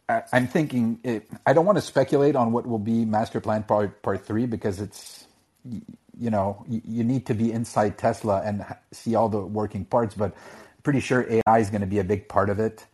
I, 0.08 0.24
am 0.34 0.48
thinking, 0.48 1.00
it, 1.04 1.28
I 1.46 1.54
don't 1.54 1.66
want 1.66 1.78
to 1.78 1.82
speculate 1.82 2.36
on 2.36 2.52
what 2.52 2.66
will 2.66 2.80
be 2.80 3.06
master 3.06 3.40
plan 3.40 3.64
part, 3.64 4.02
part 4.02 4.26
three 4.26 4.46
because 4.46 4.80
it's, 4.80 5.19
you 5.66 6.30
know, 6.30 6.66
you, 6.68 7.04
need 7.04 7.26
to 7.28 7.34
be 7.34 7.52
inside 7.52 7.98
Tesla 7.98 8.42
and 8.44 8.66
see 8.92 9.16
all 9.16 9.30
the 9.30 9.40
working 9.40 9.86
parts, 9.86 10.16
but 10.16 10.36
pretty 10.84 11.00
sure 11.00 11.26
AI 11.30 11.60
is 11.60 11.70
going 11.70 11.82
to 11.82 11.88
be 11.88 12.00
a 12.00 12.04
big 12.04 12.28
part 12.28 12.50
of 12.50 12.60
it. 12.60 12.86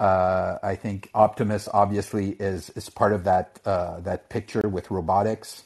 Uh, 0.00 0.58
I 0.62 0.74
think 0.74 1.08
Optimus 1.14 1.68
obviously 1.72 2.30
is 2.32 2.68
is 2.70 2.90
part 2.90 3.12
of 3.12 3.24
that 3.24 3.60
uh, 3.64 4.00
that 4.00 4.28
picture 4.28 4.68
with 4.68 4.90
robotics. 4.90 5.62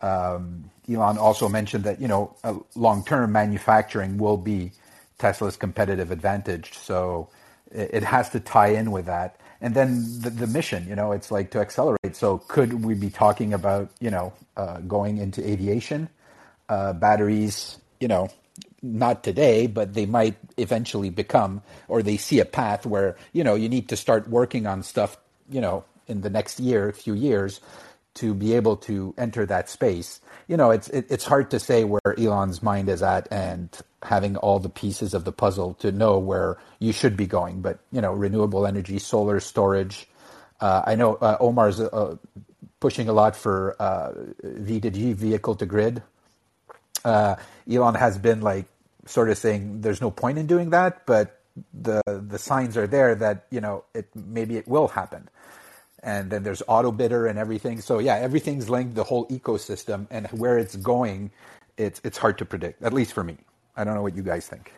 Um, 0.00 0.70
Elon 0.90 1.18
also 1.18 1.48
mentioned 1.48 1.84
that 1.84 2.00
you 2.00 2.08
know 2.08 2.36
long 2.74 3.04
term 3.04 3.32
manufacturing 3.32 4.18
will 4.18 4.36
be 4.36 4.72
Tesla's 5.18 5.56
competitive 5.56 6.10
advantage. 6.10 6.78
So 6.78 7.28
it, 7.70 8.02
has 8.02 8.30
to 8.30 8.40
tie 8.40 8.68
in 8.68 8.90
with 8.90 9.06
that. 9.06 9.36
And 9.62 9.74
then 9.74 10.20
the, 10.20 10.30
the, 10.30 10.48
mission, 10.48 10.88
you 10.88 10.96
know, 10.96 11.12
it's 11.12 11.30
like 11.30 11.52
to 11.52 11.60
accelerate. 11.60 12.16
So 12.16 12.38
could 12.48 12.84
we 12.84 12.94
be 12.94 13.10
talking 13.10 13.54
about, 13.54 13.90
you 14.00 14.10
know, 14.10 14.32
uh, 14.56 14.78
going 14.80 15.18
into 15.18 15.40
aviation, 15.48 16.08
uh, 16.68 16.92
batteries, 16.94 17.78
you 18.00 18.08
know, 18.08 18.28
not 18.82 19.22
today, 19.22 19.68
but 19.68 19.94
they 19.94 20.04
might 20.04 20.34
eventually 20.56 21.10
become, 21.10 21.62
or 21.86 22.02
they 22.02 22.16
see 22.16 22.40
a 22.40 22.44
path 22.44 22.84
where, 22.84 23.16
you 23.32 23.44
know, 23.44 23.54
you 23.54 23.68
need 23.68 23.88
to 23.90 23.96
start 23.96 24.28
working 24.28 24.66
on 24.66 24.82
stuff, 24.82 25.16
you 25.48 25.60
know, 25.60 25.84
in 26.08 26.22
the 26.22 26.30
next 26.30 26.58
year, 26.58 26.88
a 26.88 26.92
few 26.92 27.14
years 27.14 27.60
to 28.14 28.34
be 28.34 28.54
able 28.54 28.76
to 28.76 29.14
enter 29.16 29.46
that 29.46 29.68
space. 29.68 30.20
You 30.48 30.56
know, 30.56 30.70
it's 30.70 30.88
it, 30.88 31.06
it's 31.08 31.24
hard 31.24 31.50
to 31.50 31.60
say 31.60 31.84
where 31.84 32.18
Elon's 32.18 32.62
mind 32.62 32.88
is 32.88 33.02
at 33.02 33.28
and 33.30 33.68
having 34.02 34.36
all 34.36 34.58
the 34.58 34.68
pieces 34.68 35.14
of 35.14 35.24
the 35.24 35.32
puzzle 35.32 35.74
to 35.74 35.92
know 35.92 36.18
where 36.18 36.58
you 36.78 36.92
should 36.92 37.16
be 37.16 37.26
going. 37.26 37.62
But 37.62 37.78
you 37.90 38.00
know, 38.00 38.12
renewable 38.12 38.66
energy, 38.66 38.98
solar 38.98 39.40
storage. 39.40 40.08
Uh, 40.60 40.82
I 40.86 40.94
know 40.94 41.14
uh, 41.16 41.36
Omar's 41.40 41.80
uh, 41.80 42.16
pushing 42.80 43.08
a 43.08 43.12
lot 43.12 43.34
for 43.34 43.76
uh, 43.80 44.12
V2G, 44.44 45.14
vehicle 45.14 45.54
to 45.56 45.66
grid. 45.66 46.02
Uh, 47.04 47.36
Elon 47.70 47.94
has 47.94 48.18
been 48.18 48.42
like 48.42 48.66
sort 49.06 49.30
of 49.30 49.38
saying 49.38 49.80
there's 49.80 50.00
no 50.00 50.10
point 50.10 50.38
in 50.38 50.46
doing 50.46 50.70
that, 50.70 51.06
but 51.06 51.40
the 51.74 52.00
the 52.06 52.38
signs 52.38 52.76
are 52.76 52.86
there 52.86 53.14
that 53.14 53.46
you 53.50 53.60
know 53.60 53.84
it 53.94 54.08
maybe 54.14 54.56
it 54.56 54.66
will 54.66 54.88
happen 54.88 55.28
and 56.02 56.30
then 56.30 56.42
there's 56.42 56.62
Autobidder 56.68 57.28
and 57.28 57.38
everything. 57.38 57.80
So 57.80 57.98
yeah, 57.98 58.16
everything's 58.16 58.68
linked, 58.68 58.94
the 58.94 59.04
whole 59.04 59.26
ecosystem, 59.28 60.06
and 60.10 60.26
where 60.28 60.58
it's 60.58 60.76
going, 60.76 61.30
it's 61.76 62.00
it's 62.04 62.18
hard 62.18 62.38
to 62.38 62.44
predict. 62.44 62.82
At 62.82 62.92
least 62.92 63.12
for 63.12 63.24
me, 63.24 63.38
I 63.76 63.84
don't 63.84 63.94
know 63.94 64.02
what 64.02 64.16
you 64.16 64.22
guys 64.22 64.46
think. 64.48 64.72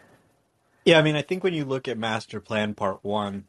Yeah, 0.85 0.99
I 0.99 1.03
mean, 1.03 1.17
I 1.17 1.23
think 1.23 1.43
when 1.43 1.55
you 1.55 1.65
look 1.65 1.89
at 1.89 1.97
Master 1.99 2.41
Plan 2.41 2.75
Part 2.75 3.01
One, 3.03 3.45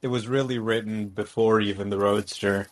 it 0.00 0.08
was 0.08 0.26
really 0.28 0.58
written 0.58 1.08
before 1.08 1.60
even 1.60 1.90
the 1.90 1.98
Roadster, 1.98 2.68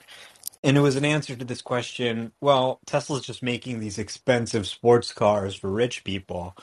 and 0.65 0.77
it 0.77 0.81
was 0.81 0.97
an 0.97 1.05
answer 1.05 1.37
to 1.37 1.45
this 1.45 1.63
question. 1.63 2.33
Well, 2.41 2.81
Tesla's 2.87 3.27
just 3.27 3.43
making 3.43 3.81
these 3.81 3.99
expensive 3.99 4.67
sports 4.67 5.13
cars 5.13 5.55
for 5.55 5.71
rich 5.71 6.03
people. 6.05 6.57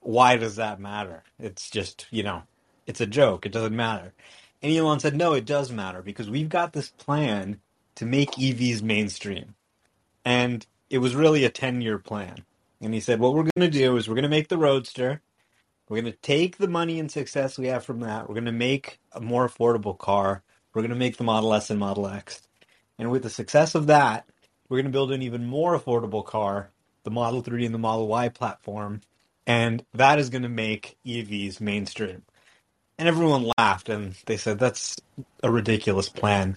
Why 0.00 0.36
does 0.36 0.56
that 0.56 0.80
matter? 0.80 1.22
It's 1.38 1.70
just 1.70 2.06
you 2.10 2.24
know, 2.24 2.42
it's 2.86 3.00
a 3.00 3.06
joke. 3.06 3.46
It 3.46 3.52
doesn't 3.52 3.76
matter. 3.76 4.12
And 4.62 4.72
Elon 4.72 5.00
said, 5.00 5.16
no, 5.16 5.34
it 5.34 5.44
does 5.44 5.70
matter 5.70 6.02
because 6.02 6.30
we've 6.30 6.48
got 6.48 6.72
this 6.72 6.88
plan 6.88 7.60
to 7.96 8.06
make 8.06 8.32
EVs 8.32 8.82
mainstream. 8.82 9.54
And 10.24 10.66
it 10.90 10.98
was 10.98 11.14
really 11.14 11.44
a 11.44 11.50
10 11.50 11.80
year 11.80 11.98
plan. 11.98 12.44
And 12.80 12.92
he 12.92 13.00
said, 13.00 13.20
what 13.20 13.34
we're 13.34 13.48
going 13.56 13.70
to 13.70 13.78
do 13.78 13.96
is 13.96 14.08
we're 14.08 14.14
going 14.14 14.22
to 14.24 14.28
make 14.28 14.48
the 14.48 14.58
Roadster. 14.58 15.22
We're 15.88 16.00
going 16.00 16.12
to 16.12 16.18
take 16.18 16.58
the 16.58 16.68
money 16.68 16.98
and 16.98 17.10
success 17.10 17.58
we 17.58 17.68
have 17.68 17.84
from 17.84 18.00
that. 18.00 18.28
We're 18.28 18.34
going 18.34 18.46
to 18.46 18.52
make 18.52 18.98
a 19.12 19.20
more 19.20 19.48
affordable 19.48 19.96
car. 19.96 20.42
We're 20.74 20.82
going 20.82 20.90
to 20.90 20.96
make 20.96 21.16
the 21.16 21.24
Model 21.24 21.54
S 21.54 21.70
and 21.70 21.78
Model 21.78 22.06
X. 22.06 22.42
And 22.98 23.10
with 23.10 23.22
the 23.22 23.30
success 23.30 23.74
of 23.74 23.86
that, 23.86 24.26
we're 24.68 24.78
going 24.78 24.86
to 24.86 24.92
build 24.92 25.12
an 25.12 25.22
even 25.22 25.44
more 25.46 25.78
affordable 25.78 26.24
car, 26.24 26.70
the 27.04 27.10
Model 27.10 27.40
3 27.40 27.64
and 27.64 27.74
the 27.74 27.78
Model 27.78 28.08
Y 28.08 28.28
platform, 28.30 29.00
and 29.46 29.84
that 29.94 30.18
is 30.18 30.28
going 30.30 30.42
to 30.42 30.48
make 30.48 30.96
EVs 31.06 31.60
mainstream. 31.60 32.22
And 32.98 33.08
everyone 33.08 33.50
laughed 33.58 33.88
and 33.88 34.14
they 34.26 34.36
said, 34.36 34.58
that's 34.58 34.96
a 35.42 35.50
ridiculous 35.50 36.08
plan. 36.08 36.56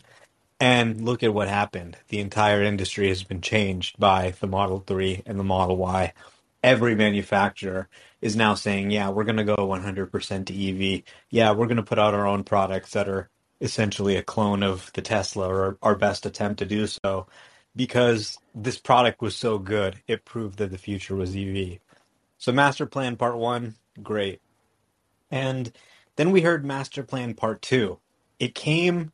And 0.60 1.06
look 1.06 1.23
at 1.23 1.34
what 1.34 1.47
happened. 1.47 1.97
The 2.10 2.19
entire 2.19 2.63
industry 2.63 3.10
has 3.10 3.23
been 3.23 3.41
changed 3.41 3.97
by 3.97 4.34
the 4.39 4.47
Model 4.47 4.84
3 4.86 5.23
and 5.25 5.39
the 5.39 5.43
Model 5.43 5.78
Y. 5.78 6.13
Every 6.62 6.95
manufacturer 6.95 7.88
is 8.21 8.36
now 8.36 8.56
saying, 8.56 8.91
yeah, 8.91 9.10
we're 9.10 9.23
going 9.23 9.38
to 9.38 9.43
go 9.45 9.56
100% 9.56 10.45
to 10.47 10.95
EV. 10.95 11.04
Yeah, 11.30 11.52
we're 11.52 11.67
going 11.67 11.78
to 11.78 11.84
put 11.84 11.99
out 11.99 12.13
our 12.13 12.28
own 12.28 12.43
products 12.43 12.91
that 12.91 13.08
are 13.08 13.30
essentially 13.62 14.15
a 14.15 14.23
clone 14.23 14.63
of 14.63 14.91
the 14.93 15.02
Tesla 15.02 15.47
or 15.47 15.78
our 15.82 15.95
best 15.95 16.25
attempt 16.25 16.60
to 16.60 16.65
do 16.65 16.88
so 16.88 17.28
because 17.75 18.38
this 18.56 18.78
product 18.78 19.21
was 19.21 19.36
so 19.36 19.58
good, 19.58 20.02
it 20.08 20.25
proved 20.25 20.58
that 20.60 20.71
the 20.71 20.78
future 20.78 21.15
was 21.15 21.36
EV. 21.36 21.80
So, 22.38 22.52
Master 22.52 22.86
Plan 22.86 23.15
Part 23.15 23.38
1, 23.38 23.75
great. 24.02 24.41
And 25.32 25.71
then 26.19 26.32
we 26.32 26.41
heard 26.41 26.65
Master 26.65 27.01
Plan 27.01 27.34
Part 27.34 27.62
2. 27.62 27.97
It 28.39 28.53
came 28.53 29.13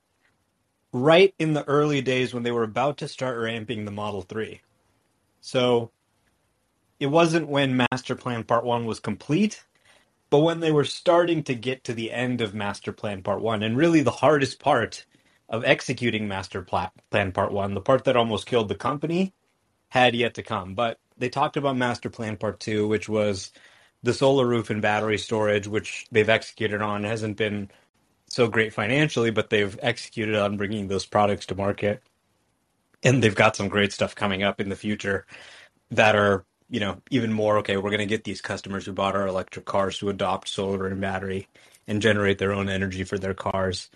right 0.91 1.35
in 1.37 1.53
the 1.53 1.63
early 1.65 2.01
days 2.01 2.33
when 2.33 2.41
they 2.41 2.49
were 2.49 2.63
about 2.63 2.97
to 2.97 3.07
start 3.07 3.37
ramping 3.39 3.85
the 3.85 3.91
Model 3.91 4.23
3. 4.23 4.59
So 5.39 5.91
it 6.99 7.05
wasn't 7.05 7.47
when 7.47 7.85
Master 7.91 8.15
Plan 8.15 8.43
Part 8.43 8.65
1 8.65 8.85
was 8.85 8.99
complete, 8.99 9.63
but 10.31 10.39
when 10.39 10.61
they 10.61 10.71
were 10.71 10.83
starting 10.83 11.43
to 11.43 11.53
get 11.53 11.83
to 11.83 11.93
the 11.93 12.11
end 12.11 12.41
of 12.41 12.55
Master 12.55 12.91
Plan 12.91 13.21
Part 13.21 13.39
1. 13.39 13.61
And 13.61 13.77
really 13.77 14.01
the 14.01 14.09
hardest 14.09 14.59
part 14.59 15.05
of 15.47 15.63
executing 15.63 16.27
Master 16.27 16.63
Plan 16.63 17.31
Part 17.31 17.51
1, 17.51 17.75
the 17.75 17.81
part 17.81 18.05
that 18.05 18.17
almost 18.17 18.47
killed 18.47 18.67
the 18.67 18.73
company, 18.73 19.31
had 19.89 20.15
yet 20.15 20.33
to 20.33 20.41
come. 20.41 20.73
But 20.73 20.97
they 21.19 21.29
talked 21.29 21.55
about 21.55 21.77
Master 21.77 22.09
Plan 22.09 22.35
Part 22.35 22.59
2, 22.61 22.87
which 22.87 23.07
was 23.07 23.51
the 24.05 24.13
solar 24.13 24.45
roof 24.45 24.69
and 24.69 24.83
battery 24.83 25.17
storage, 25.17 25.67
which 25.67 26.05
they've 26.11 26.29
executed 26.29 26.79
on, 26.79 27.03
hasn't 27.03 27.37
been 27.37 27.71
so 28.27 28.47
great 28.47 28.71
financially, 28.71 29.31
but 29.31 29.49
they've 29.49 29.77
executed 29.81 30.35
on 30.35 30.57
bringing 30.57 30.87
those 30.87 31.07
products 31.07 31.47
to 31.47 31.55
market. 31.55 32.03
And 33.03 33.23
they've 33.23 33.35
got 33.35 33.55
some 33.55 33.67
great 33.67 33.91
stuff 33.91 34.13
coming 34.13 34.43
up 34.43 34.61
in 34.61 34.69
the 34.69 34.75
future 34.75 35.25
that 35.89 36.15
are, 36.15 36.45
you 36.69 36.79
know, 36.79 37.01
even 37.09 37.33
more 37.33 37.57
okay. 37.59 37.77
We're 37.77 37.89
going 37.89 37.97
to 37.97 38.05
get 38.05 38.23
these 38.23 38.41
customers 38.41 38.85
who 38.85 38.93
bought 38.93 39.15
our 39.15 39.27
electric 39.27 39.65
cars 39.65 39.97
to 39.99 40.09
adopt 40.09 40.49
solar 40.49 40.85
and 40.85 41.01
battery 41.01 41.47
and 41.87 42.01
generate 42.01 42.37
their 42.37 42.53
own 42.53 42.69
energy 42.69 43.03
for 43.03 43.17
their 43.17 43.33
cars. 43.33 43.89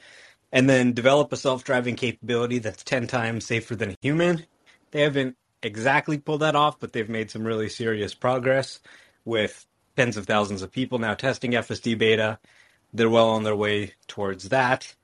And 0.51 0.67
then 0.67 0.93
develop 0.93 1.31
a 1.31 1.37
self 1.37 1.63
driving 1.63 1.95
capability 1.95 2.57
that's 2.57 2.83
10 2.83 3.05
times 3.05 3.45
safer 3.45 3.75
than 3.75 3.91
a 3.91 3.97
human. 4.01 4.45
They 4.89 5.01
haven't 5.01 5.37
exactly 5.61 6.17
pulled 6.17 6.41
that 6.41 6.55
off, 6.55 6.79
but 6.79 6.93
they've 6.93 7.09
made 7.09 7.29
some 7.29 7.45
really 7.45 7.69
serious 7.69 8.15
progress 8.15 8.79
with 9.23 9.67
tens 9.99 10.15
of 10.15 10.25
thousands 10.25 10.61
of 10.61 10.71
people 10.71 10.97
now 10.97 11.13
testing 11.13 11.51
FSD 11.51 11.97
beta 11.97 12.39
they're 12.93 13.09
well 13.09 13.29
on 13.29 13.43
their 13.43 13.55
way 13.55 13.93
towards 14.07 14.49
that. 14.49 14.95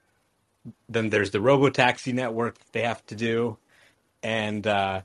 Then 0.90 1.10
there's 1.10 1.32
the 1.32 1.40
robotaxi 1.40 2.14
network 2.14 2.58
that 2.58 2.72
they 2.72 2.82
have 2.82 3.06
to 3.08 3.16
do, 3.16 3.58
and 4.24 4.66
uh, 4.66 5.02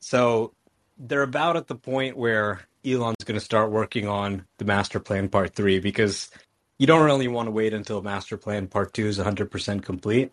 so 0.00 0.52
they're 0.98 1.22
about 1.22 1.56
at 1.56 1.66
the 1.66 1.74
point 1.74 2.16
where 2.16 2.60
Elon's 2.84 3.24
going 3.24 3.38
to 3.38 3.44
start 3.44 3.72
working 3.72 4.06
on 4.06 4.46
the 4.58 4.64
master 4.64 5.00
plan 5.00 5.28
part 5.28 5.54
three 5.54 5.80
because 5.80 6.30
you 6.78 6.86
don't 6.86 7.04
really 7.04 7.26
want 7.26 7.48
to 7.48 7.52
wait 7.52 7.74
until 7.74 8.02
master 8.02 8.36
plan 8.36 8.68
part 8.68 8.92
two 8.92 9.06
is 9.06 9.18
100% 9.18 9.82
complete. 9.82 10.30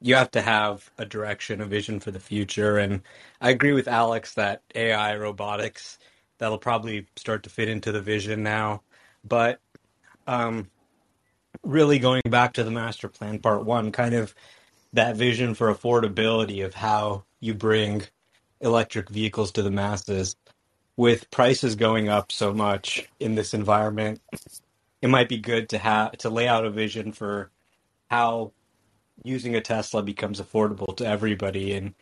You 0.00 0.14
have 0.14 0.30
to 0.32 0.40
have 0.40 0.88
a 0.96 1.04
direction, 1.04 1.60
a 1.60 1.66
vision 1.66 1.98
for 1.98 2.12
the 2.12 2.20
future. 2.20 2.78
And 2.78 3.02
I 3.40 3.50
agree 3.50 3.72
with 3.72 3.88
Alex 3.88 4.34
that 4.34 4.62
AI, 4.74 5.16
robotics, 5.16 5.98
that'll 6.40 6.58
probably 6.58 7.06
start 7.16 7.44
to 7.44 7.50
fit 7.50 7.68
into 7.68 7.92
the 7.92 8.02
vision 8.02 8.42
now. 8.42 8.82
But 9.24 9.60
um, 10.26 10.68
really 11.62 12.00
going 12.00 12.22
back 12.28 12.54
to 12.54 12.64
the 12.64 12.70
master 12.72 13.08
plan 13.08 13.38
part 13.38 13.64
one, 13.64 13.92
kind 13.92 14.14
of 14.14 14.34
that 14.92 15.16
vision 15.16 15.54
for 15.54 15.72
affordability 15.72 16.64
of 16.64 16.74
how 16.74 17.24
you 17.38 17.54
bring 17.54 18.02
electric 18.60 19.08
vehicles 19.08 19.52
to 19.52 19.62
the 19.62 19.70
masses 19.70 20.36
with 20.96 21.30
prices 21.30 21.76
going 21.76 22.08
up 22.08 22.32
so 22.32 22.52
much 22.52 23.08
in 23.20 23.34
this 23.34 23.54
environment 23.54 24.20
it 25.00 25.08
might 25.08 25.28
be 25.28 25.38
good 25.38 25.68
to 25.70 25.78
have 25.78 26.12
to 26.12 26.28
lay 26.28 26.46
out 26.46 26.66
a 26.66 26.70
vision 26.70 27.12
for 27.12 27.50
how 28.10 28.52
using 29.24 29.54
a 29.54 29.60
tesla 29.60 30.02
becomes 30.02 30.40
affordable 30.40 30.94
to 30.94 31.06
everybody 31.06 31.72
and 31.72 31.94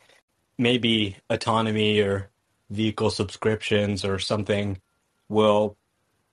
maybe 0.59 1.16
autonomy 1.31 2.01
or 2.01 2.29
vehicle 2.71 3.11
subscriptions 3.11 4.05
or 4.05 4.19
something 4.19 4.81
will 5.29 5.77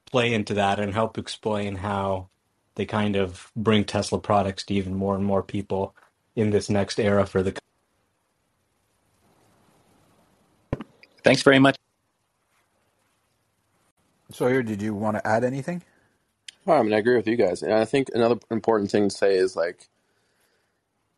play 0.06 0.34
into 0.34 0.54
that 0.54 0.80
and 0.80 0.94
help 0.94 1.18
explain 1.18 1.76
how 1.76 2.30
they 2.76 2.86
kind 2.86 3.16
of 3.16 3.52
bring 3.56 3.84
Tesla 3.84 4.20
products 4.20 4.64
to 4.64 4.74
even 4.74 4.94
more 4.94 5.16
and 5.16 5.26
more 5.26 5.44
people 5.44 5.96
in 6.36 6.50
this 6.50 6.70
next 6.70 7.00
era 7.00 7.26
for 7.26 7.42
the. 7.42 7.58
Thanks 11.24 11.42
very 11.42 11.60
much. 11.60 11.76
Sawyer, 14.32 14.62
did 14.62 14.82
you 14.82 14.94
want 14.94 15.18
to 15.18 15.26
add 15.26 15.44
anything? 15.44 15.82
Oh, 16.68 16.74
I 16.74 16.84
mean, 16.84 16.94
I 16.94 16.98
agree 16.98 17.16
with 17.16 17.28
you 17.28 17.36
guys, 17.36 17.62
and 17.62 17.74
I 17.74 17.86
think 17.86 18.10
another 18.14 18.38
important 18.50 18.92
thing 18.92 19.10
to 19.10 19.16
say 19.16 19.36
is 19.36 19.56
like, 19.56 19.88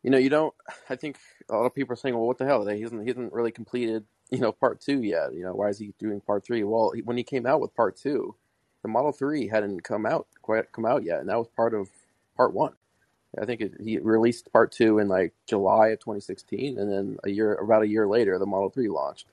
you 0.02 0.10
know, 0.10 0.18
you 0.18 0.28
don't. 0.28 0.54
I 0.90 0.96
think 0.96 1.18
a 1.50 1.56
lot 1.56 1.66
of 1.66 1.74
people 1.74 1.94
are 1.94 1.96
saying, 1.96 2.14
"Well, 2.14 2.26
what 2.26 2.38
the 2.38 2.44
hell? 2.44 2.66
He 2.66 2.82
hasn't 2.82 3.02
he 3.02 3.08
hasn't 3.08 3.32
really 3.32 3.50
completed, 3.50 4.04
you 4.30 4.38
know, 4.38 4.52
part 4.52 4.80
two 4.80 5.02
yet. 5.02 5.34
You 5.34 5.44
know, 5.44 5.54
why 5.54 5.68
is 5.68 5.78
he 5.78 5.94
doing 5.98 6.20
part 6.20 6.44
three? 6.44 6.64
Well, 6.64 6.92
when 7.04 7.16
he 7.16 7.24
came 7.24 7.46
out 7.46 7.60
with 7.60 7.74
part 7.74 7.96
two, 7.96 8.34
the 8.82 8.88
Model 8.88 9.12
Three 9.12 9.48
hadn't 9.48 9.82
come 9.84 10.06
out 10.06 10.26
quite 10.42 10.70
come 10.72 10.86
out 10.86 11.04
yet, 11.04 11.20
and 11.20 11.28
that 11.28 11.38
was 11.38 11.48
part 11.56 11.74
of 11.74 11.88
part 12.36 12.52
one. 12.54 12.72
I 13.40 13.44
think 13.44 13.60
it, 13.60 13.74
he 13.82 13.98
released 13.98 14.52
part 14.52 14.72
two 14.72 14.98
in 14.98 15.08
like 15.08 15.34
July 15.46 15.88
of 15.88 16.00
2016, 16.00 16.78
and 16.78 16.90
then 16.90 17.16
a 17.24 17.30
year, 17.30 17.54
about 17.54 17.82
a 17.82 17.88
year 17.88 18.06
later, 18.06 18.38
the 18.38 18.46
Model 18.46 18.70
Three 18.70 18.88
launched. 18.88 19.26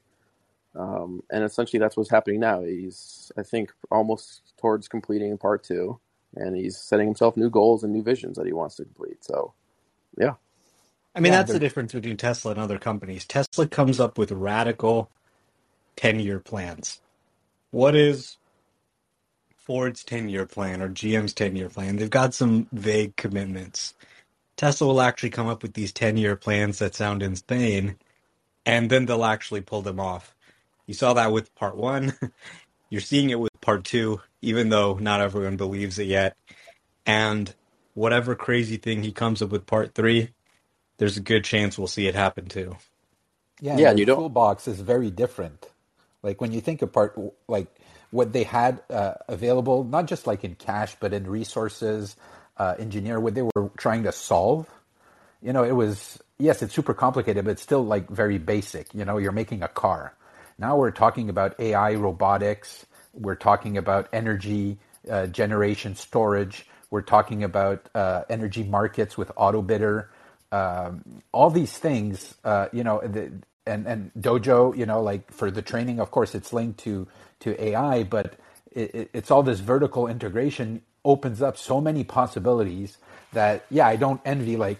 Um, 0.76 1.24
and 1.32 1.44
essentially, 1.44 1.80
that's 1.80 1.96
what's 1.96 2.10
happening 2.10 2.42
now. 2.42 2.62
He's, 2.62 3.32
I 3.38 3.44
think, 3.44 3.72
almost 3.92 4.54
towards 4.58 4.88
completing 4.88 5.38
part 5.38 5.64
two, 5.64 6.00
and 6.36 6.56
he's 6.56 6.78
setting 6.78 7.08
himself 7.08 7.38
new 7.38 7.50
goals 7.50 7.84
and 7.84 7.94
new 7.94 8.04
visions 8.04 8.38
that 8.38 8.46
he 8.46 8.54
wants 8.54 8.76
to 8.76 8.84
complete. 8.84 9.24
So, 9.24 9.54
yeah. 10.20 10.34
I 11.16 11.22
mean, 11.22 11.32
yeah, 11.32 11.40
that's 11.40 11.54
the 11.54 11.60
difference 11.60 11.94
between 11.94 12.18
Tesla 12.18 12.52
and 12.52 12.60
other 12.60 12.78
companies. 12.78 13.26
Tesla 13.26 13.68
comes 13.68 14.00
up 14.00 14.18
with 14.18 14.32
radical 14.32 15.10
10 15.96 16.20
year 16.20 16.40
plans. 16.40 17.00
What 17.72 17.96
is 17.96 18.38
Ford's 19.66 20.04
10 20.04 20.30
year 20.30 20.46
plan 20.46 20.80
or 20.80 20.90
GM's 20.90 21.34
10 21.34 21.56
year 21.56 21.70
plan. 21.70 21.96
They've 21.96 22.08
got 22.08 22.36
some 22.36 22.68
vague 22.72 23.16
commitments. 23.16 23.96
Tesla 24.58 24.88
will 24.88 25.02
actually 25.02 25.32
come 25.32 25.48
up 25.48 25.64
with 25.64 25.74
these 25.74 25.92
10 25.92 26.18
year 26.18 26.36
plans 26.36 26.78
that 26.80 26.94
sound 26.94 27.24
insane, 27.24 27.98
and 28.64 28.92
then 28.92 29.08
they'll 29.08 29.26
actually 29.26 29.62
pull 29.62 29.82
them 29.82 30.00
off. 30.00 30.36
You 30.86 30.94
saw 30.94 31.14
that 31.14 31.32
with 31.32 31.54
part 31.56 31.76
one. 31.76 32.14
You're 32.92 33.02
seeing 33.02 33.32
it 33.32 33.40
with 33.40 33.60
part 33.60 33.84
two, 33.86 34.22
even 34.44 34.70
though 34.70 35.00
not 35.00 35.20
everyone 35.20 35.58
believes 35.58 35.98
it 35.98 36.06
yet. 36.06 36.38
And 37.08 37.54
whatever 37.96 38.36
crazy 38.36 38.78
thing 38.78 39.02
he 39.02 39.12
comes 39.12 39.42
up 39.42 39.50
with 39.50 39.66
part 39.66 39.96
three, 39.96 40.30
there's 40.98 41.18
a 41.18 41.22
good 41.22 41.44
chance 41.44 41.78
we'll 41.78 41.88
see 41.88 42.08
it 42.08 42.16
happen 42.16 42.46
too. 42.46 42.76
Yeah, 43.62 43.78
yeah. 43.78 43.92
You 43.92 44.06
don't... 44.06 44.18
toolbox 44.18 44.68
is 44.68 44.80
very 44.80 45.12
different. 45.12 45.70
Like 46.24 46.42
when 46.42 46.52
you 46.52 46.62
think 46.62 46.82
apart, 46.82 47.18
like 47.48 47.68
what 48.12 48.34
they 48.34 48.44
had 48.44 48.82
uh, 48.90 49.14
available, 49.28 49.84
not 49.84 50.08
just 50.08 50.28
like 50.28 50.44
in 50.44 50.56
cash, 50.56 50.96
but 51.00 51.14
in 51.14 51.28
resources, 51.28 52.16
uh, 52.58 52.76
engineer, 52.80 53.20
what 53.20 53.36
they 53.36 53.42
were 53.42 53.72
trying 53.78 54.04
to 54.04 54.12
solve. 54.12 54.68
You 55.42 55.54
know, 55.54 55.64
it 55.64 55.74
was, 55.74 56.18
yes, 56.40 56.62
it's 56.62 56.74
super 56.74 56.94
complicated, 56.94 57.46
but 57.46 57.52
it's 57.52 57.62
still 57.62 57.86
like 57.86 58.10
very 58.10 58.38
basic. 58.38 58.94
You 58.94 59.06
know, 59.06 59.18
you're 59.18 59.32
making 59.32 59.64
a 59.64 59.68
car. 59.68 60.14
Now 60.58 60.78
we're 60.78 60.92
talking 60.92 61.30
about 61.30 61.60
AI, 61.60 61.96
robotics. 61.96 62.86
We're 63.14 63.36
talking 63.36 63.78
about 63.78 64.08
energy 64.14 64.78
uh, 65.10 65.28
generation, 65.28 65.96
storage. 65.96 66.66
We're 66.90 67.02
talking 67.02 67.44
about 67.44 67.90
uh, 67.94 68.24
energy 68.30 68.64
markets 68.64 69.18
with 69.18 69.30
AutoBidder. 69.36 70.08
Um, 70.52 71.24
all 71.34 71.50
these 71.52 71.78
things, 71.78 72.36
uh, 72.46 72.68
you 72.74 72.84
know, 72.84 73.02
the, 73.02 73.32
and 73.68 73.88
and 73.88 74.12
Dojo, 74.20 74.78
you 74.78 74.86
know, 74.86 75.02
like 75.02 75.32
for 75.32 75.52
the 75.52 75.62
training, 75.64 76.00
of 76.00 76.12
course, 76.12 76.36
it's 76.36 76.54
linked 76.54 76.80
to 76.82 77.08
to 77.42 77.62
AI, 77.64 78.04
but 78.04 78.36
it, 78.72 79.10
it's 79.14 79.32
all 79.32 79.44
this 79.44 79.62
vertical 79.62 80.08
integration 80.08 80.82
opens 81.06 81.42
up 81.42 81.58
so 81.58 81.82
many 81.82 82.04
possibilities 82.04 82.98
that 83.34 83.66
yeah, 83.72 83.88
I 83.88 83.98
don't 83.98 84.22
envy. 84.26 84.58
Like 84.58 84.80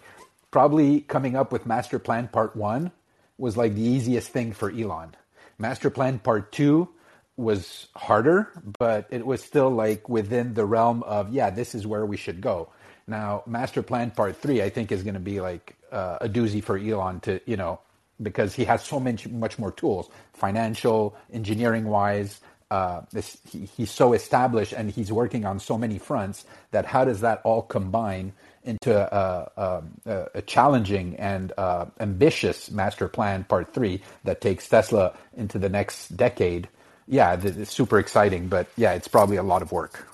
probably 0.52 1.02
coming 1.02 1.36
up 1.36 1.52
with 1.52 1.66
Master 1.66 2.00
Plan 2.00 2.30
Part 2.30 2.56
One 2.56 2.92
was 3.38 3.58
like 3.58 3.76
the 3.76 3.82
easiest 3.84 4.30
thing 4.30 4.54
for 4.54 4.72
Elon. 4.72 5.16
Master 5.60 5.90
Plan 5.90 6.20
Part 6.20 6.52
Two 6.52 6.90
was 7.38 7.88
harder, 7.96 8.52
but 8.80 9.08
it 9.12 9.26
was 9.26 9.44
still 9.44 9.70
like 9.70 10.10
within 10.10 10.54
the 10.56 10.66
realm 10.66 11.04
of 11.04 11.34
yeah, 11.34 11.50
this 11.52 11.76
is 11.76 11.88
where 11.88 12.06
we 12.06 12.18
should 12.18 12.42
go. 12.42 12.70
Now, 13.08 13.44
Master 13.46 13.84
Plan 13.84 14.12
Part 14.12 14.38
Three, 14.38 14.62
I 14.62 14.70
think, 14.70 14.92
is 14.92 15.04
going 15.04 15.14
to 15.14 15.20
be 15.20 15.40
like 15.42 15.76
uh, 15.92 16.18
a 16.22 16.30
doozy 16.30 16.64
for 16.64 16.78
Elon 16.78 17.20
to 17.22 17.40
you 17.46 17.58
know 17.58 17.80
because 18.22 18.56
he 18.56 18.66
has 18.66 18.84
so 18.84 19.00
much 19.00 19.28
much 19.28 19.60
more 19.60 19.72
tools, 19.72 20.10
financial, 20.34 21.16
engineering 21.32 21.86
wise. 21.86 22.40
Uh, 22.72 23.02
this, 23.12 23.38
he, 23.48 23.66
he's 23.78 23.92
so 23.92 24.14
established 24.14 24.74
and 24.74 24.90
he's 24.90 25.12
working 25.12 25.46
on 25.46 25.60
so 25.60 25.78
many 25.78 26.00
fronts 26.00 26.46
that 26.72 26.84
how 26.84 27.06
does 27.06 27.22
that 27.22 27.40
all 27.44 27.62
combine 27.62 28.34
into 28.64 28.92
a, 28.92 29.84
a, 30.08 30.28
a 30.34 30.42
challenging 30.42 31.16
and 31.18 31.54
uh, 31.60 31.86
ambitious 32.00 32.72
master 32.72 33.08
plan 33.08 33.44
part 33.44 33.72
three 33.72 34.02
that 34.24 34.42
takes 34.42 34.68
Tesla 34.68 35.16
into 35.38 35.60
the 35.60 35.70
next 35.70 36.18
decade? 36.18 36.68
Yeah, 37.08 37.40
it's 37.42 37.72
super 37.72 38.00
exciting, 38.00 38.48
but 38.48 38.68
yeah, 38.76 38.94
it's 38.94 39.08
probably 39.08 39.38
a 39.38 39.44
lot 39.44 39.62
of 39.62 39.72
work. 39.72 40.08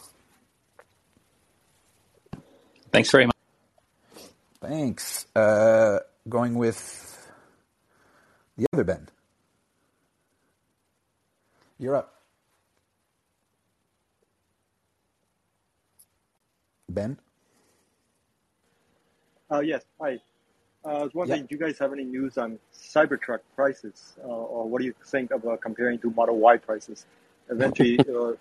Thanks 2.92 3.10
very 3.10 3.26
much. 3.26 3.36
Thanks. 4.60 5.26
Uh, 5.36 6.00
going 6.28 6.56
with 6.56 7.30
the 8.58 8.68
other 8.74 8.84
Ben. 8.84 9.08
You're 11.80 11.96
up. 11.96 12.14
Ben? 16.90 17.18
Uh, 19.50 19.62
yes, 19.62 19.84
hi. 20.00 20.20
Uh, 20.84 20.88
I 20.90 21.04
was 21.04 21.14
wondering, 21.14 21.42
do 21.44 21.48
you 21.52 21.58
guys 21.58 21.78
have 21.80 21.94
any 21.94 22.04
news 22.04 22.38
on 22.38 22.60
Cybertruck 22.76 23.40
prices, 23.56 24.14
uh, 24.24 24.28
or 24.28 24.68
what 24.68 24.80
do 24.80 24.86
you 24.86 24.96
think 25.06 25.32
about 25.32 25.62
comparing 25.62 26.00
to 26.00 26.10
Model 26.12 26.38
Y 26.38 26.58
prices? 26.58 27.06
Eventually, 27.50 28.00
uh, 28.10 28.34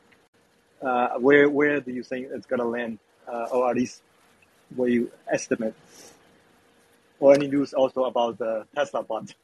uh, 0.85 1.19
where 1.19 1.49
where 1.49 1.81
do 1.81 1.93
you 1.93 2.03
think 2.03 2.29
it's 2.33 2.47
gonna 2.47 2.65
land, 2.65 2.99
uh, 3.29 3.47
or 3.53 3.71
at 3.71 3.77
least 3.77 4.03
what 4.75 4.91
you 4.91 5.11
estimate? 5.31 5.75
Or 7.19 7.35
any 7.35 7.49
news 7.49 7.75
also 7.75 8.05
about 8.05 8.39
the 8.39 8.67
Tesla 8.75 9.03
bot? 9.03 9.35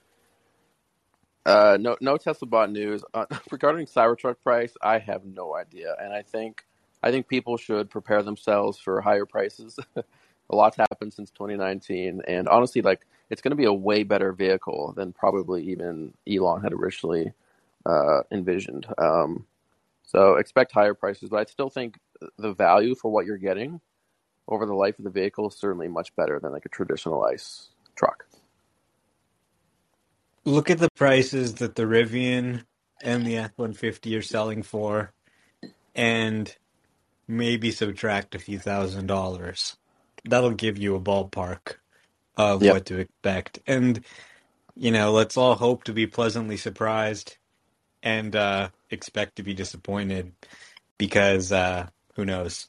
Uh, 1.45 1.77
no, 1.81 1.97
no 2.01 2.17
Tesla 2.17 2.49
bot 2.49 2.71
news 2.71 3.05
uh, 3.15 3.27
regarding 3.51 3.87
Cybertruck 3.87 4.37
price. 4.43 4.75
I 4.83 4.99
have 4.99 5.25
no 5.25 5.55
idea, 5.55 5.95
and 6.01 6.13
I 6.13 6.23
think 6.23 6.65
I 7.03 7.11
think 7.11 7.29
people 7.29 7.57
should 7.57 7.91
prepare 7.91 8.23
themselves 8.23 8.79
for 8.79 9.01
higher 9.01 9.27
prices. 9.27 9.79
a 9.97 10.57
lot's 10.57 10.77
happened 10.77 11.13
since 11.13 11.31
2019, 11.31 12.23
and 12.27 12.49
honestly, 12.49 12.83
like 12.83 13.07
it's 13.31 13.43
going 13.43 13.51
to 13.51 13.57
be 13.57 13.65
a 13.65 13.73
way 13.73 14.03
better 14.03 14.33
vehicle 14.33 14.93
than 14.97 15.13
probably 15.13 15.65
even 15.71 16.15
Elon 16.29 16.63
had 16.63 16.73
originally 16.73 17.33
uh, 17.85 18.23
envisioned. 18.31 18.87
Um, 18.99 19.47
so 20.05 20.37
expect 20.37 20.73
higher 20.73 20.95
prices, 20.95 21.29
but 21.29 21.41
I 21.41 21.45
still 21.51 21.71
think 21.71 21.99
the 22.39 22.53
value 22.53 22.95
for 22.95 23.11
what 23.11 23.27
you're 23.27 23.37
getting 23.37 23.81
over 24.49 24.67
the 24.67 24.75
life 24.75 24.99
of 24.99 25.05
the 25.05 25.11
vehicle 25.11 25.49
is 25.49 25.57
certainly 25.57 25.89
much 25.89 26.15
better 26.17 26.41
than 26.41 26.53
like 26.53 26.67
a 26.67 26.71
traditional 26.71 27.25
ICE 27.25 27.69
truck. 27.97 28.27
Look 30.45 30.71
at 30.71 30.79
the 30.79 30.91
prices 30.97 31.57
that 31.57 31.77
the 31.77 31.85
Rivian 31.85 32.65
and 33.03 33.27
the 33.27 33.39
F-150 33.39 34.19
are 34.19 34.23
selling 34.23 34.63
for, 34.65 35.13
and 35.95 36.55
maybe 37.29 37.71
subtract 37.73 38.35
a 38.35 38.39
few 38.41 38.59
thousand 38.59 39.07
dollars. 39.09 39.77
That'll 40.25 40.53
give 40.53 40.79
you 40.79 40.97
a 40.97 41.01
ballpark 41.01 41.77
of 42.37 42.65
Yep. 42.65 42.69
what 42.69 42.87
to 42.87 42.99
expect. 43.01 43.61
And, 43.67 44.05
you 44.77 44.93
know, 44.93 45.13
let's 45.13 45.37
all 45.37 45.57
hope 45.57 45.85
to 45.85 45.95
be 45.95 46.07
pleasantly 46.07 46.57
surprised 46.59 47.39
and 48.03 48.37
uh, 48.37 48.71
expect 48.91 49.37
to 49.37 49.45
be 49.45 49.55
disappointed 49.55 50.33
because 50.99 51.53
uh, 51.53 51.89
who 52.17 52.25
knows? 52.27 52.69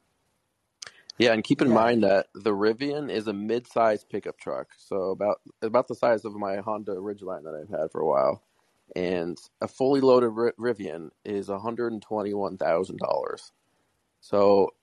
Yeah, 1.17 1.33
and 1.33 1.43
keep 1.43 1.61
in 1.61 1.69
Yeah. 1.69 1.73
mind 1.73 2.03
that 2.03 2.27
the 2.35 2.51
Rivian 2.51 3.09
is 3.09 3.27
a 3.27 3.33
mid-sized 3.33 4.09
pickup 4.09 4.37
truck, 4.37 4.67
so 4.77 5.11
about 5.11 5.41
about 5.61 5.87
the 5.87 5.95
size 5.95 6.25
of 6.25 6.35
my 6.35 6.57
Honda 6.57 6.95
Ridgeline 6.95 7.43
that 7.43 7.55
I've 7.55 7.79
had 7.79 7.91
for 7.91 8.01
a 8.01 8.07
while. 8.07 8.43
And 8.95 9.37
a 9.61 9.67
fully 9.67 9.99
loaded 9.99 10.29
Rivian 10.31 11.09
is 11.25 11.49
one 11.49 11.59
hundred 11.59 11.91
and 11.91 12.01
twenty-one 12.01 12.57
thousand 12.57 12.99
dollars. 12.99 13.51
So 14.21 14.73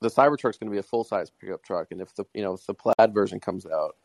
the 0.00 0.08
Cybertruck's 0.08 0.58
going 0.58 0.70
to 0.70 0.74
be 0.74 0.78
a 0.78 0.82
full-size 0.82 1.30
pickup 1.30 1.62
truck, 1.62 1.88
and 1.90 2.00
if 2.00 2.14
the 2.14 2.24
you 2.34 2.42
know 2.42 2.54
if 2.54 2.66
the 2.66 2.74
Plaid 2.74 3.14
version 3.14 3.40
comes 3.40 3.64
out, 3.64 3.96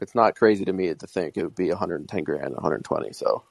it's 0.00 0.14
not 0.14 0.36
crazy 0.36 0.64
to 0.66 0.72
me 0.72 0.94
to 0.94 1.06
think 1.06 1.36
it 1.36 1.44
would 1.44 1.54
be 1.56 1.70
one 1.70 1.78
hundred 1.78 2.00
and 2.00 2.08
ten 2.08 2.24
grand, 2.24 2.52
one 2.52 2.62
hundred 2.62 2.84
twenty. 2.84 3.12
So 3.12 3.42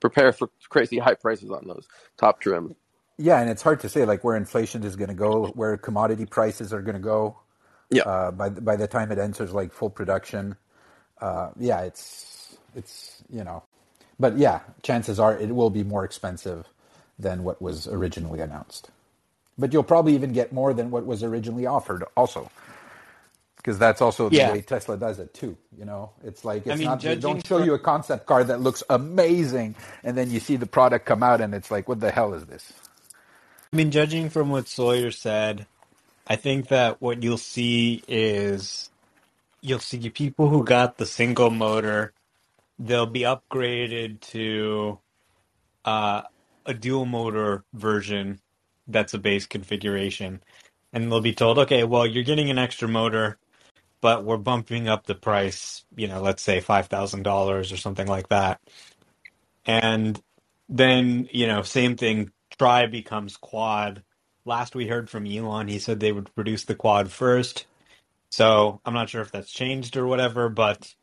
prepare 0.00 0.32
for 0.32 0.50
crazy 0.68 0.98
high 0.98 1.14
prices 1.14 1.50
on 1.50 1.66
those 1.66 1.86
top 2.16 2.40
trim. 2.40 2.74
Yeah, 3.18 3.40
and 3.40 3.48
it's 3.48 3.62
hard 3.62 3.80
to 3.80 3.88
say 3.88 4.04
like 4.04 4.24
where 4.24 4.36
inflation 4.36 4.82
is 4.84 4.96
going 4.96 5.08
to 5.08 5.14
go, 5.14 5.46
where 5.54 5.76
commodity 5.76 6.26
prices 6.26 6.72
are 6.72 6.82
going 6.82 6.96
to 6.96 7.00
go. 7.02 7.38
Yeah. 7.90 8.02
Uh, 8.02 8.30
by 8.32 8.48
the, 8.48 8.60
by 8.60 8.76
the 8.76 8.86
time 8.88 9.12
it 9.12 9.18
enters 9.18 9.52
like 9.52 9.72
full 9.72 9.90
production, 9.90 10.56
uh, 11.20 11.50
yeah, 11.58 11.82
it's 11.82 12.56
it's 12.74 13.22
you 13.30 13.44
know, 13.44 13.62
but 14.20 14.36
yeah, 14.36 14.60
chances 14.82 15.18
are 15.20 15.36
it 15.38 15.54
will 15.54 15.70
be 15.70 15.84
more 15.84 16.04
expensive 16.04 16.66
than 17.18 17.44
what 17.44 17.62
was 17.62 17.86
originally 17.88 18.40
announced. 18.40 18.90
But 19.58 19.72
you'll 19.72 19.84
probably 19.84 20.14
even 20.14 20.32
get 20.34 20.52
more 20.52 20.74
than 20.74 20.90
what 20.90 21.06
was 21.06 21.22
originally 21.22 21.64
offered, 21.64 22.04
also, 22.16 22.50
because 23.56 23.78
that's 23.78 24.02
also 24.02 24.28
the 24.28 24.36
Yeah. 24.36 24.52
way 24.52 24.60
Tesla 24.62 24.98
does 24.98 25.18
it 25.18 25.32
too. 25.32 25.56
You 25.78 25.86
know, 25.86 26.10
it's 26.24 26.44
like 26.44 26.66
it's 26.66 26.78
mean, 26.78 26.88
not 26.88 27.00
they 27.00 27.14
don't 27.16 27.46
show 27.46 27.58
from- 27.58 27.66
you 27.66 27.74
a 27.74 27.78
concept 27.78 28.26
car 28.26 28.44
that 28.44 28.60
looks 28.60 28.82
amazing, 28.90 29.76
and 30.04 30.18
then 30.18 30.30
you 30.30 30.40
see 30.40 30.56
the 30.56 30.66
product 30.66 31.06
come 31.06 31.22
out, 31.22 31.40
and 31.40 31.54
it's 31.54 31.70
like, 31.70 31.88
what 31.88 32.00
the 32.00 32.10
hell 32.10 32.34
is 32.34 32.44
this? 32.46 32.72
I 33.72 33.76
mean, 33.76 33.90
judging 33.92 34.30
from 34.30 34.50
what 34.50 34.68
Sawyer 34.68 35.10
said, 35.12 35.66
I 36.26 36.36
think 36.36 36.68
that 36.68 37.02
what 37.02 37.22
you'll 37.22 37.38
see 37.38 38.02
is 38.08 38.90
you'll 39.62 39.80
see 39.80 40.10
people 40.10 40.48
who 40.48 40.64
got 40.64 40.98
the 40.98 41.06
single 41.06 41.50
motor, 41.50 42.12
they'll 42.78 43.06
be 43.06 43.22
upgraded 43.22 44.20
to 44.20 45.00
uh, 45.86 46.22
a 46.66 46.74
dual 46.74 47.06
motor 47.06 47.64
version 47.74 48.40
that's 48.88 49.14
a 49.14 49.18
base 49.18 49.46
configuration. 49.46 50.42
And 50.92 51.10
they'll 51.12 51.22
be 51.22 51.34
told, 51.34 51.58
okay, 51.60 51.84
well, 51.84 52.06
you're 52.06 52.24
getting 52.24 52.50
an 52.50 52.58
extra 52.58 52.88
motor, 52.88 53.38
but 54.02 54.24
we're 54.24 54.38
bumping 54.38 54.88
up 54.88 55.06
the 55.06 55.14
price, 55.16 55.84
you 55.96 56.08
know, 56.08 56.22
let's 56.22 56.42
say 56.42 56.60
$5,000 56.60 57.26
or 57.72 57.78
something 57.78 58.06
like 58.08 58.28
that. 58.28 58.60
And 59.66 60.20
then, 60.68 61.28
you 61.32 61.46
know, 61.46 61.62
same 61.62 61.96
thing, 61.96 62.32
Tri 62.58 62.86
becomes 62.86 63.36
quad. 63.36 64.02
Last 64.46 64.74
we 64.76 64.88
heard 64.88 65.10
from 65.10 65.26
Elon, 65.26 65.68
he 65.68 65.78
said 65.78 66.00
they 66.00 66.12
would 66.12 66.34
produce 66.34 66.64
the 66.64 66.74
quad 66.76 67.10
first. 67.10 67.66
So 68.30 68.80
I'm 68.84 68.94
not 68.94 69.10
sure 69.10 69.22
if 69.22 69.32
that's 69.32 69.52
changed 69.52 69.96
or 69.96 70.06
whatever, 70.06 70.48
but 70.48 70.94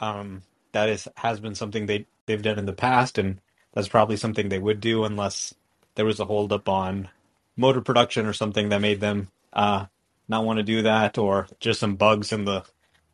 um, 0.00 0.42
that 0.72 0.88
is 0.88 1.08
has 1.16 1.40
been 1.40 1.54
something 1.54 1.86
they 1.86 2.06
they've 2.26 2.42
done 2.42 2.58
in 2.58 2.66
the 2.66 2.72
past, 2.72 3.18
and 3.18 3.40
that's 3.74 3.88
probably 3.88 4.16
something 4.16 4.48
they 4.48 4.58
would 4.58 4.80
do 4.80 5.04
unless 5.04 5.54
there 5.94 6.04
was 6.06 6.20
a 6.20 6.24
holdup 6.24 6.68
on 6.68 7.08
motor 7.56 7.80
production 7.80 8.26
or 8.26 8.32
something 8.32 8.68
that 8.70 8.80
made 8.80 9.00
them 9.00 9.28
uh, 9.52 9.86
not 10.28 10.44
want 10.44 10.58
to 10.58 10.62
do 10.62 10.82
that, 10.82 11.18
or 11.18 11.48
just 11.60 11.80
some 11.80 11.96
bugs 11.96 12.32
in 12.32 12.44
the 12.44 12.64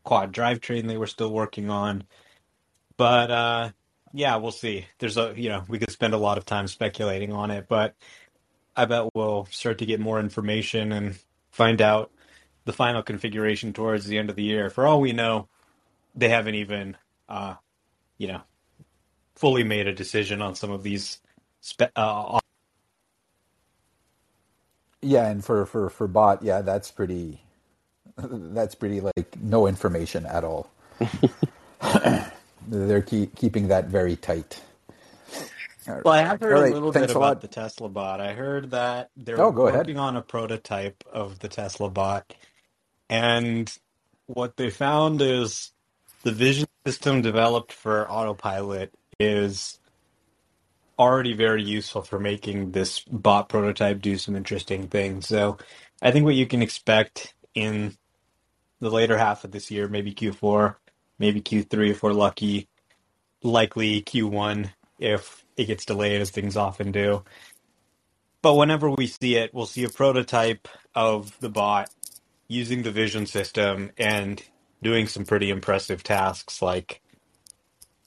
quad 0.05 0.33
drivetrain 0.33 0.87
they 0.89 0.97
were 0.97 1.07
still 1.07 1.33
working 1.33 1.71
on. 1.71 2.05
But 2.97 3.31
uh, 3.31 3.71
yeah, 4.13 4.37
we'll 4.37 4.53
see. 4.53 4.87
There's 4.99 5.17
a 5.17 5.33
you 5.37 5.49
know 5.49 5.65
we 5.69 5.79
could 5.79 5.91
spend 5.91 6.15
a 6.15 6.19
lot 6.19 6.39
of 6.39 6.45
time 6.45 6.69
speculating 6.69 7.33
on 7.33 7.51
it, 7.51 7.67
but 7.69 7.95
I 8.77 8.85
bet 8.85 9.11
we'll 9.15 9.47
start 9.51 9.79
to 9.79 9.87
get 9.87 10.01
more 10.01 10.21
information 10.21 10.93
and 10.93 11.19
find 11.51 11.81
out 11.83 12.11
the 12.65 12.73
final 12.73 13.03
configuration 13.03 13.73
towards 13.73 14.07
the 14.07 14.19
end 14.19 14.31
of 14.31 14.37
the 14.37 14.43
year. 14.45 14.71
For 14.71 14.87
all 14.87 15.01
we 15.01 15.13
know, 15.13 15.49
they 16.15 16.29
haven't 16.29 16.57
even 16.57 16.97
uh, 17.29 17.55
you 18.19 18.29
know 18.29 18.43
fully 19.37 19.65
made 19.65 19.87
a 19.87 19.95
decision 19.95 20.43
on 20.43 20.55
some 20.55 20.71
of 20.71 20.83
these 20.83 21.21
spe- 21.61 21.93
uh, 21.97 22.41
Yeah, 25.03 25.29
and 25.29 25.45
for 25.45 25.65
for 25.67 25.89
for 25.89 26.07
bot, 26.07 26.43
yeah, 26.43 26.61
that's 26.63 26.91
pretty. 26.91 27.41
That's 28.19 28.75
pretty 28.75 29.01
like 29.01 29.41
no 29.41 29.67
information 29.67 30.27
at 30.27 30.45
all. 30.45 30.71
They're 32.71 33.03
keep, 33.03 33.37
keeping 33.37 33.69
that 33.69 33.87
very 33.89 34.17
tight. 34.17 34.63
Well, 36.05 36.15
I 36.15 36.23
have 36.23 36.41
heard 36.41 36.57
all 36.57 36.65
a 36.65 36.67
little 36.67 36.93
bit 36.93 37.11
about 37.11 37.41
the 37.43 37.49
Tesla 37.49 37.89
bot. 37.89 38.21
I 38.21 38.35
heard 38.35 38.71
that 38.73 39.11
they're 39.17 39.39
Oh, 39.39 39.53
go 39.53 39.69
ahead. 39.69 39.87
working 39.87 39.99
on 39.99 40.17
a 40.17 40.23
prototype 40.23 41.05
of 41.13 41.41
the 41.41 41.49
Tesla 41.49 41.91
bot, 41.91 42.35
and 43.11 43.73
what 44.27 44.57
they 44.57 44.71
found 44.71 45.23
is 45.23 45.73
the 46.25 46.33
vision 46.33 46.69
system 46.87 47.23
developed 47.23 47.73
for 47.73 48.11
autopilot 48.11 48.95
is 49.21 49.79
already 50.99 51.35
very 51.35 51.63
useful 51.63 52.03
for 52.03 52.21
making 52.21 52.73
this 52.73 53.01
bot 53.01 53.49
prototype 53.51 54.01
do 54.03 54.19
some 54.19 54.37
interesting 54.37 54.89
things. 54.89 55.29
So 55.29 55.59
I 56.03 56.13
think 56.13 56.25
what 56.27 56.37
you 56.37 56.47
can 56.47 56.63
expect 56.63 57.35
in 57.55 57.97
the 58.81 58.91
later 58.91 59.19
half 59.19 59.45
of 59.45 59.53
this 59.53 59.71
year, 59.71 59.89
maybe 59.89 60.15
Q4, 60.15 60.77
maybe 61.21 61.43
Q3 61.43 61.93
if 61.93 62.05
we're 62.05 62.15
lucky, 62.15 62.69
likely 63.43 64.03
Q1 64.03 64.73
if 65.01 65.45
it 65.57 65.67
gets 65.67 65.87
delayed 65.87 66.21
as 66.23 66.31
things 66.31 66.57
often 66.57 66.93
do. 66.93 67.25
But 68.43 68.57
whenever 68.57 68.91
we 68.91 69.07
see 69.09 69.37
it, 69.37 69.55
we'll 69.55 69.67
see 69.67 69.85
a 69.85 69.91
prototype 69.91 70.69
of 70.95 71.39
the 71.41 71.51
bot 71.51 71.91
using 72.49 72.83
the 72.83 72.93
vision 72.93 73.27
system 73.27 73.93
and 73.99 74.43
doing 74.83 75.09
some 75.09 75.25
pretty 75.27 75.51
impressive 75.51 76.03
tasks 76.05 76.63
like 76.63 77.01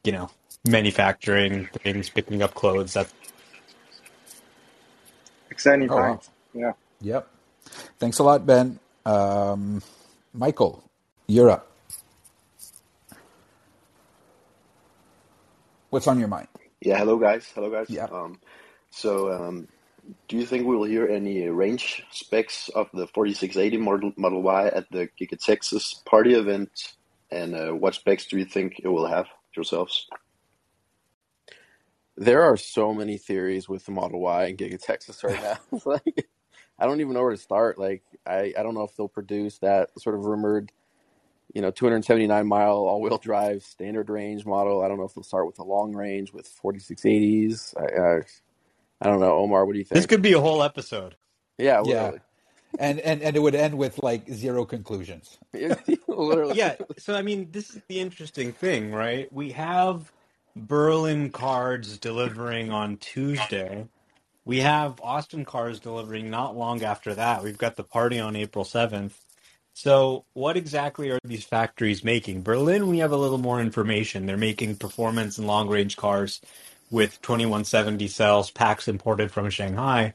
you 0.05 0.13
know, 0.13 0.31
manufacturing 0.65 1.69
things, 1.83 2.09
picking 2.11 2.43
up 2.43 2.55
clothes. 2.55 2.95
That 2.95 3.11
Exciting 5.51 5.89
Oh, 5.89 5.99
wow. 5.99 6.21
times. 6.21 6.29
Yeah. 6.53 6.73
Yep. 7.01 7.29
Thanks 7.99 8.19
a 8.19 8.23
lot, 8.23 8.45
Ben. 8.45 8.79
Um, 9.05 9.83
Michael, 10.33 10.83
you're 11.27 11.51
up. 11.51 11.72
What's 15.93 16.07
on 16.07 16.17
your 16.17 16.27
mind? 16.27 16.47
Yeah, 16.81 16.97
hello 16.97 17.17
guys. 17.17 17.51
Hello 17.53 17.69
guys. 17.69 17.87
Yeah. 17.87 18.05
Um, 18.05 18.39
so, 18.89 19.31
um, 19.31 19.67
do 20.27 20.37
you 20.37 20.43
think 20.43 20.65
we 20.65 20.75
will 20.75 20.85
hear 20.85 21.05
any 21.05 21.47
range 21.49 22.03
specs 22.09 22.67
of 22.69 22.89
the 22.95 23.05
4680 23.05 23.77
Model 23.77 24.11
Model 24.17 24.41
Y 24.41 24.69
at 24.69 24.89
the 24.89 25.07
Giga 25.21 25.37
Texas 25.37 26.01
party 26.03 26.33
event? 26.33 26.95
And 27.29 27.53
uh, 27.53 27.73
what 27.73 27.93
specs 27.93 28.25
do 28.25 28.39
you 28.39 28.45
think 28.45 28.81
it 28.83 28.87
will 28.87 29.05
have 29.05 29.27
yourselves? 29.55 30.07
There 32.17 32.41
are 32.41 32.57
so 32.57 32.91
many 32.91 33.19
theories 33.19 33.69
with 33.69 33.85
the 33.85 33.91
Model 33.91 34.19
Y 34.21 34.45
and 34.45 34.57
Giga 34.57 34.81
Texas 34.81 35.23
right 35.23 35.39
now. 35.43 35.59
Like 35.85 36.27
I 36.79 36.87
don't 36.87 37.01
even 37.01 37.13
know 37.13 37.21
where 37.21 37.35
to 37.35 37.37
start. 37.37 37.77
Like 37.77 38.01
I, 38.25 38.51
I 38.57 38.63
don't 38.63 38.73
know 38.73 38.81
if 38.81 38.95
they'll 38.95 39.07
produce 39.07 39.59
that 39.59 39.91
sort 39.99 40.15
of 40.15 40.25
rumored, 40.25 40.71
you 41.53 41.61
know, 41.61 41.71
279 41.71 42.47
mile 42.47 42.71
all 42.73 43.01
wheel 43.01 43.17
drive 43.17 43.63
standard 43.63 44.09
range 44.09 44.45
model. 44.45 44.83
I 44.83 44.89
don't 44.89 44.97
know 44.97 45.05
if 45.05 45.15
they'll 45.15 45.23
start 45.23 45.47
with 45.47 45.55
the 45.57 45.63
long 45.65 45.93
range 45.95 46.33
with 46.33 46.49
4680s. 46.63 47.75
I, 47.77 48.01
I, 48.01 48.21
I 49.01 49.11
don't 49.11 49.21
know, 49.21 49.35
Omar. 49.37 49.65
What 49.65 49.73
do 49.73 49.79
you 49.79 49.85
think 49.85 50.01
this 50.01 50.07
could 50.07 50.21
be 50.23 50.33
a 50.33 50.41
whole 50.41 50.63
episode. 50.63 51.15
Yeah, 51.57 51.81
Yeah. 51.81 51.85
literally, 51.87 52.19
And, 52.77 52.99
and 53.01 53.21
and 53.21 53.35
it 53.35 53.39
would 53.41 53.55
end 53.55 53.77
with 53.77 53.99
like 54.03 54.29
zero 54.31 54.65
conclusions. 54.65 55.39
literally. 56.07 56.55
Yeah, 56.55 56.77
so 56.99 57.15
I 57.15 57.23
mean, 57.23 57.49
this 57.51 57.71
is 57.71 57.81
the 57.89 57.99
interesting 58.01 58.53
thing, 58.53 58.91
right? 58.93 59.31
We 59.33 59.51
have 59.53 60.13
Berlin 60.55 61.31
cards 61.31 61.97
delivering 61.99 62.71
on 62.71 62.97
Tuesday. 62.97 63.89
We 64.45 64.59
have 64.61 65.01
Austin 65.01 65.45
cars 65.45 65.79
delivering 65.79 66.29
not 66.29 66.57
long 66.57 66.83
after 66.83 67.15
that. 67.15 67.43
We've 67.43 67.57
got 67.57 67.77
the 67.77 67.83
party 67.85 68.19
on 68.19 68.35
April 68.35 68.65
7th. 68.65 69.13
So, 69.73 70.25
what 70.33 70.55
exactly 70.55 71.09
are 71.11 71.19
these 71.23 71.43
factories 71.43 72.03
making? 72.03 72.43
Berlin, 72.43 72.87
we 72.87 72.99
have 72.99 73.11
a 73.11 73.17
little 73.17 73.39
more 73.39 73.59
information. 73.59 74.25
They're 74.25 74.37
making 74.37 74.75
performance 74.77 75.37
and 75.37 75.47
long 75.47 75.67
range 75.67 75.97
cars 75.97 76.41
with 76.91 77.19
2170 77.23 78.07
cells, 78.07 78.51
packs 78.51 78.87
imported 78.87 79.31
from 79.31 79.49
Shanghai. 79.49 80.13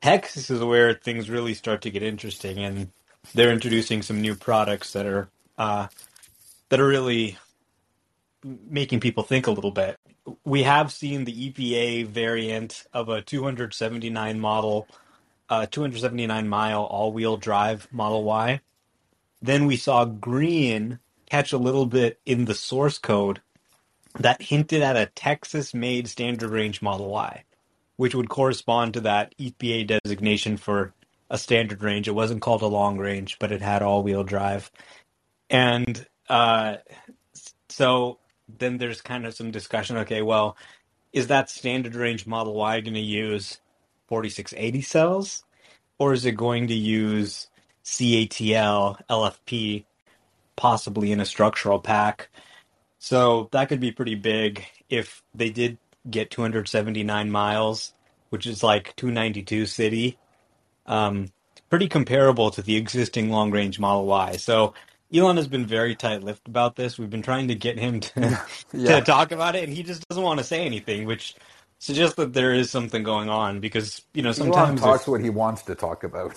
Texas 0.00 0.48
is 0.48 0.62
where 0.62 0.94
things 0.94 1.28
really 1.28 1.54
start 1.54 1.82
to 1.82 1.90
get 1.90 2.02
interesting, 2.02 2.58
and 2.58 2.90
they're 3.34 3.52
introducing 3.52 4.00
some 4.00 4.22
new 4.22 4.34
products 4.34 4.94
that 4.94 5.04
are 5.04 5.28
uh, 5.58 5.88
that 6.70 6.80
are 6.80 6.86
really 6.86 7.36
making 8.44 9.00
people 9.00 9.24
think 9.24 9.46
a 9.46 9.50
little 9.50 9.72
bit. 9.72 9.96
We 10.44 10.62
have 10.62 10.92
seen 10.92 11.24
the 11.24 11.50
EPA 11.50 12.06
variant 12.06 12.84
of 12.92 13.08
a 13.08 13.20
279 13.20 14.40
model, 14.40 14.86
uh, 15.48 15.66
279 15.66 16.48
mile 16.48 16.82
all 16.84 17.12
wheel 17.12 17.36
drive 17.36 17.88
Model 17.90 18.24
Y. 18.24 18.60
Then 19.40 19.66
we 19.66 19.76
saw 19.76 20.04
green 20.04 20.98
catch 21.26 21.52
a 21.52 21.58
little 21.58 21.86
bit 21.86 22.20
in 22.26 22.46
the 22.46 22.54
source 22.54 22.98
code 22.98 23.40
that 24.18 24.42
hinted 24.42 24.82
at 24.82 24.96
a 24.96 25.06
Texas 25.06 25.74
made 25.74 26.08
standard 26.08 26.50
range 26.50 26.82
Model 26.82 27.08
Y, 27.08 27.44
which 27.96 28.14
would 28.14 28.28
correspond 28.28 28.94
to 28.94 29.00
that 29.02 29.34
EPA 29.38 30.00
designation 30.02 30.56
for 30.56 30.92
a 31.30 31.38
standard 31.38 31.82
range. 31.82 32.08
It 32.08 32.12
wasn't 32.12 32.42
called 32.42 32.62
a 32.62 32.66
long 32.66 32.98
range, 32.98 33.38
but 33.38 33.52
it 33.52 33.62
had 33.62 33.82
all 33.82 34.02
wheel 34.02 34.24
drive. 34.24 34.70
And 35.50 36.06
uh, 36.28 36.76
so 37.68 38.18
then 38.58 38.78
there's 38.78 39.00
kind 39.00 39.26
of 39.26 39.34
some 39.34 39.50
discussion. 39.50 39.98
Okay, 39.98 40.22
well, 40.22 40.56
is 41.12 41.28
that 41.28 41.50
standard 41.50 41.94
range 41.94 42.26
Model 42.26 42.54
Y 42.54 42.80
going 42.80 42.94
to 42.94 43.00
use 43.00 43.58
4680 44.08 44.82
cells, 44.82 45.44
or 45.98 46.12
is 46.12 46.24
it 46.24 46.32
going 46.32 46.68
to 46.68 46.74
use 46.74 47.48
CATL, 47.84 49.00
LFP, 49.08 49.84
possibly 50.56 51.12
in 51.12 51.20
a 51.20 51.26
structural 51.26 51.78
pack? 51.78 52.30
So 52.98 53.48
that 53.52 53.68
could 53.68 53.80
be 53.80 53.92
pretty 53.92 54.16
big 54.16 54.64
if 54.88 55.22
they 55.34 55.50
did 55.50 55.78
get 56.10 56.30
279 56.30 57.30
miles, 57.30 57.92
which 58.30 58.46
is 58.46 58.62
like 58.62 58.94
292 58.96 59.66
city. 59.66 60.18
Um, 60.86 61.30
pretty 61.70 61.88
comparable 61.88 62.50
to 62.50 62.62
the 62.62 62.76
existing 62.76 63.30
long 63.30 63.50
range 63.50 63.78
Model 63.78 64.06
Y. 64.06 64.36
So 64.36 64.74
Elon 65.12 65.36
has 65.36 65.48
been 65.48 65.66
very 65.66 65.94
tight 65.94 66.22
lipped 66.22 66.48
about 66.48 66.76
this. 66.76 66.98
We've 66.98 67.10
been 67.10 67.22
trying 67.22 67.48
to 67.48 67.54
get 67.54 67.78
him 67.78 68.00
to 68.00 68.40
to 68.72 69.00
talk 69.00 69.32
about 69.32 69.54
it, 69.56 69.64
and 69.64 69.72
he 69.72 69.82
just 69.82 70.06
doesn't 70.08 70.22
want 70.22 70.38
to 70.38 70.44
say 70.44 70.64
anything, 70.64 71.06
which 71.06 71.34
suggests 71.78 72.16
that 72.16 72.32
there 72.32 72.52
is 72.52 72.70
something 72.70 73.02
going 73.02 73.28
on. 73.28 73.60
Because 73.60 74.02
you 74.14 74.22
know 74.22 74.30
Elon 74.30 74.52
sometimes 74.52 74.80
talks 74.80 75.02
if 75.02 75.08
what 75.08 75.20
he 75.20 75.30
wants 75.30 75.62
to 75.62 75.74
talk 75.74 76.04
about. 76.04 76.34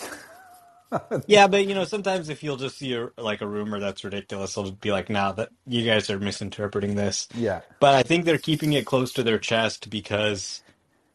yeah, 1.28 1.48
but 1.48 1.66
you 1.68 1.74
know 1.74 1.86
sometimes 1.86 2.30
if 2.30 2.44
you'll 2.44 2.58
just 2.58 2.78
see 2.78 2.94
a, 2.94 3.10
like 3.18 3.42
a 3.42 3.48
rumor 3.48 3.80
that's 3.80 4.04
ridiculous, 4.04 4.56
he'll 4.56 4.72
be 4.72 4.92
like, 4.92 5.10
"Nah, 5.10 5.32
that 5.34 5.50
you 5.66 5.86
guys 5.86 6.10
are 6.10 6.20
misinterpreting 6.20 6.96
this." 6.96 7.28
yeah. 7.36 7.62
But 7.80 7.96
I 7.96 8.04
think 8.04 8.26
they're 8.26 8.38
keeping 8.38 8.74
it 8.74 8.86
close 8.86 9.14
to 9.14 9.24
their 9.24 9.40
chest 9.40 9.90
because 9.90 10.64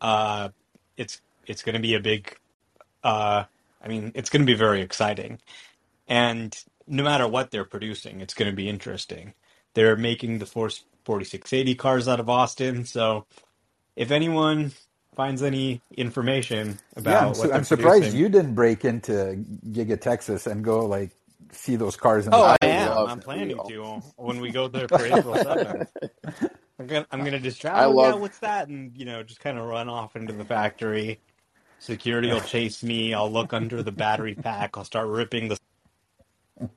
uh, 0.00 0.50
it's 0.96 1.20
it's 1.46 1.62
going 1.62 1.74
to 1.74 1.80
be 1.80 1.94
a 1.94 2.00
big. 2.00 2.36
Uh, 3.04 3.44
I 3.82 3.88
mean, 3.88 4.12
it's 4.14 4.30
going 4.30 4.42
to 4.42 4.46
be 4.46 4.54
very 4.54 4.80
exciting, 4.80 5.38
and 6.08 6.56
no 6.86 7.02
matter 7.02 7.28
what 7.28 7.50
they're 7.50 7.64
producing, 7.64 8.20
it's 8.20 8.34
going 8.34 8.50
to 8.50 8.56
be 8.56 8.68
interesting. 8.68 9.34
They're 9.74 9.96
making 9.96 10.38
the 10.38 10.46
Force 10.46 10.84
4680 11.04 11.74
cars 11.74 12.08
out 12.08 12.20
of 12.20 12.30
Austin, 12.30 12.84
so 12.84 13.26
if 13.96 14.10
anyone 14.12 14.72
finds 15.16 15.42
any 15.42 15.82
information 15.96 16.80
Yeah, 17.04 17.22
I'm, 17.22 17.26
about 17.26 17.34
su- 17.34 17.50
what 17.50 17.52
I'm 17.52 17.64
surprised 17.64 18.12
producing, 18.12 18.14
you 18.14 18.28
didn't 18.28 18.54
break 18.54 18.84
into 18.84 19.44
Giga 19.70 20.00
Texas 20.00 20.46
and 20.46 20.64
go 20.64 20.86
like 20.86 21.12
see 21.52 21.76
those 21.76 21.96
cars 21.96 22.26
in 22.28 22.32
oh, 22.32 22.42
the 22.42 22.44
I 22.44 22.58
I 22.62 22.68
am. 22.68 23.06
I'm 23.06 23.20
planning 23.20 23.62
to 23.64 24.02
when 24.16 24.40
we 24.40 24.50
go 24.50 24.68
there 24.68 24.88
for 24.88 25.06
April 25.06 25.36
7th. 25.36 25.88
I'm 26.78 26.86
gonna 26.88 27.06
I'm 27.12 27.24
gonna 27.24 27.40
just 27.40 27.60
try. 27.60 27.72
I 27.72 27.86
Oh 27.86 27.92
yeah, 27.94 28.14
love 28.14 28.16
what's 28.16 28.40
that? 28.40 28.68
And 28.68 28.96
you 28.96 29.06
know, 29.06 29.22
just 29.22 29.40
kind 29.40 29.58
of 29.58 29.66
run 29.66 29.88
off 29.88 30.16
into 30.16 30.34
the 30.34 30.44
factory. 30.46 31.20
Security 31.80 32.32
will 32.32 32.42
chase 32.42 32.82
me. 32.82 33.14
I'll 33.14 33.30
look 33.32 33.52
under 33.52 33.82
the 33.82 33.92
battery 33.92 34.36
pack. 34.36 34.76
I'll 34.76 34.84
start 34.84 35.08
ripping 35.08 35.48
the. 35.48 35.58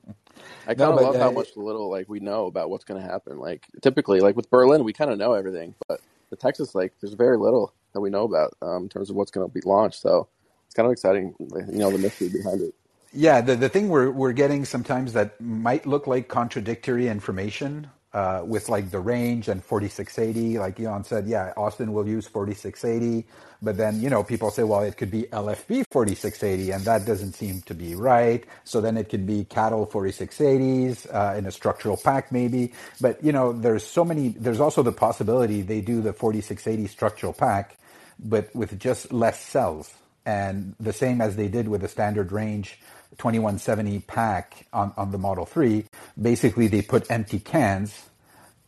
I 0.66 0.74
No, 0.74 0.74
kind 0.76 0.92
of 0.92 0.98
but 0.98 1.00
love 1.00 1.18
how 1.18 1.30
much 1.30 1.56
little 1.56 1.90
like 1.90 2.08
we 2.08 2.20
know 2.20 2.46
about 2.46 2.70
what's 2.70 2.84
going 2.84 3.00
to 3.02 3.06
happen. 3.08 3.38
Like 3.38 3.66
typically, 3.82 4.20
like 4.20 4.36
with 4.36 4.50
Berlin, 4.50 4.84
we 4.84 4.92
kind 4.92 5.10
of 5.10 5.18
know 5.18 5.34
everything, 5.34 5.74
but 5.88 6.00
the 6.30 6.36
Texas, 6.36 6.74
Lake, 6.74 6.92
there's 7.00 7.14
very 7.14 7.38
little 7.38 7.74
that 7.94 8.00
we 8.00 8.10
know 8.10 8.24
about 8.24 8.54
um, 8.62 8.84
in 8.84 8.88
terms 8.88 9.10
of 9.10 9.16
what's 9.16 9.30
going 9.30 9.48
to 9.48 9.52
be 9.52 9.60
launched. 9.64 10.00
So 10.00 10.28
it's 10.66 10.74
kind 10.74 10.86
of 10.86 10.92
exciting, 10.92 11.34
you 11.40 11.78
know, 11.78 11.90
the 11.90 11.98
mystery 11.98 12.28
behind 12.30 12.62
it. 12.62 12.74
Yeah, 13.12 13.40
the, 13.40 13.56
the 13.56 13.68
thing 13.68 13.88
we're 13.88 14.10
we're 14.10 14.32
getting 14.32 14.64
sometimes 14.64 15.14
that 15.14 15.40
might 15.40 15.86
look 15.86 16.06
like 16.06 16.28
contradictory 16.28 17.08
information 17.08 17.90
uh, 18.12 18.42
with 18.44 18.68
like 18.68 18.90
the 18.90 19.00
range 19.00 19.48
and 19.48 19.62
4680. 19.62 20.58
Like 20.58 20.80
Elon 20.80 21.04
said, 21.04 21.26
yeah, 21.26 21.52
Austin 21.56 21.92
will 21.92 22.06
use 22.08 22.26
4680, 22.26 23.26
but 23.62 23.76
then 23.76 24.00
you 24.00 24.10
know 24.10 24.22
people 24.24 24.50
say, 24.50 24.64
well, 24.64 24.82
it 24.82 24.96
could 24.96 25.10
be 25.10 25.24
LFP 25.24 25.84
4680, 25.90 26.70
and 26.72 26.84
that 26.84 27.04
doesn't 27.06 27.34
seem 27.34 27.62
to 27.62 27.74
be 27.74 27.94
right. 27.94 28.44
So 28.64 28.80
then 28.80 28.96
it 28.96 29.08
could 29.08 29.26
be 29.26 29.44
CATL 29.44 29.90
4680s 29.90 31.14
uh, 31.14 31.36
in 31.36 31.46
a 31.46 31.52
structural 31.52 31.96
pack 31.96 32.32
maybe. 32.32 32.72
But 33.00 33.22
you 33.22 33.32
know, 33.32 33.52
there's 33.52 33.84
so 33.84 34.04
many. 34.04 34.28
There's 34.30 34.60
also 34.60 34.82
the 34.82 34.92
possibility 34.92 35.62
they 35.62 35.80
do 35.80 36.00
the 36.00 36.12
4680 36.12 36.88
structural 36.88 37.32
pack, 37.32 37.76
but 38.18 38.54
with 38.54 38.78
just 38.78 39.12
less 39.12 39.40
cells 39.40 39.94
and 40.26 40.74
the 40.78 40.92
same 40.92 41.20
as 41.20 41.36
they 41.36 41.48
did 41.48 41.68
with 41.68 41.80
the 41.80 41.88
standard 41.88 42.32
range 42.32 42.78
2170 43.18 44.00
pack 44.00 44.66
on, 44.72 44.92
on 44.96 45.10
the 45.10 45.18
Model 45.18 45.46
3. 45.46 45.84
Basically, 46.20 46.68
they 46.68 46.82
put 46.82 47.10
empty 47.10 47.38
cans, 47.38 48.08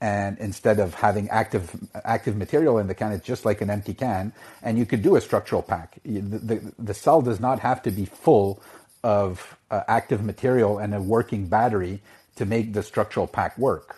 and 0.01 0.38
instead 0.38 0.80
of 0.80 0.95
having 0.95 1.28
active 1.30 1.74
active 2.05 2.36
material 2.36 2.78
in 2.78 2.86
the 2.86 2.95
can, 2.95 3.12
it's 3.12 3.26
just 3.26 3.45
like 3.45 3.61
an 3.61 3.70
empty 3.70 3.95
can, 3.95 4.32
and 4.62 4.78
you 4.78 4.86
could 4.86 5.03
do 5.03 5.16
a 5.16 5.20
structural 5.20 5.62
pack. 5.62 5.99
The, 6.05 6.20
the, 6.20 6.74
the 6.78 6.95
cell 6.95 7.22
does 7.22 7.40
not 7.40 7.61
have 7.61 7.82
to 7.82 7.90
be 7.90 8.05
full 8.05 8.62
of 9.05 9.57
uh, 9.70 9.82
active 9.88 10.24
material 10.24 10.78
and 10.78 10.95
a 10.95 11.01
working 11.01 11.47
battery 11.47 12.01
to 12.36 12.45
make 12.45 12.72
the 12.72 12.82
structural 12.82 13.26
pack 13.26 13.57
work. 13.59 13.97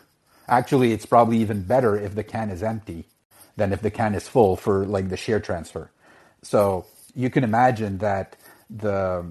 Actually, 0.48 0.92
it's 0.92 1.06
probably 1.06 1.38
even 1.38 1.62
better 1.62 1.96
if 1.96 2.14
the 2.14 2.24
can 2.24 2.50
is 2.50 2.62
empty 2.62 3.06
than 3.56 3.72
if 3.72 3.80
the 3.80 3.90
can 3.90 4.14
is 4.14 4.28
full 4.28 4.56
for 4.56 4.84
like 4.84 5.08
the 5.08 5.16
shear 5.16 5.40
transfer. 5.40 5.90
So 6.42 6.86
you 7.14 7.30
can 7.30 7.44
imagine 7.44 7.98
that 7.98 8.36
the 8.68 9.24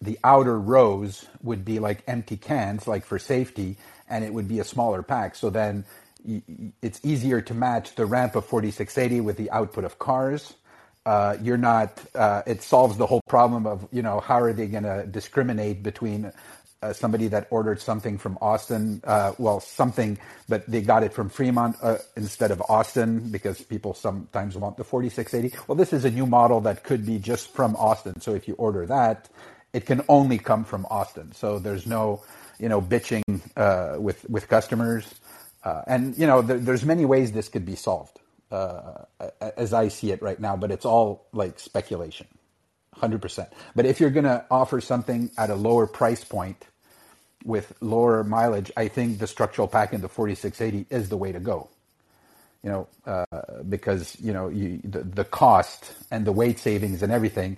the 0.00 0.18
outer 0.22 0.58
rows 0.58 1.26
would 1.42 1.64
be 1.64 1.78
like 1.78 2.02
empty 2.06 2.36
cans, 2.36 2.86
like 2.86 3.04
for 3.04 3.18
safety, 3.18 3.76
and 4.08 4.24
it 4.24 4.32
would 4.32 4.48
be 4.48 4.60
a 4.60 4.64
smaller 4.64 5.02
pack. 5.02 5.34
So 5.34 5.50
then 5.50 5.84
it's 6.82 7.00
easier 7.04 7.40
to 7.40 7.54
match 7.54 7.94
the 7.94 8.06
ramp 8.06 8.34
of 8.34 8.44
4680 8.44 9.20
with 9.20 9.36
the 9.36 9.50
output 9.50 9.84
of 9.84 9.98
cars. 9.98 10.54
Uh, 11.06 11.36
you're 11.42 11.56
not. 11.56 11.98
Uh, 12.14 12.42
it 12.46 12.62
solves 12.62 12.98
the 12.98 13.06
whole 13.06 13.22
problem 13.28 13.66
of 13.66 13.88
you 13.92 14.02
know 14.02 14.20
how 14.20 14.40
are 14.40 14.52
they 14.52 14.66
going 14.66 14.82
to 14.82 15.06
discriminate 15.06 15.82
between 15.82 16.32
uh, 16.82 16.92
somebody 16.92 17.28
that 17.28 17.46
ordered 17.50 17.80
something 17.80 18.18
from 18.18 18.38
Austin, 18.40 19.00
uh, 19.04 19.32
well, 19.38 19.58
something, 19.58 20.18
but 20.48 20.66
they 20.68 20.80
got 20.80 21.02
it 21.02 21.12
from 21.12 21.28
Fremont 21.28 21.76
uh, 21.82 21.96
instead 22.16 22.50
of 22.50 22.62
Austin 22.68 23.30
because 23.30 23.60
people 23.60 23.94
sometimes 23.94 24.56
want 24.56 24.76
the 24.76 24.84
4680. 24.84 25.56
Well, 25.66 25.76
this 25.76 25.92
is 25.92 26.04
a 26.04 26.10
new 26.10 26.26
model 26.26 26.60
that 26.62 26.84
could 26.84 27.04
be 27.04 27.18
just 27.18 27.52
from 27.52 27.74
Austin. 27.76 28.20
So 28.20 28.34
if 28.34 28.46
you 28.46 28.54
order 28.54 28.86
that, 28.86 29.28
it 29.72 29.86
can 29.86 30.02
only 30.08 30.38
come 30.38 30.64
from 30.64 30.86
Austin. 30.90 31.32
So 31.32 31.58
there's 31.58 31.86
no, 31.86 32.22
you 32.58 32.68
know, 32.68 32.80
bitching 32.80 33.22
uh, 33.56 34.00
with 34.00 34.28
with 34.30 34.48
customers, 34.48 35.14
uh, 35.64 35.82
and 35.86 36.16
you 36.18 36.26
know, 36.26 36.42
there, 36.42 36.58
there's 36.58 36.84
many 36.84 37.04
ways 37.04 37.32
this 37.32 37.48
could 37.48 37.66
be 37.66 37.76
solved, 37.76 38.18
uh, 38.50 39.04
as 39.56 39.72
I 39.72 39.88
see 39.88 40.12
it 40.12 40.22
right 40.22 40.40
now. 40.40 40.56
But 40.56 40.70
it's 40.70 40.86
all 40.86 41.26
like 41.32 41.60
speculation. 41.60 42.26
100%. 43.00 43.48
But 43.76 43.86
if 43.86 44.00
you're 44.00 44.10
going 44.10 44.24
to 44.24 44.44
offer 44.50 44.80
something 44.80 45.30
at 45.38 45.50
a 45.50 45.54
lower 45.54 45.86
price 45.86 46.24
point 46.24 46.66
with 47.44 47.72
lower 47.80 48.24
mileage, 48.24 48.72
I 48.76 48.88
think 48.88 49.18
the 49.18 49.26
structural 49.26 49.68
pack 49.68 49.92
in 49.92 50.00
the 50.00 50.08
4680 50.08 50.94
is 50.94 51.08
the 51.08 51.16
way 51.16 51.32
to 51.32 51.40
go. 51.40 51.68
You 52.64 52.70
know, 52.70 52.88
uh, 53.06 53.62
because 53.68 54.16
you 54.20 54.32
know 54.32 54.48
you, 54.48 54.80
the, 54.84 55.04
the 55.04 55.24
cost 55.24 55.92
and 56.10 56.26
the 56.26 56.32
weight 56.32 56.58
savings 56.58 57.02
and 57.04 57.12
everything 57.12 57.56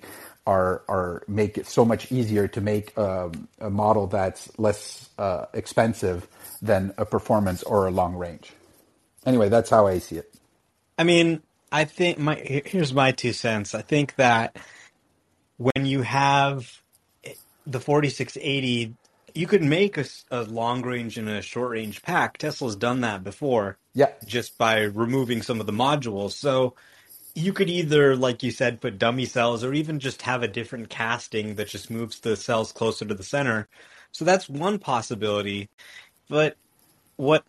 are 0.51 0.83
are 0.87 1.23
make 1.27 1.57
it 1.57 1.67
so 1.67 1.83
much 1.85 2.11
easier 2.11 2.47
to 2.55 2.61
make 2.61 2.97
um, 2.97 3.47
a 3.59 3.69
model 3.69 4.07
that's 4.07 4.41
less 4.59 5.09
uh, 5.17 5.45
expensive 5.53 6.27
than 6.61 6.93
a 6.97 7.05
performance 7.05 7.63
or 7.63 7.87
a 7.87 7.91
long 7.91 8.15
range. 8.15 8.53
Anyway, 9.25 9.49
that's 9.49 9.69
how 9.69 9.87
I 9.87 9.99
see 9.99 10.17
it. 10.17 10.33
I 10.97 11.03
mean, 11.03 11.41
I 11.71 11.85
think 11.85 12.17
my 12.19 12.35
here's 12.35 12.93
my 12.93 13.11
two 13.11 13.33
cents. 13.33 13.73
I 13.75 13.81
think 13.81 14.15
that 14.15 14.57
when 15.57 15.85
you 15.85 16.01
have 16.01 16.81
the 17.65 17.79
4680, 17.79 18.95
you 19.33 19.47
could 19.47 19.63
make 19.63 19.97
a, 19.97 20.05
a 20.31 20.43
long 20.43 20.81
range 20.81 21.17
and 21.17 21.29
a 21.29 21.41
short 21.41 21.71
range 21.71 22.01
pack. 22.01 22.37
Tesla's 22.37 22.75
done 22.75 23.01
that 23.01 23.23
before 23.23 23.77
Yeah, 23.93 24.11
just 24.25 24.57
by 24.57 24.81
removing 24.81 25.41
some 25.41 25.59
of 25.59 25.65
the 25.67 25.71
modules. 25.73 26.31
So 26.31 26.75
you 27.33 27.53
could 27.53 27.69
either, 27.69 28.15
like 28.15 28.43
you 28.43 28.51
said, 28.51 28.81
put 28.81 28.97
dummy 28.99 29.25
cells 29.25 29.63
or 29.63 29.73
even 29.73 29.99
just 29.99 30.21
have 30.23 30.43
a 30.43 30.47
different 30.47 30.89
casting 30.89 31.55
that 31.55 31.67
just 31.67 31.89
moves 31.89 32.19
the 32.19 32.35
cells 32.35 32.71
closer 32.71 33.05
to 33.05 33.13
the 33.13 33.23
center. 33.23 33.67
So 34.11 34.25
that's 34.25 34.49
one 34.49 34.79
possibility. 34.79 35.69
But 36.29 36.57
what 37.15 37.43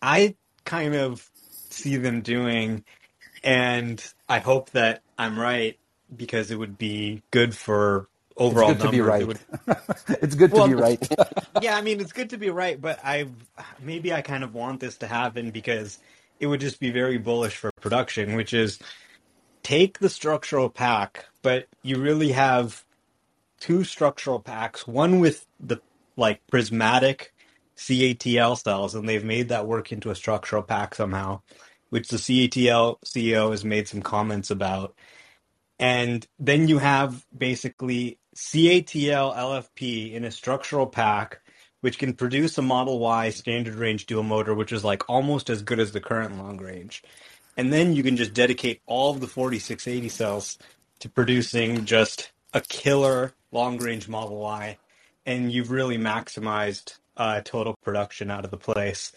I 0.00 0.36
kind 0.64 0.94
of 0.94 1.28
see 1.70 1.96
them 1.96 2.20
doing, 2.20 2.84
and 3.42 4.04
I 4.28 4.38
hope 4.38 4.70
that 4.70 5.02
I'm 5.18 5.38
right 5.38 5.78
because 6.14 6.50
it 6.50 6.56
would 6.56 6.78
be 6.78 7.22
good 7.30 7.54
for 7.54 8.08
it's 8.30 8.40
overall 8.40 8.74
good 8.74 8.80
to 8.80 8.90
be 8.90 8.98
numbers. 8.98 9.20
It 9.20 9.26
would 9.26 10.18
it's 10.22 10.34
good 10.34 10.50
to 10.50 10.56
well, 10.56 10.68
be 10.68 10.74
right. 10.74 11.08
yeah, 11.62 11.76
I 11.76 11.82
mean 11.82 12.00
it's 12.00 12.12
good 12.12 12.30
to 12.30 12.36
be 12.36 12.50
right, 12.50 12.80
but 12.80 13.00
I 13.02 13.28
maybe 13.80 14.12
I 14.12 14.22
kind 14.22 14.44
of 14.44 14.54
want 14.54 14.80
this 14.80 14.98
to 14.98 15.06
happen 15.06 15.50
because 15.50 15.98
it 16.38 16.46
would 16.46 16.60
just 16.60 16.78
be 16.78 16.90
very 16.90 17.18
bullish 17.18 17.56
for 17.56 17.70
production, 17.80 18.36
which 18.36 18.52
is 18.52 18.78
take 19.66 19.98
the 19.98 20.08
structural 20.08 20.70
pack, 20.70 21.24
but 21.42 21.66
you 21.82 21.98
really 21.98 22.30
have 22.30 22.84
two 23.58 23.82
structural 23.82 24.38
packs, 24.38 24.86
one 24.86 25.18
with 25.18 25.44
the 25.58 25.80
like 26.16 26.40
prismatic 26.46 27.34
CATL 27.76 28.62
cells, 28.62 28.94
and 28.94 29.08
they've 29.08 29.24
made 29.24 29.48
that 29.48 29.66
work 29.66 29.90
into 29.90 30.10
a 30.10 30.14
structural 30.14 30.62
pack 30.62 30.94
somehow, 30.94 31.40
which 31.90 32.06
the 32.06 32.16
CATL 32.16 32.98
CEO 33.04 33.50
has 33.50 33.64
made 33.64 33.88
some 33.88 34.02
comments 34.02 34.52
about. 34.52 34.94
And 35.80 36.24
then 36.38 36.68
you 36.68 36.78
have 36.78 37.26
basically 37.36 38.20
CATL 38.36 39.34
LFP 39.34 40.12
in 40.12 40.22
a 40.24 40.30
structural 40.30 40.86
pack, 40.86 41.40
which 41.80 41.98
can 41.98 42.12
produce 42.12 42.56
a 42.56 42.62
Model 42.62 43.00
Y 43.00 43.30
standard 43.30 43.74
range 43.74 44.06
dual 44.06 44.22
motor, 44.22 44.54
which 44.54 44.70
is 44.70 44.84
like 44.84 45.10
almost 45.10 45.50
as 45.50 45.62
good 45.62 45.80
as 45.80 45.90
the 45.90 46.00
current 46.00 46.38
long 46.38 46.58
range. 46.58 47.02
And 47.56 47.72
then 47.72 47.94
you 47.94 48.02
can 48.02 48.16
just 48.16 48.34
dedicate 48.34 48.80
all 48.86 49.10
of 49.10 49.20
the 49.20 49.26
4680 49.26 50.08
cells 50.08 50.58
to 51.00 51.08
producing 51.08 51.84
just 51.84 52.32
a 52.52 52.60
killer 52.60 53.32
long 53.52 53.78
range 53.78 54.08
Model 54.08 54.36
Y. 54.36 54.78
And 55.24 55.50
you've 55.50 55.70
really 55.70 55.98
maximized 55.98 56.98
uh, 57.16 57.40
total 57.42 57.74
production 57.82 58.30
out 58.30 58.44
of 58.44 58.50
the 58.50 58.56
place. 58.56 59.12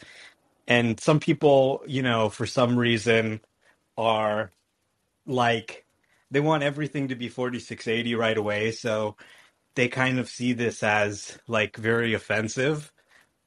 And 0.68 1.00
some 1.00 1.20
people, 1.20 1.84
you 1.86 2.02
know, 2.02 2.30
for 2.30 2.46
some 2.46 2.78
reason 2.78 3.42
are 3.98 4.52
like, 5.26 5.86
they 6.32 6.40
want 6.40 6.64
everything 6.64 7.10
to 7.10 7.16
be 7.16 7.28
4680 7.28 8.16
right 8.16 8.38
away. 8.38 8.72
So 8.72 9.18
they 9.76 9.88
kind 9.88 10.20
of 10.20 10.30
see 10.30 10.54
this 10.54 10.84
as 10.84 11.38
like 11.48 11.76
very 11.76 12.14
offensive 12.14 12.92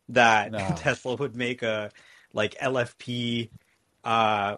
that 0.08 0.52
No. 0.52 0.58
Tesla 0.76 1.16
would 1.16 1.36
make 1.36 1.62
a 1.62 1.90
like 2.32 2.54
LFP 2.58 3.50
uh, 4.04 4.56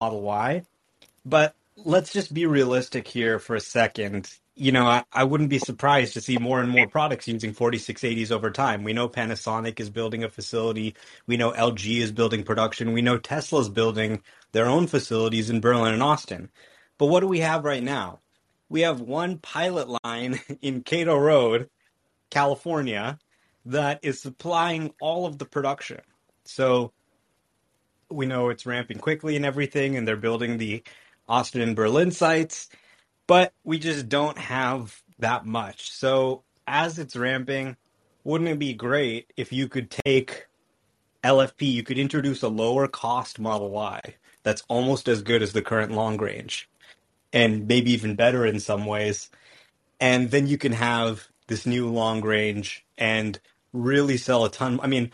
Model 0.00 0.22
Y. 0.22 0.64
But 1.24 1.54
let's 1.76 2.12
just 2.12 2.32
be 2.32 2.46
realistic 2.46 3.08
here 3.08 3.38
for 3.38 3.56
a 3.56 3.60
second. 3.60 4.30
You 4.54 4.72
know, 4.72 4.86
I, 4.86 5.04
I 5.12 5.24
wouldn't 5.24 5.50
be 5.50 5.58
surprised 5.58 6.14
to 6.14 6.20
see 6.20 6.38
more 6.38 6.60
and 6.60 6.70
more 6.70 6.86
products 6.86 7.26
using 7.26 7.54
4680s 7.54 8.30
over 8.30 8.50
time. 8.50 8.84
We 8.84 8.92
know 8.92 9.08
Panasonic 9.08 9.80
is 9.80 9.90
building 9.90 10.22
a 10.22 10.28
facility. 10.28 10.94
We 11.26 11.36
know 11.36 11.52
LG 11.52 11.98
is 11.98 12.12
building 12.12 12.44
production. 12.44 12.92
We 12.92 13.02
know 13.02 13.18
Tesla's 13.18 13.68
building 13.68 14.22
their 14.52 14.66
own 14.66 14.86
facilities 14.86 15.50
in 15.50 15.60
Berlin 15.60 15.94
and 15.94 16.02
Austin. 16.02 16.50
But 16.98 17.06
what 17.06 17.20
do 17.20 17.26
we 17.26 17.40
have 17.40 17.64
right 17.64 17.82
now? 17.82 18.20
We 18.68 18.82
have 18.82 19.00
one 19.00 19.38
pilot 19.38 19.98
line 20.04 20.40
in 20.62 20.82
Kato 20.82 21.16
Road, 21.16 21.68
California, 22.30 23.18
that 23.66 24.00
is 24.02 24.20
supplying 24.20 24.92
all 25.00 25.26
of 25.26 25.38
the 25.38 25.46
production. 25.46 26.00
So 26.44 26.92
we 28.10 28.26
know 28.26 28.48
it's 28.48 28.66
ramping 28.66 28.98
quickly 28.98 29.36
and 29.36 29.44
everything, 29.44 29.96
and 29.96 30.06
they're 30.06 30.16
building 30.16 30.58
the 30.58 30.82
Austin 31.28 31.60
and 31.60 31.76
Berlin 31.76 32.10
sites, 32.10 32.68
but 33.26 33.52
we 33.64 33.78
just 33.78 34.08
don't 34.08 34.38
have 34.38 35.02
that 35.18 35.46
much. 35.46 35.90
So 35.90 36.42
as 36.66 36.98
it's 36.98 37.16
ramping, 37.16 37.76
wouldn't 38.24 38.50
it 38.50 38.58
be 38.58 38.74
great 38.74 39.32
if 39.36 39.52
you 39.52 39.68
could 39.68 39.90
take 39.90 40.46
LFP, 41.22 41.72
you 41.72 41.82
could 41.82 41.98
introduce 41.98 42.42
a 42.42 42.48
lower 42.48 42.86
cost 42.86 43.38
Model 43.38 43.70
Y 43.70 44.00
that's 44.42 44.62
almost 44.68 45.08
as 45.08 45.22
good 45.22 45.42
as 45.42 45.52
the 45.52 45.62
current 45.62 45.92
long 45.92 46.18
range 46.18 46.68
and 47.32 47.66
maybe 47.66 47.92
even 47.92 48.14
better 48.14 48.46
in 48.46 48.60
some 48.60 48.84
ways. 48.86 49.30
And 50.00 50.30
then 50.30 50.46
you 50.46 50.58
can 50.58 50.72
have 50.72 51.28
this 51.48 51.66
new 51.66 51.88
long 51.88 52.20
range 52.20 52.84
and 52.98 53.40
really 53.72 54.16
sell 54.18 54.44
a 54.44 54.50
ton. 54.50 54.78
I 54.82 54.86
mean, 54.86 55.12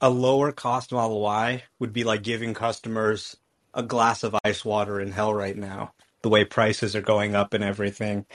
a 0.00 0.10
lower 0.10 0.52
cost 0.52 0.92
Model 0.92 1.20
Y 1.20 1.62
would 1.78 1.92
be 1.92 2.04
like 2.04 2.22
giving 2.22 2.54
customers 2.54 3.36
a 3.74 3.82
glass 3.82 4.22
of 4.24 4.34
ice 4.44 4.64
water 4.64 5.00
in 5.00 5.12
hell 5.12 5.32
right 5.32 5.56
now, 5.56 5.92
the 6.22 6.28
way 6.28 6.44
prices 6.44 6.96
are 6.96 7.02
going 7.02 7.34
up 7.34 7.54
and 7.54 7.62
everything. 7.62 8.26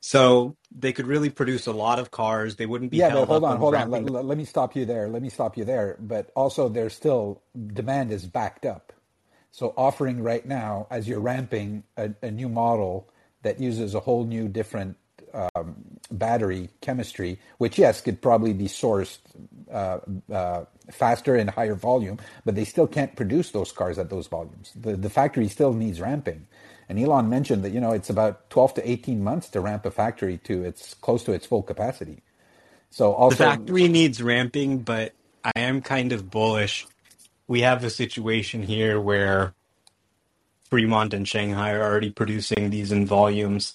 So 0.00 0.56
they 0.70 0.92
could 0.92 1.06
really 1.06 1.30
produce 1.30 1.66
a 1.66 1.72
lot 1.72 1.98
of 1.98 2.10
cars. 2.10 2.56
They 2.56 2.66
wouldn't 2.66 2.90
be 2.90 2.98
Yeah, 2.98 3.12
but 3.12 3.26
hold 3.26 3.44
on 3.44 3.56
hold 3.58 3.74
on. 3.74 3.90
Let, 3.90 4.04
let, 4.04 4.24
let 4.24 4.38
me 4.38 4.44
stop 4.44 4.76
you 4.76 4.84
there. 4.84 5.08
Let 5.08 5.22
me 5.22 5.28
stop 5.28 5.56
you 5.56 5.64
there. 5.64 5.96
But 5.98 6.30
also, 6.36 6.68
there's 6.68 6.94
still 6.94 7.42
demand 7.74 8.12
is 8.12 8.24
backed 8.24 8.64
up. 8.64 8.92
So 9.50 9.74
offering 9.76 10.22
right 10.22 10.46
now, 10.46 10.86
as 10.90 11.08
you're 11.08 11.20
ramping 11.20 11.82
a, 11.96 12.10
a 12.22 12.30
new 12.30 12.48
model 12.48 13.08
that 13.42 13.60
uses 13.60 13.94
a 13.94 14.00
whole 14.00 14.24
new 14.24 14.46
different 14.46 14.96
um, 15.34 15.76
battery 16.10 16.68
chemistry, 16.80 17.38
which 17.58 17.78
yes 17.78 18.00
could 18.00 18.20
probably 18.20 18.52
be 18.52 18.66
sourced 18.66 19.18
uh, 19.70 19.98
uh, 20.32 20.64
faster 20.90 21.36
and 21.36 21.50
higher 21.50 21.74
volume, 21.74 22.18
but 22.44 22.54
they 22.54 22.64
still 22.64 22.86
can't 22.86 23.14
produce 23.16 23.50
those 23.50 23.72
cars 23.72 23.98
at 23.98 24.10
those 24.10 24.26
volumes. 24.26 24.72
The 24.74 24.96
the 24.96 25.10
factory 25.10 25.48
still 25.48 25.72
needs 25.72 26.00
ramping. 26.00 26.46
And 26.88 26.98
Elon 26.98 27.28
mentioned 27.28 27.64
that 27.64 27.70
you 27.70 27.80
know 27.80 27.92
it's 27.92 28.10
about 28.10 28.48
12 28.50 28.74
to 28.74 28.90
18 28.90 29.22
months 29.22 29.48
to 29.50 29.60
ramp 29.60 29.84
a 29.84 29.90
factory 29.90 30.38
to 30.44 30.64
its 30.64 30.94
close 30.94 31.22
to 31.24 31.32
its 31.32 31.46
full 31.46 31.62
capacity. 31.62 32.22
So 32.90 33.28
The 33.30 33.36
factory 33.36 33.88
needs 33.88 34.22
ramping, 34.22 34.78
but 34.78 35.12
I 35.44 35.52
am 35.56 35.82
kind 35.82 36.12
of 36.12 36.30
bullish. 36.30 36.86
We 37.46 37.60
have 37.62 37.84
a 37.84 37.90
situation 37.90 38.62
here 38.62 39.00
where 39.00 39.54
Fremont 40.70 41.14
and 41.14 41.26
Shanghai 41.26 41.72
are 41.72 41.82
already 41.82 42.10
producing 42.10 42.70
these 42.70 42.92
in 42.92 43.06
volumes. 43.06 43.74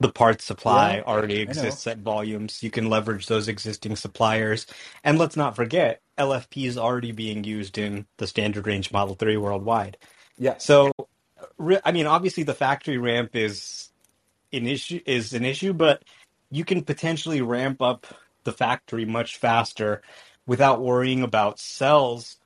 The 0.00 0.12
parts 0.12 0.44
yeah, 0.66 0.94
supply 0.94 1.02
already 1.06 1.40
I 1.46 1.54
know. 1.54 1.62
exists 1.64 1.86
at 1.86 1.98
volumes. 1.98 2.62
You 2.62 2.70
can 2.70 2.90
leverage 2.90 3.26
those 3.26 3.48
existing 3.48 3.96
suppliers. 3.96 4.66
And 5.04 5.18
let's 5.18 5.36
not 5.36 5.56
forget, 5.56 6.02
LFP 6.18 6.66
is 6.66 6.78
already 6.78 7.12
being 7.12 7.44
used 7.44 7.78
in 7.78 8.06
the 8.18 8.26
standard 8.28 8.66
range 8.66 8.92
Model 8.92 9.16
3 9.16 9.36
worldwide. 9.38 9.98
Yeah, 10.38 10.58
So, 10.58 10.92
re- 11.58 11.80
I 11.84 11.92
mean, 11.92 12.06
obviously 12.06 12.44
the 12.44 12.54
factory 12.54 12.98
ramp 12.98 13.36
is 13.36 13.90
an 14.52 14.66
issue 14.66 15.00
is 15.06 15.34
an 15.34 15.44
issue, 15.44 15.72
but 15.74 16.02
you 16.50 16.64
can 16.64 16.82
potentially 16.84 17.42
ramp 17.42 17.82
up 17.82 18.06
the 18.44 18.52
factory 18.52 19.04
much 19.04 19.38
faster 19.38 20.02
without 20.46 20.82
worrying 20.82 21.22
about 21.22 21.58
cells 21.60 22.36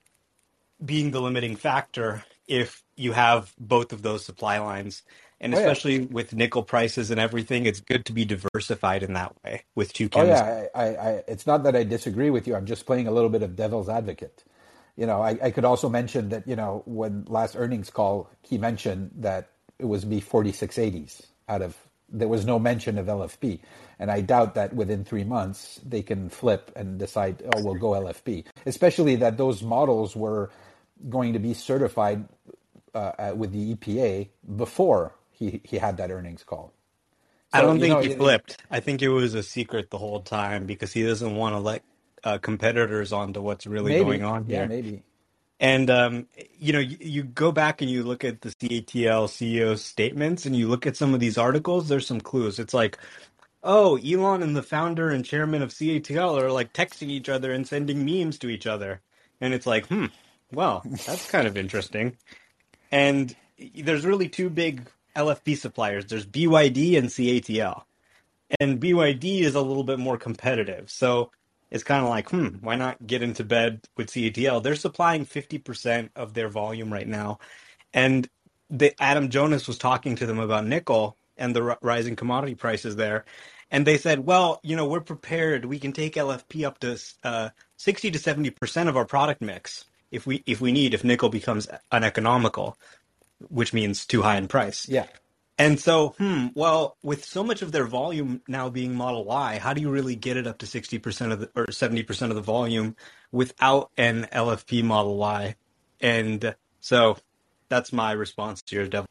being 0.84 1.12
the 1.12 1.22
limiting 1.22 1.56
factor 1.56 2.24
if 2.48 2.82
you 2.96 3.12
have 3.12 3.54
both 3.58 3.92
of 3.92 4.02
those 4.02 4.24
supply 4.24 4.58
lines. 4.58 5.02
And 5.40 5.54
Oh 5.54 5.58
yeah, 5.58 5.64
especially 5.64 6.00
with 6.00 6.34
nickel 6.34 6.62
prices 6.62 7.10
and 7.10 7.18
everything, 7.18 7.64
it's 7.64 7.80
good 7.80 8.04
to 8.06 8.12
be 8.12 8.24
diversified 8.24 9.02
in 9.02 9.14
that 9.14 9.34
way 9.42 9.64
with 9.74 9.92
two 9.92 10.08
oh 10.12 10.24
yeah. 10.24 10.66
I, 10.74 10.82
I, 10.82 10.86
I, 10.86 11.10
it's 11.26 11.46
not 11.46 11.62
that 11.64 11.74
I 11.74 11.84
disagree 11.84 12.30
with 12.30 12.46
you. 12.46 12.54
I'm 12.54 12.66
just 12.66 12.84
playing 12.84 13.06
a 13.06 13.10
little 13.10 13.30
bit 13.30 13.42
of 13.42 13.56
devil's 13.56 13.88
advocate. 13.88 14.44
You 14.96 15.06
know, 15.06 15.22
I, 15.22 15.38
I 15.42 15.50
could 15.50 15.64
also 15.64 15.88
mention 15.88 16.28
that 16.28 16.46
you 16.46 16.56
know 16.56 16.82
when 16.84 17.24
last 17.26 17.56
earnings 17.56 17.88
call 17.88 18.30
he 18.42 18.58
mentioned 18.58 19.12
that 19.16 19.50
it 19.78 19.86
was 19.86 20.04
be 20.04 20.20
4680s 20.20 21.26
out 21.48 21.62
of 21.62 21.76
there 22.12 22.28
was 22.28 22.44
no 22.44 22.58
mention 22.58 22.98
of 22.98 23.06
LFP, 23.06 23.60
and 23.98 24.10
I 24.10 24.20
doubt 24.20 24.54
that 24.56 24.74
within 24.74 25.04
three 25.04 25.24
months 25.24 25.80
they 25.86 26.02
can 26.02 26.28
flip 26.28 26.70
and 26.76 26.98
decide 26.98 27.42
oh 27.54 27.62
we'll 27.64 27.76
go 27.76 27.92
LFP, 27.92 28.44
especially 28.66 29.16
that 29.16 29.38
those 29.38 29.62
models 29.62 30.14
were 30.14 30.50
going 31.08 31.32
to 31.32 31.38
be 31.38 31.54
certified 31.54 32.28
uh, 32.94 33.12
uh, 33.18 33.32
with 33.34 33.52
the 33.52 33.74
EPA 33.74 34.28
before 34.56 35.14
he, 35.40 35.62
he 35.64 35.78
had 35.78 35.98
that 35.98 36.12
earnings 36.12 36.44
call. 36.44 36.74
I 37.52 37.62
don't 37.62 37.80
you 37.80 37.86
know, 37.86 37.98
think 37.98 38.02
he 38.02 38.10
it- 38.10 38.10
flipped. 38.10 38.58
I 38.70 38.80
think 38.80 39.02
it 39.02 39.10
was 39.10 39.34
a 39.34 39.42
secret 39.44 39.90
the 39.90 39.98
whole 39.98 40.20
time 40.22 40.66
because 40.66 40.92
he 40.94 41.04
doesn't 41.04 41.36
want 41.36 41.56
to 41.56 41.60
let 41.60 41.84
uh, 42.24 42.38
competitors 42.38 43.12
onto 43.12 43.42
what's 43.42 43.66
really 43.66 43.94
going 43.94 44.22
maybe, 44.22 44.24
on 44.24 44.46
yeah, 44.46 44.64
here. 44.64 44.66
maybe, 44.66 45.04
And 45.60 45.90
um, 45.90 46.28
you 46.58 46.72
know, 46.72 46.80
you, 46.80 46.98
you 47.00 47.24
go 47.24 47.52
back 47.52 47.82
and 47.82 47.90
you 47.90 48.04
look 48.04 48.24
at 48.24 48.42
the 48.42 48.50
CATL 48.50 49.26
CEO 49.28 49.78
statements, 49.78 50.46
and 50.46 50.56
you 50.56 50.68
look 50.68 50.86
at 50.86 50.96
some 50.96 51.14
of 51.14 51.20
these 51.20 51.38
articles. 51.38 51.88
There's 51.88 52.06
some 52.06 52.20
clues. 52.22 52.58
It's 52.60 52.74
like, 52.74 52.98
oh, 53.64 53.96
Elon 53.98 54.42
and 54.42 54.56
the 54.56 54.62
founder 54.64 55.10
and 55.10 55.24
chairman 55.24 55.62
of 55.62 55.70
CATL 55.70 56.40
are 56.42 56.52
like 56.52 56.72
texting 56.74 57.08
each 57.10 57.28
other 57.28 57.52
and 57.52 57.66
sending 57.68 58.04
memes 58.06 58.38
to 58.40 58.48
each 58.50 58.66
other, 58.66 59.02
and 59.40 59.54
it's 59.54 59.66
like, 59.66 59.88
hmm, 59.88 60.06
well, 60.52 60.88
that's 61.06 61.26
kind 61.26 61.46
of 61.48 61.56
interesting. 61.58 62.16
And 62.92 63.36
there's 63.76 64.06
really 64.06 64.28
two 64.28 64.50
big 64.50 64.88
LFP 65.16 65.56
suppliers. 65.56 66.06
There's 66.06 66.26
BYD 66.26 66.98
and 66.98 67.08
CATL 67.08 67.84
and 68.58 68.80
BYD 68.80 69.40
is 69.40 69.54
a 69.54 69.60
little 69.60 69.84
bit 69.84 69.98
more 69.98 70.16
competitive. 70.16 70.90
So 70.90 71.30
it's 71.70 71.84
kind 71.84 72.02
of 72.02 72.10
like, 72.10 72.30
hmm, 72.30 72.48
why 72.60 72.74
not 72.74 73.06
get 73.06 73.22
into 73.22 73.44
bed 73.44 73.82
with 73.96 74.08
CATL? 74.08 74.62
They're 74.62 74.74
supplying 74.74 75.26
50% 75.26 76.10
of 76.16 76.34
their 76.34 76.48
volume 76.48 76.92
right 76.92 77.06
now. 77.06 77.38
And 77.92 78.28
the, 78.70 78.94
Adam 79.00 79.28
Jonas 79.28 79.68
was 79.68 79.78
talking 79.78 80.16
to 80.16 80.26
them 80.26 80.38
about 80.38 80.66
nickel 80.66 81.16
and 81.36 81.54
the 81.54 81.62
r- 81.62 81.78
rising 81.82 82.16
commodity 82.16 82.54
prices 82.54 82.96
there. 82.96 83.24
And 83.70 83.86
they 83.86 83.98
said, 83.98 84.26
well, 84.26 84.58
you 84.64 84.74
know, 84.74 84.86
we're 84.86 85.00
prepared. 85.00 85.64
We 85.64 85.78
can 85.78 85.92
take 85.92 86.14
LFP 86.14 86.66
up 86.66 86.80
to 86.80 86.98
uh, 87.22 87.50
60 87.76 88.10
to 88.10 88.18
70% 88.18 88.88
of 88.88 88.96
our 88.96 89.04
product 89.04 89.40
mix 89.40 89.84
if 90.10 90.26
we 90.26 90.42
if 90.46 90.60
we 90.60 90.72
need 90.72 90.92
if 90.94 91.04
nickel 91.04 91.28
becomes 91.28 91.68
uneconomical, 91.92 92.76
which 93.48 93.72
means 93.72 94.06
too 94.06 94.22
high 94.22 94.36
in 94.36 94.48
price. 94.48 94.88
yeah. 94.88 95.06
And 95.58 95.78
so, 95.78 96.14
hmm, 96.16 96.46
well, 96.54 96.96
with 97.02 97.22
so 97.22 97.44
much 97.44 97.60
of 97.60 97.70
their 97.70 97.84
volume 97.84 98.40
now 98.48 98.70
being 98.70 98.94
Model 98.94 99.26
Y, 99.26 99.58
how 99.58 99.74
do 99.74 99.82
you 99.82 99.90
really 99.90 100.16
get 100.16 100.38
it 100.38 100.46
up 100.46 100.56
to 100.58 100.66
60% 100.66 101.32
of 101.32 101.40
the 101.40 101.50
or 101.54 101.66
70% 101.66 102.30
of 102.30 102.34
the 102.34 102.40
volume 102.40 102.96
without 103.30 103.90
an 103.98 104.26
LFP 104.32 104.82
Model 104.82 105.18
Y? 105.18 105.56
And 106.00 106.54
so 106.80 107.18
that's 107.68 107.92
my 107.92 108.12
response 108.12 108.62
to 108.62 108.76
your 108.76 108.86
devil. 108.86 109.06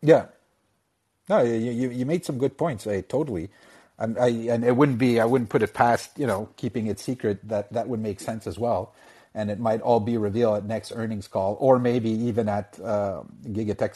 Yeah, 0.00 0.26
no, 1.28 1.42
you, 1.42 1.54
you 1.54 1.90
you 1.90 2.06
made 2.06 2.24
some 2.24 2.38
good 2.38 2.58
points. 2.58 2.86
I 2.86 3.00
totally, 3.00 3.48
and 3.98 4.18
I 4.18 4.28
and 4.28 4.64
it 4.64 4.76
wouldn't 4.76 4.98
be 4.98 5.20
I 5.20 5.24
wouldn't 5.24 5.48
put 5.48 5.62
it 5.62 5.72
past 5.72 6.18
you 6.18 6.26
know 6.26 6.50
keeping 6.56 6.86
it 6.86 6.98
secret 6.98 7.46
that 7.48 7.72
that 7.72 7.88
would 7.88 8.00
make 8.00 8.20
sense 8.20 8.46
as 8.46 8.58
well, 8.58 8.94
and 9.34 9.50
it 9.50 9.60
might 9.60 9.80
all 9.82 10.00
be 10.00 10.16
revealed 10.18 10.58
at 10.58 10.64
next 10.66 10.92
earnings 10.92 11.28
call 11.28 11.56
or 11.60 11.78
maybe 11.78 12.10
even 12.10 12.48
at 12.48 12.78
uh, 12.82 13.22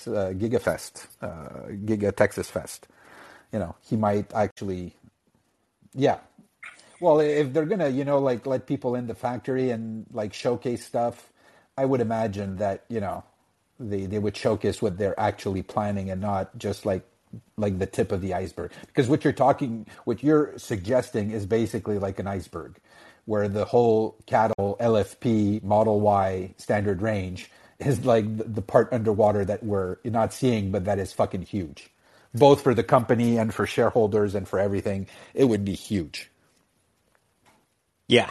uh, 0.08 0.32
Gigafest, 0.32 1.06
uh, 1.22 1.68
Giga 1.86 2.14
Texas 2.14 2.50
Fest. 2.50 2.88
You 3.52 3.60
know, 3.60 3.76
he 3.82 3.96
might 3.96 4.32
actually, 4.34 4.94
yeah. 5.94 6.18
Well, 7.00 7.20
if 7.20 7.52
they're 7.52 7.66
gonna 7.66 7.88
you 7.90 8.04
know 8.04 8.18
like 8.18 8.46
let 8.46 8.66
people 8.66 8.94
in 8.96 9.06
the 9.06 9.14
factory 9.14 9.70
and 9.70 10.06
like 10.12 10.34
showcase 10.34 10.84
stuff, 10.84 11.32
I 11.78 11.84
would 11.86 12.00
imagine 12.00 12.56
that 12.56 12.84
you 12.88 13.00
know 13.00 13.24
they 13.80 14.06
they 14.06 14.18
would 14.18 14.36
showcase 14.36 14.82
what 14.82 14.98
they're 14.98 15.18
actually 15.20 15.62
planning 15.62 16.10
and 16.10 16.20
not 16.20 16.56
just 16.58 16.86
like 16.86 17.04
like 17.58 17.78
the 17.78 17.86
tip 17.86 18.12
of 18.12 18.22
the 18.22 18.34
iceberg 18.34 18.72
because 18.86 19.08
what 19.08 19.24
you're 19.24 19.32
talking 19.34 19.86
what 20.04 20.22
you're 20.22 20.58
suggesting 20.58 21.30
is 21.30 21.46
basically 21.46 21.98
like 21.98 22.18
an 22.18 22.26
iceberg 22.26 22.78
where 23.28 23.48
the 23.48 23.64
whole 23.66 24.16
CATL 24.26 24.78
lfp 24.78 25.62
model 25.62 26.00
y 26.00 26.54
standard 26.58 27.02
range 27.02 27.50
is 27.78 28.04
like 28.04 28.24
the, 28.54 28.62
part 28.62 28.92
underwater 28.92 29.44
that 29.44 29.62
we're 29.62 29.96
not 30.04 30.32
seeing 30.32 30.70
but 30.70 30.84
that 30.86 30.98
is 30.98 31.12
fucking 31.12 31.42
huge 31.42 31.90
both 32.34 32.62
for 32.62 32.74
the 32.74 32.82
company 32.84 33.38
and 33.38 33.54
for 33.54 33.66
shareholders 33.66 34.34
and 34.34 34.48
for 34.48 34.58
everything 34.58 35.06
it 35.34 35.44
would 35.44 35.64
be 35.64 35.74
huge 35.74 36.30
Yeah, 38.08 38.30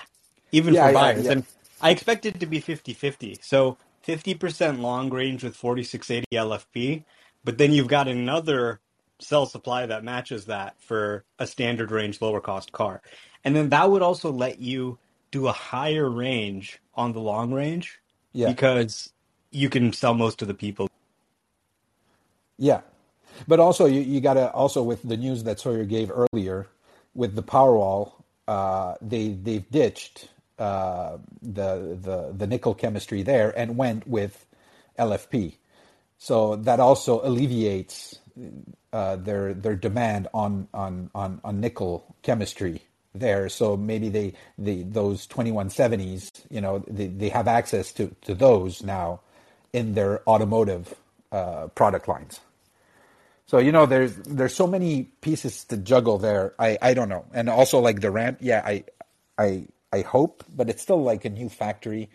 even 0.52 0.74
yeah 0.74 0.88
for 0.88 0.94
yeah 0.94 0.94
buyers. 0.94 1.26
yeah 1.26 1.32
And 1.32 1.46
I 1.82 1.92
expect 1.92 2.26
it 2.26 2.40
to 2.40 2.46
be 2.46 2.60
fifty-fifty. 2.60 3.40
So 3.42 3.78
50% 4.08 4.80
long 4.80 5.10
range 5.10 5.44
with 5.44 5.56
4680 5.56 6.26
LFP, 6.34 7.04
but 7.44 7.58
then 7.58 7.74
you've 7.74 7.90
got 7.90 8.08
another 8.08 8.80
cell 9.20 9.46
supply 9.46 9.86
that 9.86 10.04
matches 10.04 10.46
that 10.46 10.76
for 10.82 11.26
a 11.40 11.46
standard 11.46 11.92
range, 11.92 12.22
lower 12.22 12.40
cost 12.40 12.72
car. 12.72 13.02
And 13.48 13.56
then 13.56 13.70
that 13.70 13.90
would 13.90 14.02
also 14.02 14.30
let 14.30 14.60
you 14.60 14.98
do 15.32 15.48
a 15.48 15.54
higher 15.54 16.10
range 16.10 16.82
on 16.96 17.14
the 17.14 17.22
long 17.22 17.54
range 17.54 17.98
yeah 18.34 18.50
because 18.50 19.14
you 19.52 19.70
can 19.70 19.94
sell 19.94 20.14
most 20.14 20.42
of 20.42 20.50
the 20.50 20.54
people. 20.54 20.90
Yeah, 22.58 22.82
but 23.48 23.62
also 23.62 23.86
you, 23.86 24.02
you 24.02 24.20
got 24.20 24.34
to 24.34 24.52
also 24.52 24.84
with 24.84 25.02
the 25.02 25.16
news 25.16 25.46
that 25.46 25.62
Sawyer 25.62 25.86
gave 25.86 26.12
earlier 26.12 26.68
with 27.16 27.36
the 27.36 27.42
Powerwall, 27.42 28.12
uh, 28.50 28.96
they 29.02 29.30
they've 29.30 29.70
ditched 29.72 30.28
uh, 30.60 31.18
the 31.42 31.98
the 32.02 32.34
the 32.36 32.48
nickel 32.48 32.74
chemistry 32.74 33.22
there 33.22 33.58
and 33.58 33.78
went 33.78 34.06
with 34.10 34.46
LFP. 35.00 35.56
So 36.18 36.58
that 36.58 36.82
also 36.82 37.22
alleviates 37.26 38.20
uh, 38.92 39.16
their 39.16 39.54
their 39.54 39.78
demand 39.78 40.28
on 40.34 40.68
on 40.74 41.10
on 41.16 41.40
on 41.46 41.62
nickel 41.62 42.14
chemistry 42.24 42.82
there. 43.20 43.50
So 43.50 43.78
maybe 43.78 44.10
they 44.10 44.34
the 44.58 44.84
those 44.84 45.28
twenty 45.28 45.52
one 45.52 45.70
seventies, 45.70 46.32
you 46.50 46.62
know, 46.62 46.84
they, 46.88 47.08
they 47.08 47.30
have 47.30 47.48
access 47.48 47.92
to 47.94 48.16
to 48.22 48.34
those 48.34 48.84
now 48.84 49.22
in 49.74 49.94
their 49.94 50.28
automotive 50.28 50.94
uh, 51.32 51.68
product 51.68 52.08
lines. 52.08 52.40
So 53.48 53.60
you 53.60 53.72
know, 53.72 53.86
there's 53.86 54.16
there's 54.16 54.56
so 54.56 54.68
many 54.68 55.04
pieces 55.22 55.64
to 55.66 55.78
juggle 55.78 56.18
there. 56.18 56.54
I 56.60 56.78
I 56.82 56.94
don't 56.94 57.10
know, 57.10 57.26
and 57.34 57.50
also 57.50 57.80
like 57.80 58.02
the 58.02 58.12
ramp. 58.12 58.40
Yeah, 58.42 58.62
I 58.66 58.84
I 59.38 59.68
I 59.92 60.02
hope, 60.02 60.44
but 60.54 60.70
it's 60.70 60.82
still 60.82 61.02
like 61.02 61.24
a 61.24 61.30
new 61.30 61.48
factory, 61.48 62.10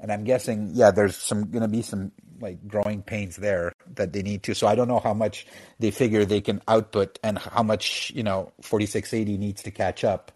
and 0.00 0.10
I'm 0.10 0.24
guessing 0.24 0.70
yeah, 0.72 0.90
there's 0.90 1.16
some 1.16 1.50
gonna 1.50 1.68
be 1.68 1.82
some 1.82 2.12
like 2.40 2.66
growing 2.66 3.02
pains 3.02 3.36
there 3.36 3.72
that 3.96 4.12
they 4.12 4.22
need 4.22 4.42
to. 4.44 4.54
So 4.54 4.66
I 4.66 4.74
don't 4.74 4.88
know 4.88 5.00
how 5.00 5.14
much 5.14 5.46
they 5.78 5.90
figure 5.90 6.24
they 6.24 6.40
can 6.40 6.62
output 6.68 7.18
and 7.22 7.38
how 7.38 7.62
much 7.62 8.10
you 8.14 8.22
know 8.22 8.52
4680 8.62 9.36
needs 9.38 9.62
to 9.64 9.70
catch 9.70 10.04
up 10.04 10.32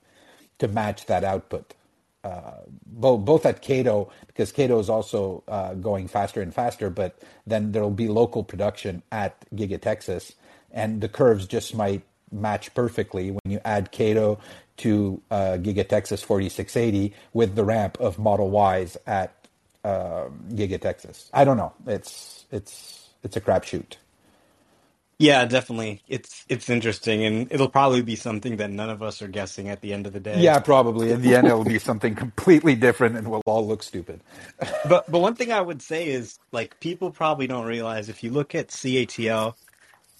to 0.62 0.68
match 0.68 1.06
that 1.06 1.24
output. 1.24 1.74
Uh, 2.22 2.62
both 2.86 3.24
both 3.24 3.44
at 3.44 3.62
Kato 3.62 4.12
because 4.28 4.52
Kato 4.52 4.78
is 4.78 4.88
also 4.88 5.42
uh, 5.48 5.74
going 5.74 6.06
faster 6.06 6.40
and 6.40 6.54
faster, 6.54 6.88
but 6.88 7.18
then 7.44 7.72
there'll 7.72 7.90
be 7.90 8.06
local 8.06 8.44
production 8.44 9.02
at 9.10 9.44
Giga 9.52 9.80
Texas, 9.80 10.34
and 10.70 11.00
the 11.00 11.08
curves 11.08 11.48
just 11.48 11.74
might 11.74 12.02
match 12.30 12.72
perfectly 12.74 13.32
when 13.32 13.52
you 13.52 13.60
add 13.64 13.90
Kato 13.90 14.38
to 14.78 15.20
uh, 15.32 15.58
Giga 15.60 15.86
Texas 15.86 16.22
4680 16.22 17.12
with 17.32 17.56
the 17.56 17.64
ramp 17.64 17.98
of 17.98 18.20
Model 18.20 18.50
Ys 18.54 18.96
at 19.04 19.34
um 19.84 20.46
Giga 20.50 20.80
Texas. 20.80 21.28
I 21.34 21.42
don't 21.44 21.56
know. 21.56 21.72
It's 21.88 22.46
it's 22.52 23.08
it's 23.24 23.36
a 23.36 23.40
crapshoot. 23.40 23.96
Yeah, 25.22 25.44
definitely. 25.44 26.02
It's 26.08 26.44
it's 26.48 26.68
interesting 26.68 27.22
and 27.24 27.52
it'll 27.52 27.68
probably 27.68 28.02
be 28.02 28.16
something 28.16 28.56
that 28.56 28.70
none 28.70 28.90
of 28.90 29.02
us 29.04 29.22
are 29.22 29.28
guessing 29.28 29.68
at 29.68 29.80
the 29.80 29.92
end 29.92 30.08
of 30.08 30.12
the 30.12 30.18
day. 30.18 30.42
Yeah, 30.42 30.58
probably. 30.58 31.12
In 31.12 31.22
the 31.22 31.36
end, 31.36 31.46
it'll 31.46 31.64
be 31.64 31.78
something 31.78 32.16
completely 32.16 32.74
different, 32.74 33.16
and 33.16 33.30
we'll 33.30 33.42
all 33.46 33.64
look 33.64 33.84
stupid. 33.84 34.20
But 34.82 35.08
but 35.08 35.20
one 35.20 35.36
thing 35.36 35.52
I 35.52 35.60
would 35.60 35.80
say 35.80 36.08
is 36.08 36.40
like 36.50 36.80
people 36.80 37.12
probably 37.12 37.46
don't 37.46 37.66
realize 37.66 38.08
if 38.08 38.24
you 38.24 38.32
look 38.32 38.56
at 38.56 38.68
CATL, 38.70 39.54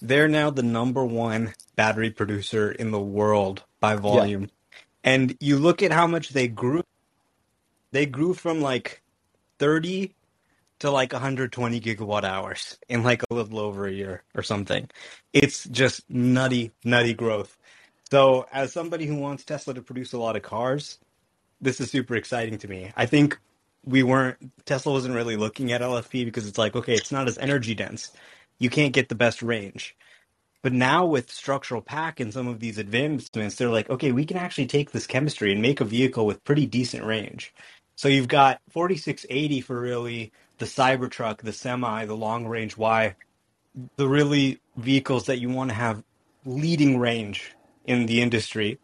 they're 0.01 0.29
now 0.29 0.49
the 0.51 0.63
number 0.63 1.03
one 1.03 1.53
battery 1.75 2.09
producer 2.09 2.71
in 2.71 2.91
the 2.91 3.01
world 3.01 3.63
by 3.81 3.95
Yeah, 4.07 4.29
volume. 4.29 4.51
And 5.03 5.35
you 5.41 5.57
look 5.57 5.83
at 5.83 5.91
how 5.91 6.07
much 6.07 6.29
they 6.29 6.47
grew, 6.47 6.83
they 7.91 8.05
grew 8.05 8.33
from 8.33 8.61
like 8.61 9.01
30 9.59 10.13
to 10.83 10.91
like 10.91 11.13
120 11.13 11.79
gigawatt 11.79 12.25
hours 12.25 12.77
in 12.89 13.03
like 13.03 13.23
a 13.23 13.33
little 13.33 13.59
over 13.59 13.87
a 13.87 13.91
year 13.91 14.23
or 14.35 14.43
something. 14.43 14.89
It's 15.31 15.63
just 15.65 16.09
nutty, 16.09 16.73
nutty 16.83 17.13
growth. 17.13 17.57
So 18.11 18.47
as 18.51 18.73
somebody 18.73 19.05
who 19.05 19.15
wants 19.15 19.45
Tesla 19.45 19.73
to 19.75 19.81
produce 19.81 20.11
a 20.11 20.17
lot 20.17 20.35
of 20.35 20.43
cars, 20.43 20.99
this 21.61 21.79
is 21.79 21.89
super 21.89 22.15
exciting 22.17 22.57
to 22.59 22.67
me. 22.67 22.91
I 22.97 23.05
think 23.05 23.39
we 23.85 24.03
weren't 24.03 24.37
Tesla 24.65 24.91
wasn't 24.91 25.15
really 25.15 25.37
looking 25.37 25.71
at 25.71 25.79
LFP 25.79 26.25
because 26.25 26.47
it's 26.47 26.57
like, 26.57 26.75
okay, 26.75 26.95
it's 26.95 27.13
not 27.13 27.29
as 27.29 27.37
energy 27.37 27.75
dense. 27.75 28.11
you 28.59 28.69
can't 28.69 28.93
get 28.93 29.07
the 29.07 29.15
best 29.15 29.41
range. 29.41 29.95
But 30.63 30.73
now 30.73 31.05
with 31.05 31.31
structural 31.31 31.81
pack 31.81 32.19
and 32.19 32.33
some 32.33 32.47
of 32.49 32.59
these 32.59 32.77
advancements, 32.77 33.55
they're 33.55 33.69
like, 33.69 33.89
okay, 33.89 34.11
we 34.11 34.25
can 34.25 34.37
actually 34.37 34.67
take 34.67 34.91
this 34.91 35.07
chemistry 35.07 35.53
and 35.53 35.61
make 35.61 35.81
a 35.81 35.85
vehicle 35.85 36.25
with 36.25 36.43
pretty 36.43 36.65
decent 36.65 37.05
range. 37.05 37.53
So 37.95 38.09
you've 38.09 38.27
got 38.29 38.61
4680 38.71 39.61
for 39.61 39.79
really 39.79 40.33
the 40.57 40.65
Cybertruck, 40.65 41.39
the 41.39 41.53
semi, 41.53 42.05
the 42.05 42.15
long 42.15 42.45
range 42.45 42.77
Y, 42.77 43.15
the 43.95 44.07
really 44.07 44.59
vehicles 44.77 45.25
that 45.25 45.39
you 45.39 45.49
want 45.49 45.69
to 45.69 45.75
have 45.75 46.03
leading 46.45 46.99
range 46.99 47.53
in 47.85 48.05
the 48.05 48.21
industry. 48.21 48.79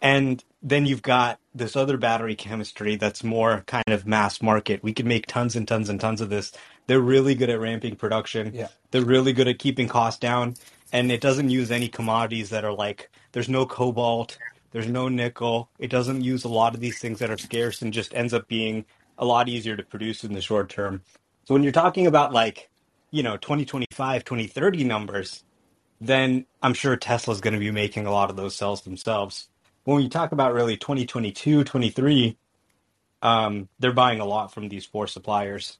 And 0.00 0.42
then 0.62 0.86
you've 0.86 1.02
got 1.02 1.38
this 1.54 1.76
other 1.76 1.96
battery 1.96 2.34
chemistry 2.34 2.96
that's 2.96 3.24
more 3.24 3.62
kind 3.66 3.88
of 3.88 4.06
mass 4.06 4.42
market. 4.42 4.82
We 4.82 4.92
can 4.92 5.08
make 5.08 5.26
tons 5.26 5.56
and 5.56 5.66
tons 5.66 5.88
and 5.88 6.00
tons 6.00 6.20
of 6.20 6.28
this. 6.28 6.52
They're 6.86 7.00
really 7.00 7.34
good 7.34 7.50
at 7.50 7.60
ramping 7.60 7.96
production. 7.96 8.52
Yeah. 8.54 8.68
They're 8.90 9.04
really 9.04 9.32
good 9.32 9.48
at 9.48 9.58
keeping 9.58 9.88
costs 9.88 10.20
down. 10.20 10.54
And 10.92 11.10
it 11.10 11.20
doesn't 11.20 11.50
use 11.50 11.70
any 11.70 11.88
commodities 11.88 12.50
that 12.50 12.64
are 12.64 12.72
like, 12.72 13.10
there's 13.32 13.48
no 13.48 13.66
cobalt, 13.66 14.38
there's 14.72 14.86
no 14.86 15.08
nickel. 15.08 15.68
It 15.78 15.90
doesn't 15.90 16.22
use 16.22 16.44
a 16.44 16.48
lot 16.48 16.74
of 16.74 16.80
these 16.80 16.98
things 16.98 17.18
that 17.18 17.30
are 17.30 17.38
scarce 17.38 17.82
and 17.82 17.92
just 17.92 18.14
ends 18.14 18.34
up 18.34 18.46
being 18.48 18.84
a 19.18 19.24
lot 19.24 19.48
easier 19.48 19.76
to 19.76 19.82
produce 19.82 20.24
in 20.24 20.32
the 20.34 20.40
short 20.40 20.68
term. 20.68 21.02
So 21.44 21.54
when 21.54 21.62
you're 21.62 21.72
talking 21.72 22.06
about 22.06 22.32
like, 22.32 22.70
you 23.10 23.22
know, 23.22 23.36
2025, 23.36 24.24
2030 24.24 24.84
numbers, 24.84 25.44
then 26.00 26.46
I'm 26.62 26.74
sure 26.74 26.96
Tesla's 26.96 27.40
going 27.40 27.54
to 27.54 27.60
be 27.60 27.70
making 27.70 28.06
a 28.06 28.12
lot 28.12 28.30
of 28.30 28.36
those 28.36 28.54
cells 28.54 28.82
themselves. 28.82 29.48
When 29.84 29.96
we 29.96 30.08
talk 30.08 30.32
about 30.32 30.52
really 30.52 30.76
2022, 30.76 31.64
23, 31.64 32.36
um, 33.22 33.68
they're 33.78 33.92
buying 33.92 34.20
a 34.20 34.24
lot 34.24 34.52
from 34.52 34.68
these 34.68 34.84
four 34.84 35.06
suppliers. 35.06 35.78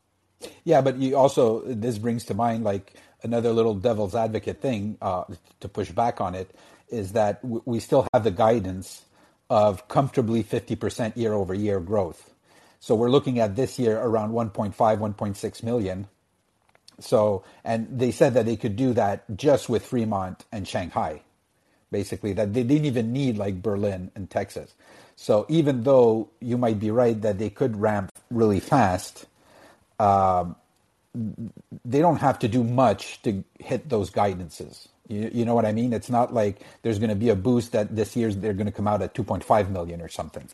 Yeah, 0.64 0.80
but 0.80 0.96
you 0.98 1.16
also 1.16 1.62
this 1.66 1.98
brings 1.98 2.24
to 2.26 2.34
mind 2.34 2.64
like 2.64 2.94
another 3.22 3.52
little 3.52 3.74
devil's 3.74 4.14
advocate 4.14 4.60
thing 4.60 4.98
uh, 5.00 5.24
to 5.60 5.68
push 5.68 5.90
back 5.90 6.20
on 6.20 6.34
it 6.34 6.50
is 6.88 7.12
that 7.12 7.42
w- 7.42 7.62
we 7.64 7.80
still 7.80 8.06
have 8.12 8.24
the 8.24 8.30
guidance 8.30 9.04
of 9.50 9.88
comfortably 9.88 10.44
50% 10.44 11.16
year 11.16 11.32
over 11.32 11.54
year 11.54 11.80
growth. 11.80 12.30
So 12.86 12.94
we're 12.94 13.10
looking 13.10 13.40
at 13.40 13.56
this 13.56 13.80
year 13.80 13.98
around 13.98 14.30
1.5, 14.30 14.72
1.6 14.72 15.62
million. 15.64 16.06
So, 17.00 17.42
and 17.64 17.88
they 17.90 18.12
said 18.12 18.34
that 18.34 18.46
they 18.46 18.54
could 18.54 18.76
do 18.76 18.92
that 18.92 19.24
just 19.36 19.68
with 19.68 19.84
Fremont 19.84 20.44
and 20.52 20.68
Shanghai, 20.68 21.22
basically, 21.90 22.32
that 22.34 22.54
they 22.54 22.62
didn't 22.62 22.84
even 22.84 23.12
need 23.12 23.38
like 23.38 23.60
Berlin 23.60 24.12
and 24.14 24.30
Texas. 24.30 24.72
So 25.16 25.46
even 25.48 25.82
though 25.82 26.28
you 26.38 26.56
might 26.56 26.78
be 26.78 26.92
right 26.92 27.20
that 27.22 27.40
they 27.40 27.50
could 27.50 27.76
ramp 27.76 28.12
really 28.30 28.60
fast, 28.60 29.26
um, 29.98 30.54
they 31.84 31.98
don't 31.98 32.18
have 32.18 32.38
to 32.38 32.46
do 32.46 32.62
much 32.62 33.20
to 33.22 33.42
hit 33.58 33.88
those 33.88 34.12
guidances. 34.12 34.86
You, 35.08 35.28
you 35.34 35.44
know 35.44 35.56
what 35.56 35.66
I 35.66 35.72
mean? 35.72 35.92
It's 35.92 36.08
not 36.08 36.32
like 36.32 36.60
there's 36.82 37.00
going 37.00 37.10
to 37.10 37.16
be 37.16 37.30
a 37.30 37.34
boost 37.34 37.72
that 37.72 37.96
this 37.96 38.14
year 38.14 38.32
they're 38.32 38.54
going 38.54 38.66
to 38.66 38.72
come 38.72 38.86
out 38.86 39.02
at 39.02 39.12
2.5 39.12 39.70
million 39.70 40.00
or 40.00 40.08
something. 40.08 40.48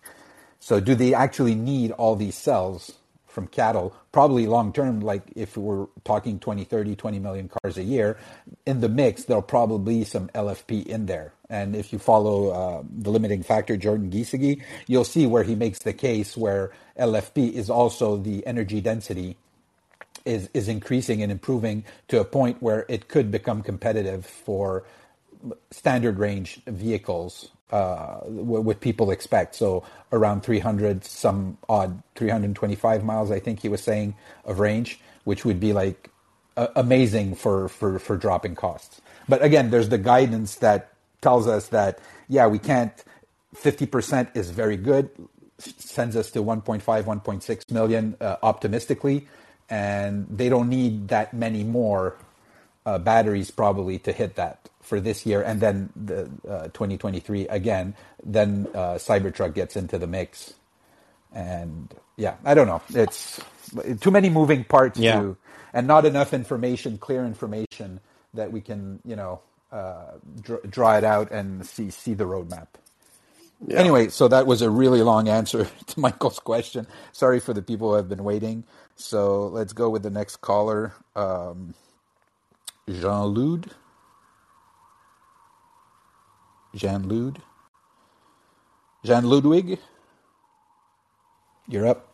So 0.63 0.79
do 0.79 0.95
they 0.95 1.13
actually 1.13 1.57
need 1.57 1.91
all 1.91 2.15
these 2.15 2.37
cells 2.37 2.93
from 3.27 3.49
CATL? 3.49 3.93
Probably 4.13 4.47
long 4.47 4.73
term, 4.73 5.01
like 5.01 5.25
if 5.35 5.57
we're 5.57 5.87
talking 6.05 6.39
20, 6.39 6.63
30, 6.63 6.95
20 6.95 7.19
million 7.19 7.51
cars 7.51 7.77
a 7.79 7.83
year, 7.83 8.17
in 8.65 8.81
the 8.81 8.89
mix, 8.89 9.25
there'll 9.25 9.43
probably 9.43 9.97
be 9.97 10.05
some 10.05 10.29
LFP 10.29 10.87
in 10.87 11.07
there. 11.07 11.33
And 11.51 11.75
if 11.75 11.93
you 11.93 11.99
follow 11.99 12.51
uh, 12.51 12.83
the 12.89 13.11
limiting 13.11 13.43
factor, 13.43 13.77
Jordan 13.77 14.13
Giesige, 14.13 14.63
you'll 14.87 15.03
see 15.03 15.27
where 15.27 15.43
he 15.43 15.57
makes 15.57 15.81
the 15.81 15.93
case 15.93 16.37
where 16.37 16.71
LFP 16.97 17.55
is 17.55 17.69
also 17.69 18.17
the 18.17 18.47
energy 18.47 18.81
density 18.81 19.37
is 20.25 20.49
is 20.55 20.69
increasing 20.69 21.25
and 21.25 21.33
improving 21.33 21.83
to 22.07 22.21
a 22.21 22.25
point 22.25 22.63
where 22.63 22.87
it 22.89 23.09
could 23.09 23.33
become 23.33 23.63
competitive 23.63 24.25
for 24.25 24.85
standard 25.71 26.19
range 26.19 26.61
vehicles 26.67 27.51
uh, 27.71 28.21
what 28.27 28.81
people 28.81 29.11
expect. 29.11 29.55
So 29.55 29.85
around 30.13 30.43
300, 30.43 31.05
some 31.05 31.59
odd 31.69 32.03
325 32.17 33.05
miles, 33.05 33.31
I 33.31 33.41
think 33.41 33.61
he 33.61 33.69
was 33.69 33.83
saying 33.83 34.15
of 34.45 34.61
range, 34.61 35.01
which 35.25 35.45
would 35.45 35.61
be 35.61 35.73
like 35.73 36.11
uh, 36.57 36.69
amazing 36.77 37.35
for, 37.35 37.69
for, 37.69 37.99
for 37.99 38.17
dropping 38.17 38.55
costs. 38.57 39.01
But 39.29 39.43
again, 39.43 39.71
there's 39.71 39.89
the 39.89 39.99
guidance 39.99 40.57
that 40.57 40.93
tells 41.23 41.47
us 41.49 41.69
that, 41.69 41.99
yeah, 42.29 42.47
we 42.47 42.59
can't, 42.59 42.93
50% 43.57 44.37
is 44.37 44.51
very 44.51 44.77
good, 44.77 45.11
sends 45.59 46.17
us 46.17 46.31
to 46.33 46.43
1.5, 46.43 46.83
1.6 46.83 47.71
million 47.71 48.17
uh, 48.21 48.37
optimistically 48.43 49.27
and 49.71 50.27
they 50.31 50.49
don't 50.51 50.69
need 50.69 51.09
that 51.09 51.35
many 51.35 51.65
more 51.65 52.17
uh, 52.87 52.99
batteries 52.99 53.51
probably 53.51 53.99
to 54.01 54.13
hit 54.13 54.37
that 54.37 54.69
for 54.83 55.01
this 55.01 55.25
year, 55.25 55.43
and 55.43 55.61
then 55.61 55.91
the 55.97 56.25
uh, 56.49 56.65
2023 56.69 57.49
again. 57.49 57.95
Then 58.23 58.69
uh, 58.75 58.95
Cybertruck 58.97 59.55
gets 59.55 59.77
into 59.77 59.99
the 59.99 60.07
mix, 60.07 60.55
and 61.33 61.93
yeah, 62.17 62.37
I 62.45 62.55
don't 62.55 62.67
know. 62.67 62.83
It's 62.95 63.41
too 64.01 64.11
many 64.11 64.29
moving 64.31 64.65
parts 64.65 64.99
Yeah. 64.99 65.21
to, 65.21 65.37
and 65.73 65.87
not 65.87 66.05
enough 66.05 66.35
information, 66.35 66.99
clear 66.99 67.25
information 67.25 68.01
that 68.35 68.53
we 68.53 68.61
can 68.61 69.01
you 69.05 69.17
know 69.17 69.41
uh, 69.73 70.13
dr- 70.43 70.69
draw 70.71 70.97
it 70.99 71.05
out 71.05 71.31
and 71.31 71.65
see 71.67 71.91
see 71.91 72.15
the 72.15 72.25
roadmap. 72.25 72.67
Yeah. 73.67 73.79
Anyway, 73.79 74.09
so 74.09 74.27
that 74.27 74.47
was 74.47 74.61
a 74.61 74.69
really 74.69 75.03
long 75.03 75.29
answer 75.29 75.69
to 75.87 76.01
Michael's 76.01 76.41
question. 76.41 76.87
Sorry 77.13 77.39
for 77.39 77.55
the 77.55 77.63
people 77.63 77.91
who 77.91 77.95
have 77.95 78.09
been 78.09 78.25
waiting. 78.25 78.65
So 78.97 79.47
let's 79.47 79.73
go 79.73 79.89
with 79.89 80.03
the 80.03 80.11
next 80.11 80.37
caller, 80.43 80.93
um, 81.17 81.75
Jean 82.89 83.27
Lude. 83.27 83.71
Jean 86.75 87.09
Lude. 87.09 87.41
Jean 89.05 89.25
Ludwig, 89.25 89.79
you're 91.69 91.87
up. 91.87 92.09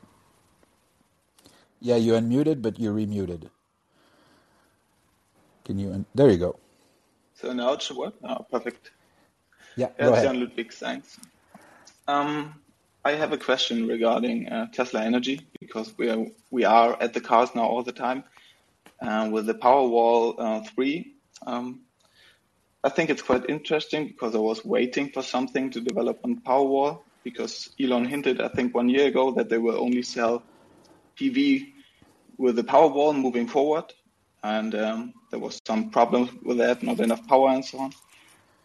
Yeah, 1.80 1.96
you 1.96 2.14
unmuted, 2.14 2.62
but 2.62 2.78
you're 2.78 2.94
remuted. 2.94 3.50
Can 5.64 5.78
you? 5.78 5.92
Un- 5.92 6.06
there 6.14 6.30
you 6.30 6.38
go. 6.38 6.58
So 7.34 7.52
now 7.52 7.72
it 7.74 7.82
should 7.82 7.96
work. 7.96 8.14
Oh, 8.24 8.44
perfect. 8.50 8.90
Yeah, 9.76 9.88
Yeah, 9.98 10.06
go 10.06 10.12
ahead. 10.12 10.24
Jan 10.24 10.40
Ludwig, 10.40 10.72
thanks. 10.72 11.20
Um, 12.08 12.54
I 13.04 13.12
have 13.12 13.32
a 13.32 13.38
question 13.38 13.86
regarding 13.86 14.48
uh, 14.48 14.66
Tesla 14.72 15.02
Energy 15.02 15.46
because 15.60 15.96
we 15.96 16.10
are 16.10 16.26
we 16.50 16.64
are 16.64 17.00
at 17.00 17.14
the 17.14 17.20
cars 17.20 17.54
now 17.54 17.64
all 17.64 17.82
the 17.84 17.92
time 17.92 18.24
uh, 19.00 19.28
with 19.30 19.46
the 19.46 19.54
Powerwall 19.54 20.34
uh, 20.38 20.60
3. 20.74 21.14
Um, 21.46 21.82
I 22.84 22.90
think 22.90 23.10
it's 23.10 23.22
quite 23.22 23.50
interesting 23.50 24.06
because 24.06 24.36
I 24.36 24.38
was 24.38 24.64
waiting 24.64 25.10
for 25.10 25.22
something 25.22 25.70
to 25.72 25.80
develop 25.80 26.20
on 26.24 26.40
Powerwall 26.40 27.02
because 27.24 27.70
Elon 27.80 28.04
hinted, 28.04 28.40
I 28.40 28.48
think, 28.48 28.74
one 28.74 28.88
year 28.88 29.08
ago 29.08 29.32
that 29.32 29.48
they 29.48 29.58
will 29.58 29.80
only 29.80 30.02
sell 30.02 30.44
PV 31.16 31.72
with 32.36 32.54
the 32.54 32.62
Powerwall 32.62 33.20
moving 33.20 33.48
forward, 33.48 33.92
and 34.44 34.74
um, 34.76 35.12
there 35.30 35.40
was 35.40 35.60
some 35.66 35.90
problems 35.90 36.30
with 36.42 36.58
that, 36.58 36.84
not 36.84 37.00
enough 37.00 37.26
power 37.26 37.48
and 37.48 37.64
so 37.64 37.78
on. 37.80 37.92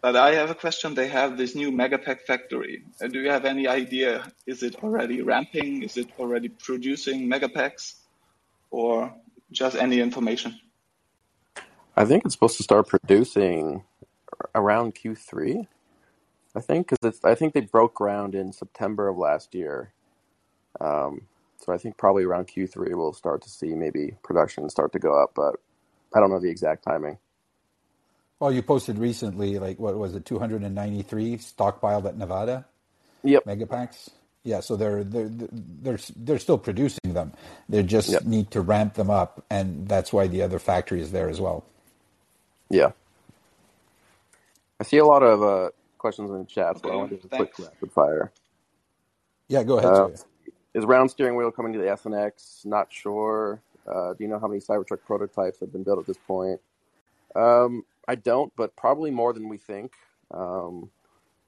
But 0.04 0.16
I 0.16 0.36
have 0.36 0.52
a 0.52 0.56
question. 0.56 0.94
They 0.94 1.08
have 1.08 1.38
this 1.38 1.56
new 1.56 1.72
Megapack 1.72 2.22
factory. 2.22 2.84
Uh, 3.02 3.08
do 3.08 3.20
you 3.20 3.32
have 3.32 3.46
any 3.46 3.68
idea? 3.68 4.32
Is 4.46 4.62
it 4.62 4.76
already 4.84 5.22
ramping? 5.22 5.82
Is 5.82 5.98
it 5.98 6.10
already 6.20 6.50
producing 6.50 7.28
Megapacks? 7.28 7.96
Or 8.70 9.16
just 9.52 9.76
any 9.76 10.00
information? 10.02 10.60
I 11.96 12.06
think 12.06 12.26
it's 12.26 12.34
supposed 12.34 12.58
to 12.58 12.64
start 12.64 12.88
producing 12.88 13.84
around 14.56 14.96
Q3. 14.96 15.68
I 16.56 16.62
think 16.62 16.90
because 16.90 17.20
I 17.24 17.36
think 17.36 17.54
they 17.54 17.62
broke 17.62 17.96
ground 17.96 18.36
in 18.36 18.54
September 18.54 19.08
of 19.10 19.18
last 19.18 19.56
year. 19.56 19.94
Um, 20.82 21.24
so 21.60 21.74
I 21.74 21.78
think 21.78 21.98
probably 21.98 22.24
around 22.26 22.48
Q3 22.48 22.96
we'll 22.96 23.14
start 23.14 23.42
to 23.44 23.50
see 23.50 23.74
maybe 23.76 24.16
production 24.24 24.70
start 24.70 24.94
to 24.94 25.00
go 25.00 25.22
up, 25.22 25.32
but 25.36 25.56
I 26.16 26.20
don't 26.20 26.32
know 26.32 26.40
the 26.40 26.50
exact 26.52 26.84
timing. 26.84 27.18
Well, 28.40 28.52
you 28.54 28.62
posted 28.64 29.00
recently, 29.00 29.60
like 29.60 29.80
what 29.80 29.98
was 29.98 30.16
it, 30.16 30.26
293 30.26 31.38
stockpiled 31.38 32.06
at 32.06 32.18
Nevada 32.18 32.66
Yep. 33.24 33.46
megapacks. 33.48 34.10
Yeah, 34.44 34.62
so 34.62 34.76
they're 34.76 35.04
they're 35.04 35.30
they're 35.32 36.00
they're 36.18 36.40
still 36.40 36.58
producing 36.60 37.14
them. 37.14 37.34
They 37.70 37.84
just 37.84 38.10
Yep. 38.10 38.26
need 38.26 38.52
to 38.52 38.62
ramp 38.62 38.96
them 38.96 39.10
up, 39.10 39.46
and 39.50 39.88
that's 39.88 40.14
why 40.14 40.28
the 40.28 40.44
other 40.44 40.60
factory 40.60 41.02
is 41.02 41.12
there 41.12 41.30
as 41.30 41.42
well. 41.42 41.66
Yeah. 42.70 42.92
I 44.84 44.86
see 44.86 44.98
a 44.98 45.06
lot 45.06 45.24
of 45.24 45.42
uh, 45.42 45.70
questions 45.98 46.30
in 46.30 46.40
the 46.40 46.44
chat, 46.44 46.78
so 46.82 46.92
I 46.92 46.96
want 46.98 47.12
to 47.12 47.16
do 47.16 47.30
a 47.32 47.38
quick 47.38 47.58
rapid 47.58 47.92
fire. 47.94 48.34
Yeah, 49.48 49.64
go 49.64 49.78
ahead, 49.78 49.94
Uh, 49.94 50.10
is 50.74 50.84
round 50.84 51.10
steering 51.10 51.38
wheel 51.38 51.52
coming 51.52 51.72
to 51.72 51.80
the 51.80 51.86
SNX? 51.86 52.66
Not 52.66 52.92
sure. 52.92 53.62
Uh, 53.88 54.14
do 54.14 54.26
you 54.26 54.28
know 54.28 54.40
how 54.40 54.50
many 54.50 54.60
Cybertruck 54.60 55.00
prototypes 55.06 55.62
have 55.62 55.72
been 55.72 55.84
built 55.84 56.00
at 56.00 56.06
this 56.06 56.18
point? 56.28 56.60
Um, 57.34 57.84
I 58.10 58.16
don't, 58.16 58.52
but 58.58 58.76
probably 58.76 59.10
more 59.10 59.32
than 59.32 59.48
we 59.48 59.58
think. 59.58 59.94
Um, 60.32 60.90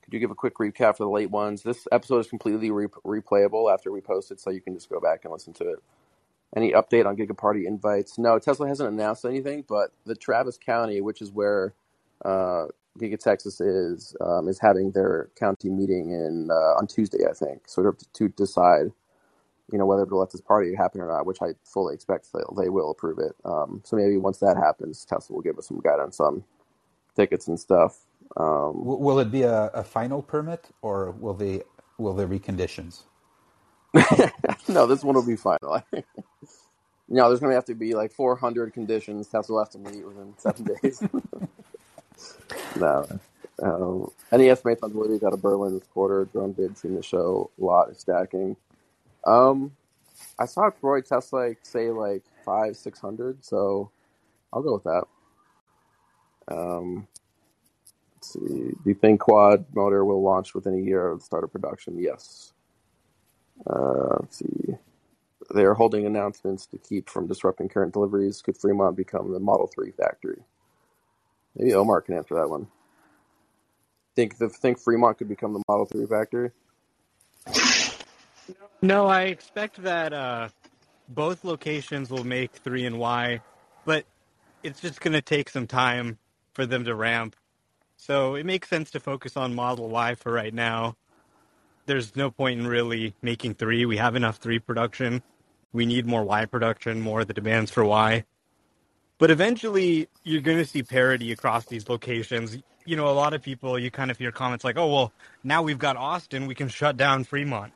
could 0.02 0.14
you 0.14 0.20
give 0.22 0.32
a 0.32 0.36
quick 0.36 0.56
recap 0.56 0.96
for 0.96 1.04
the 1.04 1.10
late 1.10 1.30
ones? 1.30 1.62
This 1.62 1.90
episode 1.92 2.20
is 2.20 2.28
completely 2.28 2.72
re- 2.72 2.88
replayable 3.06 3.74
after 3.74 3.92
we 3.92 4.00
post 4.00 4.32
it, 4.32 4.40
so 4.40 4.50
you 4.50 4.62
can 4.62 4.76
just 4.76 4.90
go 4.90 5.02
back 5.02 5.26
and 5.26 5.34
listen 5.34 5.52
to 5.56 5.72
it. 5.72 5.80
Any 6.56 6.72
update 6.72 7.06
on 7.06 7.18
Gigaparty 7.18 7.66
invites? 7.66 8.18
No, 8.18 8.40
Tesla 8.40 8.70
hasn't 8.70 8.88
announced 8.88 9.26
anything, 9.26 9.66
but 9.68 9.92
the 10.06 10.16
Travis 10.16 10.58
County, 10.58 11.02
which 11.02 11.22
is 11.22 11.34
where 11.34 11.74
uh, 12.24 12.68
Giga 13.00 13.20
Texas 13.20 13.62
is, 13.62 14.16
um, 14.22 14.48
is 14.50 14.60
having 14.60 14.92
their 14.92 15.30
county 15.38 15.70
meeting 15.70 16.12
in 16.12 16.50
uh, 16.52 16.78
on 16.80 16.88
Tuesday, 16.88 17.26
I 17.30 17.34
think. 17.34 17.64
So 17.68 17.84
to, 17.84 17.94
to 18.16 18.30
decide, 18.30 18.88
you 19.72 19.80
know, 19.80 19.86
whether 19.88 20.06
to 20.06 20.18
let 20.18 20.32
this 20.32 20.42
party 20.42 20.76
happen 20.76 21.02
or 21.02 21.08
not, 21.08 21.26
which 21.28 21.42
I 21.42 21.50
fully 21.66 21.96
expect 21.96 22.30
they, 22.34 22.42
they 22.64 22.70
will 22.70 22.92
approve 22.92 23.20
it. 23.20 23.34
Um, 23.46 23.82
so 23.86 23.98
maybe 23.98 24.18
once 24.18 24.40
that 24.40 24.58
happens, 24.58 25.06
Tesla 25.06 25.36
will 25.36 25.44
give 25.44 25.58
us 25.60 25.68
some 25.68 25.80
guidance 25.82 26.20
on 26.20 26.44
tickets 27.16 27.48
and 27.48 27.60
stuff. 27.60 28.00
Um, 28.38 28.86
will 28.86 29.20
it 29.20 29.32
be 29.32 29.44
a, 29.44 29.68
a 29.74 29.84
final 29.84 30.24
permit, 30.24 30.70
or 30.82 31.12
will 31.12 31.36
they 31.36 31.64
will 32.00 32.14
there 32.14 32.28
be 32.28 32.40
conditions? 32.40 33.06
no, 34.70 34.88
this 34.88 35.04
one 35.04 35.16
will 35.16 35.26
be 35.26 35.38
final. 35.38 35.84
No, 37.10 37.28
there's 37.28 37.40
going 37.40 37.52
to 37.52 37.56
have 37.56 37.66
to 37.66 37.76
be 37.76 37.94
like 37.96 38.12
400 38.14 38.74
conditions. 38.74 39.28
Tesla 39.30 39.54
will 39.56 39.64
have 39.64 39.72
to 39.72 39.80
meet 39.80 40.06
within 40.06 40.34
seven 40.38 40.66
days. 40.84 41.04
No. 42.76 43.08
Um, 43.64 44.12
any 44.32 44.50
estimates 44.50 44.84
on 44.84 44.92
deliveries 44.92 45.24
out 45.24 45.34
of 45.34 45.42
Berlin 45.42 45.76
this 45.76 45.88
quarter? 45.88 46.26
Drone 46.26 46.54
bids 46.54 46.82
seem 46.82 46.96
to 46.98 47.04
show 47.04 47.52
a 47.60 47.64
lot 47.66 47.90
of 47.90 47.98
stacking. 47.98 48.58
Um, 49.26 49.72
I 50.40 50.46
saw 50.46 50.70
Troy 50.70 51.02
Teslike 51.02 51.50
like, 51.50 51.60
say 51.64 51.90
like 51.92 52.24
five, 52.46 52.78
six 52.78 53.00
hundred, 53.00 53.44
so 53.46 53.92
I'll 54.54 54.64
go 54.64 54.74
with 54.76 54.84
that. 54.86 55.04
Um, 56.50 57.08
let's 58.16 58.34
see. 58.34 58.40
Do 58.42 58.80
you 58.86 58.96
think 58.96 59.22
quad 59.22 59.66
motor 59.76 60.06
will 60.06 60.24
launch 60.24 60.56
within 60.56 60.76
a 60.76 60.82
year 60.84 61.08
of 61.10 61.20
the 61.20 61.26
start 61.26 61.44
of 61.44 61.52
production? 61.52 61.98
Yes. 62.00 62.54
Uh, 63.70 64.18
let's 64.22 64.40
see. 64.40 64.76
They 65.54 65.64
are 65.64 65.76
holding 65.76 66.06
announcements 66.06 66.66
to 66.68 66.78
keep 66.78 67.10
from 67.10 67.28
disrupting 67.28 67.70
current 67.70 67.94
deliveries. 67.94 68.42
Could 68.42 68.58
Fremont 68.58 68.98
become 68.98 69.32
the 69.32 69.40
Model 69.40 69.68
3 69.68 69.92
factory? 69.92 70.42
Maybe 71.56 71.74
Omar 71.74 72.02
can 72.02 72.16
answer 72.16 72.36
that 72.36 72.50
one. 72.50 72.68
Think 74.16 74.38
the 74.38 74.50
think 74.50 74.80
Fremont 74.80 75.18
could 75.18 75.28
become 75.28 75.54
the 75.54 75.62
Model 75.68 75.86
3 75.86 76.06
factory? 76.06 76.52
No, 78.82 79.08
I 79.08 79.24
expect 79.24 79.82
that 79.84 80.14
uh, 80.14 80.50
both 81.10 81.44
locations 81.44 82.10
will 82.10 82.24
make 82.24 82.52
3 82.54 82.86
and 82.86 83.00
Y, 83.00 83.42
but 83.84 84.06
it's 84.64 84.80
just 84.80 85.02
going 85.02 85.14
to 85.14 85.22
take 85.22 85.50
some 85.50 85.68
time 85.68 86.18
for 86.54 86.66
them 86.66 86.86
to 86.86 86.96
ramp. 86.96 87.36
So 87.98 88.36
it 88.36 88.46
makes 88.46 88.70
sense 88.70 88.92
to 88.92 89.00
focus 89.00 89.36
on 89.36 89.56
Model 89.56 89.90
Y 89.90 90.16
for 90.16 90.32
right 90.32 90.54
now 90.54 90.96
there's 91.86 92.16
no 92.16 92.32
point 92.32 92.60
in 92.60 92.68
really 92.68 93.14
making 93.22 93.56
three. 93.56 93.86
We 93.86 93.98
have 93.98 94.16
enough 94.16 94.38
three 94.38 94.60
production. 94.60 95.22
We 95.74 95.86
need 95.86 96.06
more 96.06 96.24
Y 96.24 96.46
production, 96.46 97.02
more 97.02 97.22
of 97.22 97.28
the 97.28 97.34
demands 97.34 97.72
for 97.72 97.84
Y. 97.84 98.24
But 99.18 99.32
eventually, 99.32 100.10
you're 100.24 100.42
going 100.42 100.58
to 100.58 100.66
see 100.66 100.84
parity 100.84 101.32
across 101.32 101.66
these 101.66 101.88
locations. 101.88 102.58
You 102.86 102.96
know, 102.96 103.08
a 103.08 103.14
lot 103.14 103.34
of 103.34 103.42
people, 103.42 103.80
you 103.80 103.92
kind 103.92 104.12
of 104.12 104.18
hear 104.18 104.32
comments 104.32 104.64
like, 104.64 104.78
oh, 104.78 104.94
well, 104.94 105.14
now 105.44 105.64
we've 105.64 105.80
got 105.80 105.98
Austin, 105.98 106.48
we 106.48 106.56
can 106.56 106.68
shut 106.68 106.98
down 106.98 107.24
Fremont. 107.24 107.74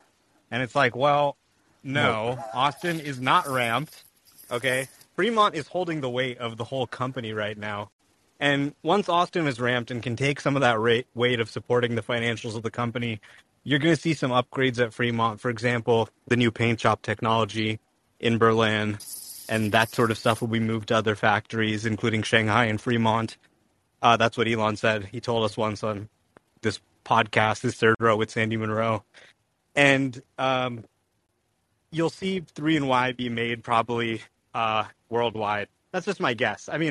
And 0.50 0.62
it's 0.62 0.74
like, 0.74 0.94
well, 0.94 1.36
no, 1.82 2.34
no. 2.34 2.44
Austin 2.52 3.00
is 3.00 3.20
not 3.20 3.48
ramped. 3.48 4.04
Okay. 4.50 4.88
Fremont 5.16 5.54
is 5.54 5.66
holding 5.66 6.00
the 6.00 6.10
weight 6.10 6.38
of 6.38 6.56
the 6.56 6.64
whole 6.64 6.86
company 6.86 7.32
right 7.32 7.56
now. 7.56 7.90
And 8.38 8.74
once 8.82 9.08
Austin 9.08 9.46
is 9.46 9.60
ramped 9.60 9.90
and 9.90 10.02
can 10.02 10.16
take 10.16 10.40
some 10.40 10.56
of 10.56 10.62
that 10.62 10.80
rate, 10.80 11.06
weight 11.14 11.40
of 11.40 11.50
supporting 11.50 11.94
the 11.94 12.02
financials 12.02 12.56
of 12.56 12.62
the 12.62 12.70
company, 12.70 13.20
you're 13.64 13.78
going 13.78 13.94
to 13.94 14.00
see 14.00 14.14
some 14.14 14.30
upgrades 14.30 14.78
at 14.80 14.94
Fremont. 14.94 15.40
For 15.40 15.50
example, 15.50 16.08
the 16.26 16.36
new 16.36 16.50
paint 16.50 16.80
shop 16.80 17.02
technology 17.02 17.80
in 18.18 18.38
Berlin, 18.38 18.98
and 19.50 19.72
that 19.72 19.92
sort 19.92 20.12
of 20.12 20.16
stuff 20.16 20.40
will 20.40 20.48
be 20.48 20.60
moved 20.60 20.88
to 20.88 20.96
other 20.96 21.16
factories, 21.16 21.84
including 21.84 22.22
Shanghai 22.22 22.66
and 22.66 22.80
Fremont. 22.80 23.36
Uh, 24.00 24.16
that's 24.16 24.38
what 24.38 24.48
Elon 24.48 24.76
said. 24.76 25.04
He 25.04 25.20
told 25.20 25.44
us 25.44 25.56
once 25.56 25.82
on 25.82 26.08
this 26.62 26.80
podcast, 27.04 27.60
this 27.60 27.74
third 27.74 27.96
row 27.98 28.16
with 28.16 28.30
Sandy 28.30 28.56
Munro. 28.56 29.04
And 29.74 30.22
um, 30.38 30.84
you'll 31.90 32.10
see 32.10 32.40
3 32.40 32.76
and 32.76 32.88
Y 32.88 33.12
be 33.12 33.28
made 33.28 33.64
probably 33.64 34.22
uh, 34.54 34.84
worldwide. 35.08 35.68
That's 35.92 36.06
just 36.06 36.20
my 36.20 36.32
guess. 36.32 36.68
I 36.72 36.78
mean, 36.78 36.88